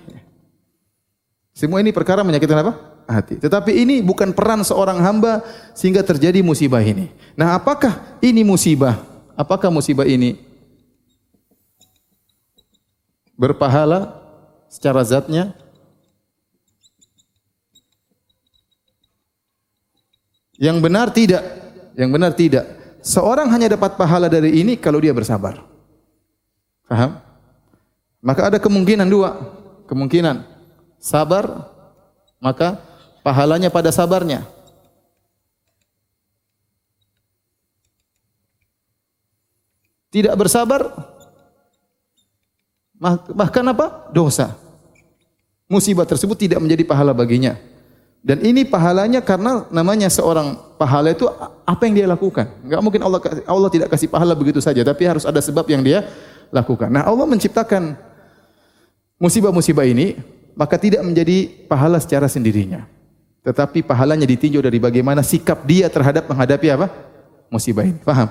Semua 1.51 1.83
ini 1.83 1.91
perkara 1.91 2.23
menyakitkan 2.23 2.63
apa? 2.63 2.73
Hati. 3.07 3.35
Tetapi 3.43 3.75
ini 3.75 3.99
bukan 3.99 4.31
peran 4.31 4.63
seorang 4.63 5.03
hamba 5.03 5.43
sehingga 5.75 5.99
terjadi 5.99 6.39
musibah 6.39 6.79
ini. 6.79 7.11
Nah, 7.35 7.59
apakah 7.59 8.17
ini 8.23 8.47
musibah? 8.47 9.03
Apakah 9.35 9.67
musibah 9.67 10.07
ini 10.07 10.39
berpahala 13.35 14.15
secara 14.71 15.03
zatnya? 15.03 15.51
Yang 20.55 20.77
benar 20.79 21.07
tidak. 21.11 21.43
Yang 21.99 22.09
benar 22.15 22.31
tidak. 22.31 22.65
Seorang 23.03 23.51
hanya 23.51 23.75
dapat 23.75 23.99
pahala 23.99 24.31
dari 24.31 24.55
ini 24.61 24.79
kalau 24.79 25.03
dia 25.03 25.11
bersabar. 25.11 25.61
Paham? 26.87 27.26
Maka 28.27 28.51
ada 28.51 28.59
kemungkinan 28.59 29.07
dua. 29.07 29.55
Kemungkinan 29.87 30.43
sabar, 30.99 31.71
maka 32.43 32.75
pahalanya 33.23 33.71
pada 33.71 33.87
sabarnya. 33.87 34.43
Tidak 40.11 40.35
bersabar, 40.35 40.91
Bahkan 43.31 43.65
apa? 43.69 44.09
Dosa. 44.09 44.57
Musibah 45.69 46.07
tersebut 46.07 46.33
tidak 46.33 46.59
menjadi 46.63 46.83
pahala 46.87 47.13
baginya. 47.13 47.53
Dan 48.25 48.41
ini 48.41 48.65
pahalanya 48.65 49.21
karena 49.21 49.69
namanya 49.69 50.09
seorang 50.09 50.57
pahala 50.75 51.13
itu 51.13 51.29
apa 51.63 51.81
yang 51.85 51.93
dia 51.93 52.07
lakukan. 52.09 52.49
Enggak 52.65 52.81
mungkin 52.81 53.01
Allah 53.05 53.19
Allah 53.45 53.69
tidak 53.69 53.93
kasih 53.93 54.09
pahala 54.09 54.33
begitu 54.33 54.57
saja, 54.57 54.81
tapi 54.81 55.05
harus 55.05 55.23
ada 55.23 55.37
sebab 55.37 55.69
yang 55.69 55.85
dia 55.85 56.09
lakukan. 56.49 56.89
Nah, 56.89 57.05
Allah 57.05 57.27
menciptakan 57.29 57.93
musibah-musibah 59.21 59.85
ini 59.85 60.17
maka 60.57 60.77
tidak 60.81 61.05
menjadi 61.05 61.69
pahala 61.69 62.01
secara 62.01 62.25
sendirinya. 62.25 62.89
Tetapi 63.45 63.85
pahalanya 63.85 64.25
ditinjau 64.25 64.59
dari 64.59 64.81
bagaimana 64.81 65.21
sikap 65.21 65.63
dia 65.63 65.87
terhadap 65.87 66.25
menghadapi 66.27 66.67
apa? 66.73 66.89
Musibah 67.47 67.85
ini. 67.85 68.01
Paham? 68.01 68.27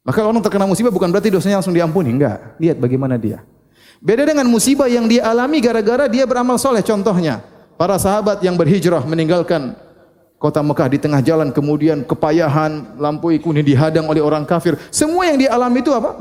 Maka 0.00 0.18
orang 0.24 0.40
terkena 0.40 0.64
musibah 0.64 0.90
bukan 0.90 1.12
berarti 1.12 1.28
dosanya 1.30 1.60
langsung 1.60 1.76
diampuni, 1.76 2.10
enggak. 2.10 2.56
Lihat 2.58 2.80
bagaimana 2.80 3.20
dia. 3.20 3.44
Beda 4.00 4.24
dengan 4.24 4.48
musibah 4.48 4.88
yang 4.88 5.04
dia 5.04 5.28
alami 5.28 5.60
gara-gara 5.60 6.08
dia 6.08 6.24
beramal 6.24 6.56
soleh. 6.56 6.80
Contohnya, 6.80 7.44
para 7.76 8.00
sahabat 8.00 8.40
yang 8.40 8.56
berhijrah 8.56 9.04
meninggalkan 9.04 9.76
kota 10.40 10.64
Mekah 10.64 10.88
di 10.88 10.98
tengah 10.98 11.20
jalan, 11.20 11.52
kemudian 11.52 12.02
kepayahan, 12.08 12.96
lampu 12.96 13.30
kuning 13.38 13.62
dihadang 13.62 14.08
oleh 14.08 14.24
orang 14.24 14.48
kafir. 14.48 14.80
Semua 14.88 15.28
yang 15.28 15.36
dia 15.36 15.52
alami 15.52 15.84
itu 15.84 15.92
apa? 15.92 16.16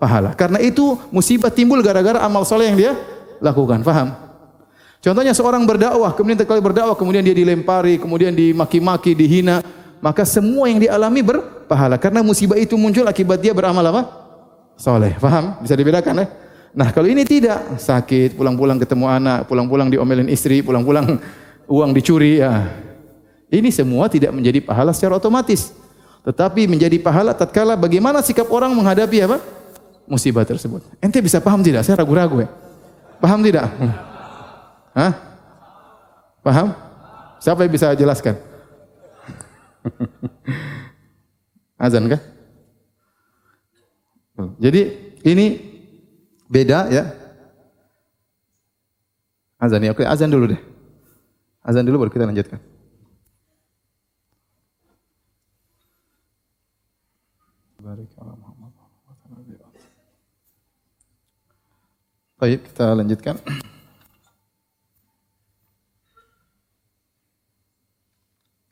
Berpahala. 0.00 0.32
Karena 0.32 0.56
itu 0.64 0.96
musibah 1.12 1.52
timbul 1.52 1.84
gara-gara 1.84 2.24
amal 2.24 2.48
soleh 2.48 2.72
yang 2.72 2.78
dia 2.80 2.92
lakukan. 3.36 3.84
Faham? 3.84 4.16
Contohnya 5.04 5.36
seorang 5.36 5.60
berdakwah, 5.68 6.16
kemudian 6.16 6.40
terkali 6.40 6.64
berdakwah, 6.64 6.96
kemudian 6.96 7.20
dia 7.20 7.36
dilempari, 7.36 8.00
kemudian 8.00 8.32
dimaki-maki, 8.32 9.12
dihina 9.12 9.60
maka 10.00 10.24
semua 10.24 10.72
yang 10.72 10.80
dialami 10.80 11.20
berpahala 11.20 12.00
karena 12.00 12.24
musibah 12.24 12.56
itu 12.56 12.72
muncul 12.80 13.04
akibat 13.04 13.44
dia 13.44 13.52
beramal 13.52 13.84
apa? 13.92 14.08
Soleh. 14.80 15.20
Paham? 15.20 15.60
Bisa 15.60 15.76
dibedakan 15.76 16.24
ya? 16.24 16.26
Nah 16.72 16.88
kalau 16.96 17.04
ini 17.04 17.20
tidak 17.28 17.76
sakit, 17.76 18.40
pulang-pulang 18.40 18.80
ketemu 18.80 19.04
anak, 19.04 19.44
pulang-pulang 19.44 19.92
diomelin 19.92 20.32
istri, 20.32 20.64
pulang-pulang 20.64 21.20
uang 21.76 21.92
dicuri, 21.92 22.40
ya 22.40 22.72
ini 23.52 23.68
semua 23.68 24.08
tidak 24.08 24.32
menjadi 24.32 24.64
pahala 24.64 24.96
secara 24.96 25.20
otomatis. 25.20 25.76
Tetapi 26.24 26.64
menjadi 26.64 26.96
pahala 26.96 27.36
tatkala 27.36 27.76
bagaimana 27.76 28.24
sikap 28.24 28.48
orang 28.48 28.72
menghadapi 28.72 29.28
apa? 29.28 29.59
Musibah 30.10 30.42
tersebut. 30.42 30.82
Ente 30.98 31.22
bisa 31.22 31.38
paham 31.38 31.62
tidak? 31.62 31.86
Saya 31.86 32.02
ragu-ragu 32.02 32.42
ya. 32.42 32.50
Paham 33.22 33.46
tidak? 33.46 33.70
Hah? 34.90 35.12
Paham? 36.42 36.74
Siapa 37.38 37.62
yang 37.62 37.70
bisa 37.70 37.94
jelaskan? 37.94 38.34
Azan 41.78 42.10
kah? 42.10 42.20
Jadi 44.58 44.80
ini 45.24 45.46
beda 46.50 46.90
ya. 46.90 47.04
Azan 49.60 49.84
ya. 49.84 49.92
Oke, 49.92 50.04
azan 50.08 50.32
dulu 50.32 50.56
deh. 50.56 50.60
Azan 51.60 51.84
dulu 51.84 52.04
baru 52.04 52.12
kita 52.12 52.24
lanjutkan. 52.24 52.60
Baik, 62.40 62.72
kita 62.72 62.96
lanjutkan. 62.96 63.36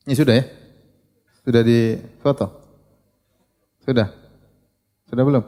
Ini 0.08 0.16
sudah 0.16 0.40
ya? 0.40 0.44
Sudah 1.44 1.60
di 1.60 2.00
foto? 2.24 2.48
Sudah? 3.84 4.08
Sudah 5.04 5.20
belum? 5.20 5.44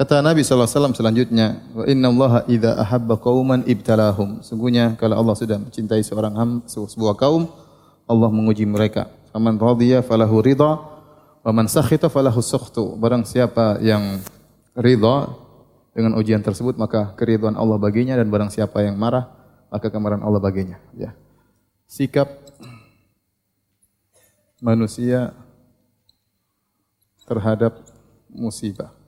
Kata 0.00 0.24
Nabi 0.24 0.40
SAW 0.40 0.96
selanjutnya, 0.96 1.60
Wa 1.76 1.84
inna 1.84 2.08
Allah 2.08 2.48
idha 2.48 2.72
ahabba 2.72 3.20
qawman 3.20 3.68
ibtalahum. 3.68 4.40
Sungguhnya 4.40 4.96
kalau 4.96 5.20
Allah 5.20 5.36
sudah 5.36 5.60
mencintai 5.60 6.00
seorang 6.00 6.32
ham, 6.40 6.50
sebuah 6.64 7.20
kaum, 7.20 7.52
Allah 8.08 8.32
menguji 8.32 8.64
mereka. 8.64 9.12
Faman 9.28 9.60
radhiya 9.60 10.00
falahu 10.00 10.40
ridha, 10.40 10.80
Wa 11.44 11.52
man 11.52 11.68
sakhita 11.68 12.08
falahu 12.08 12.40
sukhtu. 12.40 12.96
Barang 12.96 13.28
siapa 13.28 13.76
yang 13.84 14.24
ridha 14.72 15.36
dengan 15.92 16.16
ujian 16.16 16.40
tersebut 16.40 16.80
maka 16.80 17.12
keridhaan 17.20 17.60
Allah 17.60 17.76
baginya 17.76 18.16
dan 18.16 18.32
barang 18.32 18.48
siapa 18.48 18.80
yang 18.80 18.96
marah 18.96 19.28
maka 19.68 19.92
kemarahan 19.92 20.24
Allah 20.24 20.40
baginya. 20.40 20.80
Ya. 20.96 21.12
Sikap 21.84 22.40
manusia 24.64 25.36
terhadap 27.28 27.84
musibah. 28.32 28.99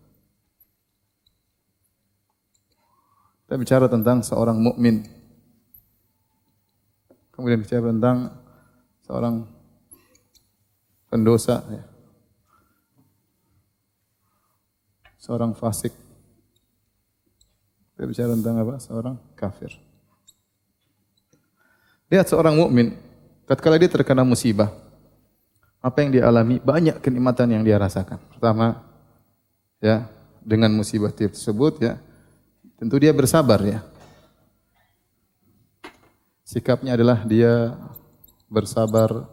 Kita 3.53 3.61
bicara 3.61 3.85
tentang 3.85 4.25
seorang 4.25 4.57
mukmin. 4.57 5.05
Kemudian 7.37 7.61
bicara 7.61 7.93
tentang 7.93 8.33
seorang 9.05 9.45
pendosa 11.13 11.61
ya. 11.69 11.85
seorang 15.21 15.53
fasik. 15.53 15.93
Kita 17.93 18.09
bicara 18.09 18.33
tentang 18.33 18.57
apa? 18.57 18.81
Seorang 18.81 19.21
kafir. 19.37 19.77
Lihat 22.09 22.33
seorang 22.33 22.57
mukmin, 22.57 22.97
tatkala 23.45 23.77
dia 23.77 23.93
terkena 23.93 24.25
musibah, 24.25 24.73
apa 25.85 26.01
yang 26.01 26.09
dia 26.09 26.25
alami? 26.25 26.57
Banyak 26.57 27.05
kenikmatan 27.05 27.53
yang 27.53 27.69
dia 27.69 27.77
rasakan. 27.77 28.17
Pertama, 28.33 28.81
ya, 29.77 30.09
dengan 30.41 30.73
musibah 30.73 31.13
tersebut 31.13 31.85
ya, 31.85 32.01
tentu 32.83 32.99
dia 32.99 33.15
bersabar 33.15 33.63
ya. 33.63 33.79
Sikapnya 36.43 36.99
adalah 36.99 37.23
dia 37.23 37.79
bersabar 38.51 39.31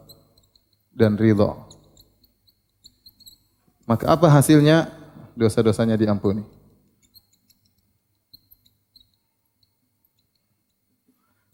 dan 0.94 1.18
ridho. 1.18 1.58
Maka 3.90 4.06
apa 4.14 4.30
hasilnya? 4.30 4.86
Dosa-dosanya 5.34 5.98
diampuni. 5.98 6.46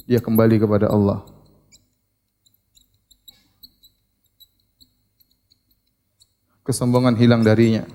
Dia 0.04 0.20
kembali 0.20 0.60
kepada 0.60 0.92
Allah. 0.92 1.24
Kesombongan 6.60 7.16
hilang 7.16 7.40
darinya. 7.40 7.88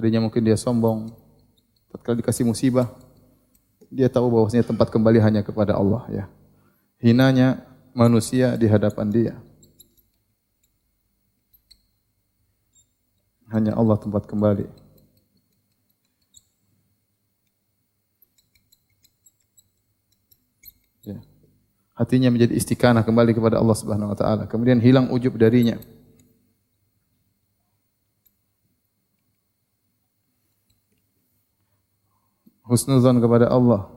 Tadinya 0.00 0.24
mungkin 0.24 0.40
dia 0.40 0.56
sombong, 0.56 1.12
tatkala 1.92 2.24
dikasih 2.24 2.48
musibah, 2.48 2.88
dia 3.92 4.08
tahu 4.08 4.32
bahwasanya 4.32 4.64
tempat 4.64 4.88
kembali 4.88 5.20
hanya 5.20 5.44
kepada 5.44 5.76
Allah 5.76 6.08
ya. 6.08 6.24
Hinanya 7.04 7.60
manusia 7.92 8.56
di 8.56 8.64
hadapan 8.64 9.12
dia. 9.12 9.34
Hanya 13.52 13.76
Allah 13.76 14.00
tempat 14.00 14.24
kembali. 14.24 14.64
Ya. 21.04 21.20
Hatinya 21.92 22.32
menjadi 22.32 22.56
istiqanah 22.56 23.04
kembali 23.04 23.36
kepada 23.36 23.60
Allah 23.60 23.76
Subhanahu 23.76 24.08
wa 24.08 24.16
taala. 24.16 24.48
Kemudian 24.48 24.80
hilang 24.80 25.12
ujub 25.12 25.36
darinya. 25.36 25.76
Husnuzan 32.70 33.18
kepada 33.18 33.50
Allah. 33.50 33.90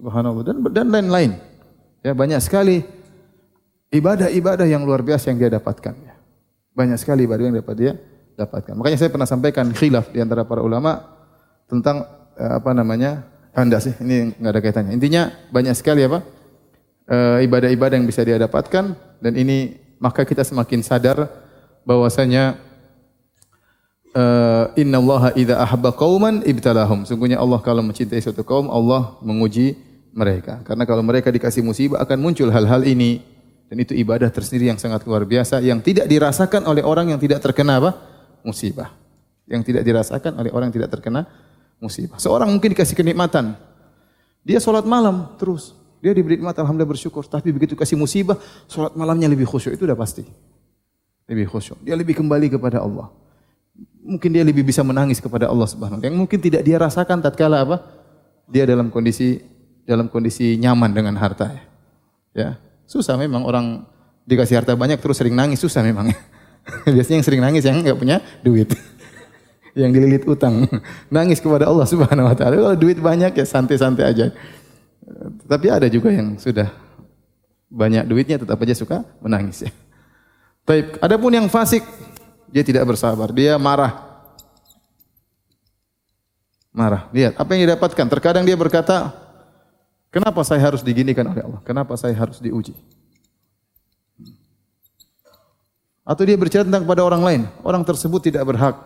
Subhanallah 0.00 0.42
dan 0.46 0.56
dan 0.72 0.86
lain-lain. 0.88 1.36
Ya 2.00 2.16
banyak 2.16 2.40
sekali 2.40 2.80
ibadah-ibadah 3.92 4.64
yang 4.64 4.88
luar 4.88 5.04
biasa 5.04 5.28
yang 5.28 5.38
dia 5.42 5.52
dapatkan. 5.52 5.94
Ya. 6.00 6.14
Banyak 6.72 6.96
sekali 6.96 7.28
ibadah 7.28 7.44
yang 7.52 7.58
dapat 7.60 7.74
dia 7.76 7.92
dapatkan. 8.38 8.72
Makanya 8.78 8.96
saya 8.96 9.10
pernah 9.12 9.28
sampaikan 9.28 9.68
khilaf 9.74 10.08
di 10.14 10.22
antara 10.22 10.46
para 10.48 10.64
ulama 10.64 11.04
tentang 11.68 12.06
eh, 12.38 12.52
apa 12.56 12.70
namanya 12.72 13.26
anda 13.52 13.82
sih 13.82 13.92
ini 14.00 14.38
nggak 14.38 14.52
ada 14.54 14.60
kaitannya. 14.62 14.92
Intinya 14.94 15.34
banyak 15.50 15.74
sekali 15.74 16.06
apa 16.06 16.22
eh, 17.10 17.44
ibadah-ibadah 17.44 17.98
yang 17.98 18.06
bisa 18.06 18.22
dia 18.22 18.38
dapatkan 18.38 18.94
dan 19.18 19.32
ini 19.34 19.76
maka 19.98 20.22
kita 20.22 20.46
semakin 20.46 20.80
sadar 20.86 21.26
bahwasanya 21.82 22.67
uh, 24.14 24.72
Inna 24.78 25.02
Allah 25.02 25.34
idza 25.36 25.56
ahabba 25.58 25.92
qauman 25.92 26.40
ibtalahum. 26.46 27.04
Sungguhnya 27.04 27.40
Allah 27.40 27.60
kalau 27.60 27.82
mencintai 27.84 28.22
suatu 28.22 28.46
kaum, 28.46 28.70
Allah 28.70 29.18
menguji 29.20 29.76
mereka. 30.14 30.62
Karena 30.64 30.84
kalau 30.88 31.02
mereka 31.04 31.28
dikasih 31.28 31.60
musibah 31.60 32.00
akan 32.00 32.18
muncul 32.20 32.48
hal-hal 32.48 32.84
ini. 32.86 33.20
Dan 33.68 33.84
itu 33.84 33.92
ibadah 33.92 34.32
tersendiri 34.32 34.72
yang 34.72 34.80
sangat 34.80 35.04
luar 35.04 35.28
biasa 35.28 35.60
yang 35.60 35.84
tidak 35.84 36.08
dirasakan 36.08 36.64
oleh 36.64 36.80
orang 36.80 37.12
yang 37.12 37.20
tidak 37.20 37.44
terkena 37.44 37.76
apa? 37.76 37.90
musibah. 38.40 38.96
Yang 39.44 39.72
tidak 39.72 39.82
dirasakan 39.84 40.32
oleh 40.40 40.48
orang 40.48 40.72
yang 40.72 40.76
tidak 40.80 40.96
terkena 40.96 41.28
musibah. 41.76 42.16
Seorang 42.16 42.48
mungkin 42.48 42.72
dikasih 42.72 42.96
kenikmatan. 42.96 43.60
Dia 44.40 44.56
sholat 44.56 44.88
malam 44.88 45.36
terus. 45.36 45.76
Dia 46.00 46.16
diberi 46.16 46.40
nikmat 46.40 46.56
alhamdulillah 46.56 46.96
bersyukur. 46.96 47.28
Tapi 47.28 47.52
begitu 47.52 47.76
kasih 47.76 48.00
musibah, 48.00 48.40
sholat 48.72 48.96
malamnya 48.96 49.28
lebih 49.28 49.44
khusyuk. 49.44 49.76
Itu 49.76 49.84
udah 49.84 49.98
pasti. 49.98 50.24
Lebih 51.28 51.52
khusyuk. 51.52 51.84
Dia 51.84 51.92
lebih 51.92 52.16
kembali 52.16 52.48
kepada 52.48 52.80
Allah 52.80 53.12
mungkin 54.08 54.32
dia 54.32 54.40
lebih 54.40 54.64
bisa 54.64 54.80
menangis 54.80 55.20
kepada 55.20 55.52
Allah 55.52 55.68
Subhanahu 55.68 56.00
wa 56.00 56.00
taala. 56.00 56.08
Yang 56.08 56.18
mungkin 56.24 56.38
tidak 56.40 56.64
dia 56.64 56.80
rasakan 56.80 57.20
tatkala 57.20 57.60
apa? 57.60 57.76
Dia 58.48 58.64
dalam 58.64 58.88
kondisi 58.88 59.36
dalam 59.84 60.08
kondisi 60.08 60.56
nyaman 60.56 60.96
dengan 60.96 61.12
harta 61.20 61.52
ya. 61.52 61.62
ya. 62.32 62.50
Susah 62.88 63.20
memang 63.20 63.44
orang 63.44 63.84
dikasih 64.24 64.64
harta 64.64 64.72
banyak 64.72 64.96
terus 64.96 65.20
sering 65.20 65.36
nangis 65.36 65.60
susah 65.60 65.84
memang. 65.84 66.08
Biasanya 66.96 67.20
yang 67.20 67.26
sering 67.28 67.42
nangis 67.44 67.62
yang 67.68 67.84
enggak 67.84 68.00
punya 68.00 68.24
duit. 68.40 68.72
yang 69.78 69.92
dililit 69.92 70.24
utang. 70.24 70.64
nangis 71.12 71.44
kepada 71.44 71.68
Allah 71.68 71.84
Subhanahu 71.84 72.32
wa 72.32 72.34
taala. 72.34 72.56
Kalau 72.56 72.76
duit 72.80 72.96
banyak 72.96 73.36
ya 73.36 73.44
santai-santai 73.44 74.04
aja. 74.08 74.32
Tapi 75.48 75.66
ada 75.68 75.88
juga 75.88 76.12
yang 76.12 76.40
sudah 76.40 76.68
banyak 77.68 78.08
duitnya 78.08 78.40
tetap 78.40 78.56
aja 78.64 78.72
suka 78.72 79.04
menangis 79.20 79.68
ya. 79.68 79.72
Baik, 80.68 81.00
adapun 81.00 81.32
yang 81.32 81.48
fasik 81.48 81.80
dia 82.48 82.64
tidak 82.64 82.84
bersabar, 82.88 83.28
dia 83.32 83.56
marah. 83.60 84.08
Marah. 86.72 87.10
Lihat, 87.10 87.36
apa 87.36 87.50
yang 87.56 87.68
didapatkan? 87.68 88.06
Terkadang 88.06 88.44
dia 88.46 88.56
berkata, 88.56 89.12
kenapa 90.08 90.40
saya 90.46 90.62
harus 90.62 90.80
diginikan 90.80 91.26
oleh 91.26 91.42
Allah? 91.42 91.60
Kenapa 91.66 91.98
saya 91.98 92.14
harus 92.14 92.38
diuji? 92.38 92.76
Atau 96.08 96.24
dia 96.24 96.40
bercerita 96.40 96.64
tentang 96.64 96.88
kepada 96.88 97.04
orang 97.04 97.20
lain. 97.20 97.42
Orang 97.60 97.84
tersebut 97.84 98.32
tidak 98.32 98.48
berhak. 98.48 98.80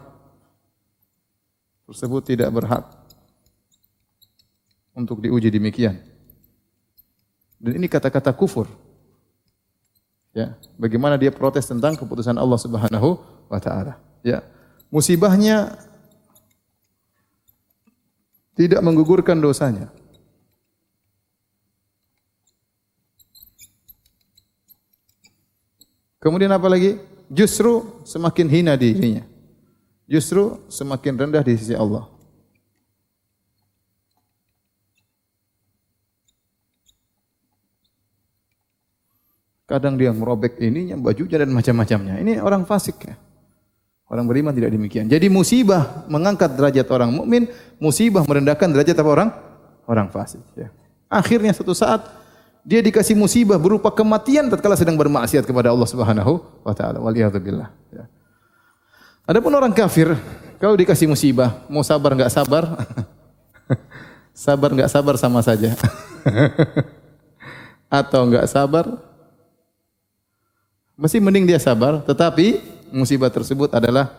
Tersebut 1.86 2.22
tidak 2.26 2.50
berhak 2.50 2.82
untuk 4.90 5.22
diuji 5.22 5.46
demikian. 5.52 6.02
Dan 7.62 7.78
ini 7.78 7.86
kata-kata 7.86 8.34
kufur. 8.34 8.66
Ya, 10.32 10.56
bagaimana 10.80 11.20
dia 11.20 11.28
protes 11.28 11.68
tentang 11.68 11.92
keputusan 11.94 12.34
Allah 12.34 12.56
Subhanahu 12.56 13.20
wa 13.52 13.60
taala. 13.60 14.00
Ya. 14.24 14.40
Musibahnya 14.88 15.76
tidak 18.56 18.80
menggugurkan 18.80 19.36
dosanya. 19.40 19.92
Kemudian 26.22 26.54
apa 26.54 26.70
lagi? 26.70 26.96
Justru 27.32 28.04
semakin 28.06 28.46
hina 28.46 28.72
dirinya. 28.78 29.26
Justru 30.06 30.60
semakin 30.70 31.18
rendah 31.18 31.42
di 31.42 31.56
sisi 31.58 31.74
Allah. 31.74 32.06
Kadang 39.66 39.96
dia 39.96 40.12
merobek 40.12 40.60
ininya, 40.60 41.00
bajunya 41.00 41.40
dan 41.40 41.50
macam-macamnya. 41.50 42.20
Ini 42.20 42.44
orang 42.44 42.68
fasik 42.68 43.08
ya. 43.08 43.16
Orang 44.12 44.28
beriman 44.28 44.52
tidak 44.52 44.76
demikian. 44.76 45.08
Jadi 45.08 45.32
musibah 45.32 46.04
mengangkat 46.04 46.52
derajat 46.52 46.84
orang 46.92 47.08
mukmin, 47.08 47.48
musibah 47.80 48.20
merendahkan 48.28 48.68
derajat 48.68 48.92
apa 48.92 49.08
orang? 49.08 49.28
Orang 49.88 50.12
fasik. 50.12 50.44
Ya. 50.52 50.68
Akhirnya 51.08 51.56
suatu 51.56 51.72
saat 51.72 52.04
dia 52.60 52.84
dikasih 52.84 53.16
musibah 53.16 53.56
berupa 53.56 53.88
kematian 53.88 54.52
tatkala 54.52 54.76
sedang 54.76 55.00
bermaksiat 55.00 55.48
kepada 55.48 55.72
Allah 55.72 55.88
Subhanahu 55.88 56.44
wa 56.60 56.74
taala. 56.76 57.00
Waliyadzubillah. 57.00 57.72
Ya. 57.88 58.04
Adapun 59.24 59.48
orang 59.56 59.72
kafir, 59.72 60.12
kalau 60.60 60.76
dikasih 60.76 61.08
musibah, 61.08 61.64
mau 61.72 61.80
sabar 61.80 62.12
enggak 62.12 62.28
sabar? 62.36 62.68
sabar 64.44 64.76
enggak 64.76 64.92
sabar 64.92 65.16
sama 65.16 65.40
saja. 65.40 65.72
Atau 67.88 68.28
enggak 68.28 68.44
sabar, 68.44 68.92
Mesti 70.92 71.18
mending 71.18 71.48
dia 71.48 71.58
sabar, 71.58 72.04
tetapi 72.04 72.60
musibah 72.92 73.32
tersebut 73.32 73.72
adalah 73.72 74.12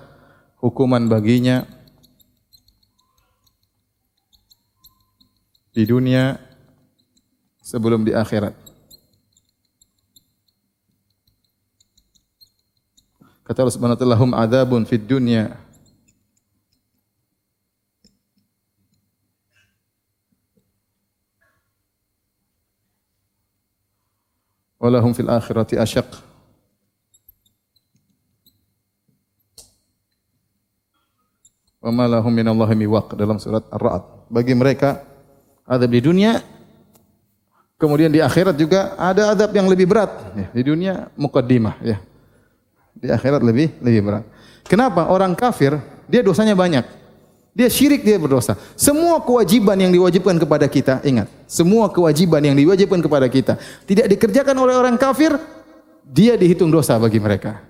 hukuman 0.59 1.05
baginya 1.05 1.63
di 5.73 5.83
dunia 5.85 6.37
sebelum 7.63 8.05
di 8.05 8.13
akhirat. 8.13 8.53
Kata 13.43 13.57
Allah 13.59 13.75
Subhanahu 13.75 13.97
wa 13.97 14.01
taala, 14.01 14.17
"Hum 14.21 14.31
adzabun 14.31 14.87
fid 14.87 15.03
dunya 15.03 15.51
walahum 24.79 25.11
fil 25.11 25.27
akhirati 25.27 25.75
asyaq." 25.75 26.32
Wa 31.83 31.91
ma 31.91 32.05
lahum 32.07 32.31
minallahi 32.31 32.79
miwaq 32.79 33.11
dalam 33.19 33.35
surat 33.37 33.67
Ar-Ra'd. 33.67 34.31
Bagi 34.31 34.55
mereka 34.55 35.03
adab 35.67 35.91
di 35.91 35.99
dunia 35.99 36.39
kemudian 37.75 38.07
di 38.07 38.23
akhirat 38.23 38.55
juga 38.55 38.95
ada 38.95 39.35
adab 39.35 39.51
yang 39.51 39.67
lebih 39.67 39.91
berat 39.91 40.11
ya, 40.31 40.47
di 40.55 40.61
dunia 40.63 41.11
mukaddimah 41.19 41.75
ya. 41.83 41.99
Di 42.95 43.11
akhirat 43.11 43.43
lebih 43.43 43.75
lebih 43.83 44.01
berat. 44.01 44.23
Kenapa? 44.63 45.11
Orang 45.11 45.35
kafir 45.35 45.75
dia 46.07 46.23
dosanya 46.23 46.55
banyak. 46.55 47.03
Dia 47.53 47.69
syirik, 47.69 48.01
dia 48.01 48.17
berdosa. 48.17 48.57
Semua 48.73 49.21
kewajiban 49.21 49.77
yang 49.77 49.93
diwajibkan 49.93 50.41
kepada 50.41 50.65
kita, 50.65 51.05
ingat, 51.05 51.29
semua 51.45 51.85
kewajiban 51.85 52.41
yang 52.41 52.57
diwajibkan 52.57 52.97
kepada 52.97 53.29
kita 53.29 53.61
tidak 53.85 54.09
dikerjakan 54.09 54.57
oleh 54.57 54.73
orang 54.73 54.97
kafir, 54.97 55.37
dia 56.01 56.33
dihitung 56.33 56.73
dosa 56.73 56.97
bagi 56.97 57.21
mereka. 57.21 57.61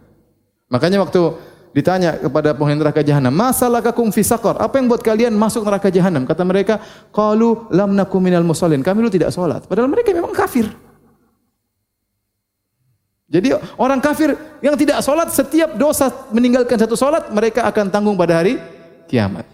Makanya 0.72 1.04
waktu 1.04 1.36
ditanya 1.74 2.22
kepada 2.22 2.54
penghuni 2.54 2.80
neraka 2.80 3.02
jahanam, 3.02 3.34
"Masalah 3.34 3.82
kakum 3.82 4.14
fi 4.14 4.22
saqar?" 4.22 4.56
Apa 4.62 4.80
yang 4.80 4.88
buat 4.88 5.02
kalian 5.02 5.34
masuk 5.34 5.66
neraka 5.66 5.90
jahanam? 5.90 6.24
Kata 6.24 6.46
mereka, 6.46 6.80
"Qalu 7.10 7.68
lam 7.74 7.98
nakum 7.98 8.22
minal 8.22 8.46
musallin." 8.46 8.86
Kami 8.86 9.04
dulu 9.04 9.12
tidak 9.12 9.34
salat. 9.34 9.66
Padahal 9.66 9.90
mereka 9.90 10.14
memang 10.14 10.32
kafir. 10.32 10.70
Jadi 13.34 13.50
orang 13.82 13.98
kafir 13.98 14.38
yang 14.62 14.78
tidak 14.78 15.02
salat 15.02 15.34
setiap 15.34 15.74
dosa 15.74 16.14
meninggalkan 16.30 16.78
satu 16.78 16.94
salat 16.94 17.34
mereka 17.34 17.66
akan 17.66 17.90
tanggung 17.90 18.14
pada 18.14 18.38
hari 18.38 18.62
kiamat. 19.10 19.50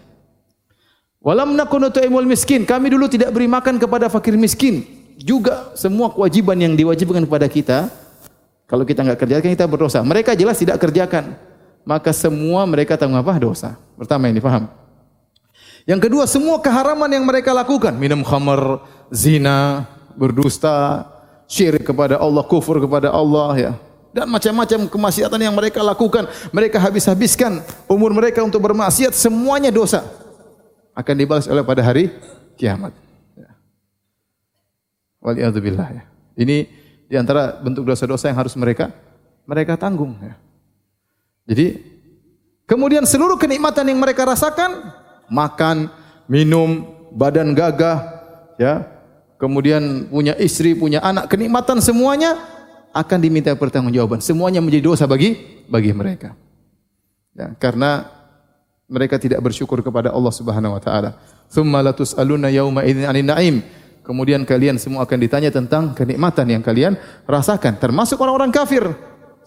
Walam 1.20 1.56
nakunu 1.56 1.88
tu'imul 1.88 2.28
miskin. 2.28 2.68
Kami 2.68 2.92
dulu 2.92 3.08
tidak 3.08 3.32
beri 3.32 3.48
makan 3.48 3.80
kepada 3.80 4.12
fakir 4.12 4.36
miskin. 4.36 4.84
Juga 5.20 5.72
semua 5.76 6.12
kewajiban 6.12 6.56
yang 6.56 6.72
diwajibkan 6.72 7.24
kepada 7.28 7.44
kita, 7.44 7.78
kalau 8.64 8.88
kita 8.88 9.04
enggak 9.04 9.20
kerjakan 9.20 9.50
kita 9.52 9.66
berdosa. 9.68 9.98
Mereka 10.00 10.32
jelas 10.38 10.56
tidak 10.56 10.80
kerjakan. 10.80 11.36
Maka 11.90 12.14
semua 12.14 12.62
mereka 12.70 12.94
tanggung 12.94 13.18
apa? 13.18 13.34
Dosa. 13.42 13.74
Pertama 13.98 14.30
ini 14.30 14.38
paham. 14.38 14.70
Yang 15.82 16.06
kedua, 16.06 16.22
semua 16.30 16.62
keharaman 16.62 17.10
yang 17.10 17.26
mereka 17.26 17.50
lakukan, 17.50 17.90
minum 17.98 18.22
khamar, 18.22 18.78
zina, 19.10 19.90
berdusta, 20.14 21.02
syirik 21.50 21.82
kepada 21.82 22.22
Allah, 22.22 22.46
kufur 22.46 22.78
kepada 22.78 23.10
Allah 23.10 23.50
ya. 23.58 23.72
Dan 24.14 24.30
macam-macam 24.30 24.86
kemaksiatan 24.86 25.40
yang 25.42 25.50
mereka 25.50 25.82
lakukan, 25.82 26.30
mereka 26.54 26.78
habis-habiskan 26.78 27.58
umur 27.90 28.14
mereka 28.14 28.38
untuk 28.46 28.62
bermaksiat, 28.62 29.10
semuanya 29.10 29.74
dosa 29.74 30.06
akan 30.94 31.14
dibalas 31.18 31.50
oleh 31.50 31.66
pada 31.66 31.82
hari 31.82 32.14
kiamat. 32.54 32.94
Ya. 33.34 33.50
Waliyadzubillah 35.26 35.88
ya. 35.90 36.02
Ini 36.38 36.56
di 37.10 37.14
antara 37.18 37.58
bentuk 37.58 37.82
dosa-dosa 37.82 38.30
yang 38.30 38.38
harus 38.38 38.54
mereka 38.54 38.94
mereka 39.42 39.74
tanggung 39.74 40.14
ya. 40.22 40.38
Jadi 41.50 41.82
kemudian 42.70 43.02
seluruh 43.02 43.34
kenikmatan 43.34 43.90
yang 43.90 43.98
mereka 43.98 44.22
rasakan 44.22 44.94
makan, 45.26 45.90
minum, 46.30 46.86
badan 47.10 47.50
gagah 47.58 48.22
ya. 48.54 48.86
Kemudian 49.40 50.12
punya 50.12 50.36
istri, 50.36 50.76
punya 50.76 51.00
anak, 51.00 51.32
kenikmatan 51.32 51.80
semuanya 51.80 52.36
akan 52.92 53.18
diminta 53.18 53.50
pertanggungjawaban. 53.56 54.20
Semuanya 54.20 54.60
menjadi 54.60 54.84
dosa 54.84 55.08
bagi 55.08 55.64
bagi 55.66 55.96
mereka. 55.96 56.36
Ya, 57.32 57.56
karena 57.56 58.04
mereka 58.84 59.16
tidak 59.16 59.40
bersyukur 59.40 59.80
kepada 59.80 60.12
Allah 60.12 60.34
Subhanahu 60.34 60.76
wa 60.76 60.82
taala. 60.82 61.16
Tsumma 61.48 61.80
latus'aluna 61.80 62.52
yauma 62.52 62.84
idzin 62.84 63.08
'anil 63.08 63.26
na'im. 63.26 63.56
Kemudian 64.04 64.42
kalian 64.42 64.76
semua 64.76 65.06
akan 65.06 65.18
ditanya 65.22 65.48
tentang 65.54 65.94
kenikmatan 65.94 66.46
yang 66.50 66.62
kalian 66.66 66.98
rasakan, 67.24 67.78
termasuk 67.78 68.18
orang-orang 68.18 68.50
kafir. 68.50 68.82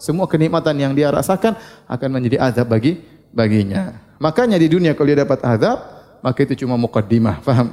Semua 0.04 0.28
kenikmatan 0.28 0.76
yang 0.76 0.92
dia 0.92 1.08
rasakan 1.08 1.56
akan 1.88 2.08
menjadi 2.12 2.36
azab 2.44 2.68
bagi 2.68 3.00
baginya. 3.32 3.96
Makanya 4.20 4.60
di 4.60 4.68
dunia 4.68 4.92
kalau 4.92 5.08
dia 5.08 5.24
dapat 5.24 5.40
azab, 5.40 5.80
maka 6.20 6.44
itu 6.44 6.60
cuma 6.60 6.76
mukaddimah, 6.76 7.40
paham? 7.40 7.72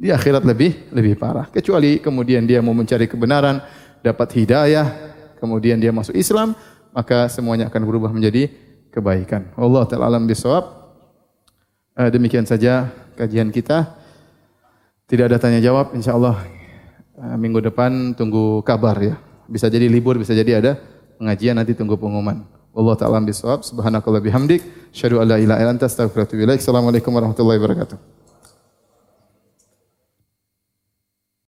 Di 0.00 0.08
akhirat 0.08 0.48
lebih 0.48 0.88
lebih 0.96 1.20
parah. 1.20 1.52
Kecuali 1.52 2.00
kemudian 2.00 2.48
dia 2.48 2.64
mau 2.64 2.72
mencari 2.72 3.04
kebenaran, 3.04 3.60
dapat 4.00 4.32
hidayah, 4.32 4.88
kemudian 5.36 5.76
dia 5.76 5.92
masuk 5.92 6.16
Islam, 6.16 6.56
maka 6.96 7.28
semuanya 7.28 7.68
akan 7.68 7.82
berubah 7.84 8.08
menjadi 8.08 8.48
kebaikan. 8.88 9.52
Allah 9.52 9.84
taala 9.84 10.08
alam 10.08 10.24
bisawab. 10.24 10.80
Uh, 11.92 12.08
demikian 12.08 12.48
saja 12.48 12.88
kajian 13.20 13.52
kita. 13.52 14.00
Tidak 15.04 15.28
ada 15.28 15.36
tanya 15.36 15.60
jawab, 15.60 15.92
insya 15.92 16.16
Allah 16.16 16.40
uh, 17.20 17.36
minggu 17.36 17.60
depan 17.60 18.16
tunggu 18.16 18.64
kabar 18.64 18.96
ya. 19.04 19.20
Bisa 19.44 19.68
jadi 19.68 19.84
libur, 19.84 20.16
bisa 20.16 20.32
jadi 20.32 20.64
ada 20.64 20.91
pengajian 21.22 21.54
nanti 21.54 21.78
tunggu 21.78 21.94
pengumuman. 21.94 22.42
Allah 22.74 22.94
taala 22.98 23.22
bisawab. 23.22 23.62
Subhanakallah 23.62 24.18
bihamdik. 24.18 24.90
Syadu 24.90 25.22
alla 25.22 25.38
ilaha 25.38 25.62
illa 25.62 25.70
anta 25.70 25.86
astaghfiruka 25.86 26.34
wa 26.34 26.50
atubu. 26.50 26.58
Assalamualaikum 26.58 27.14
warahmatullahi 27.14 27.62
wabarakatuh. 27.62 28.21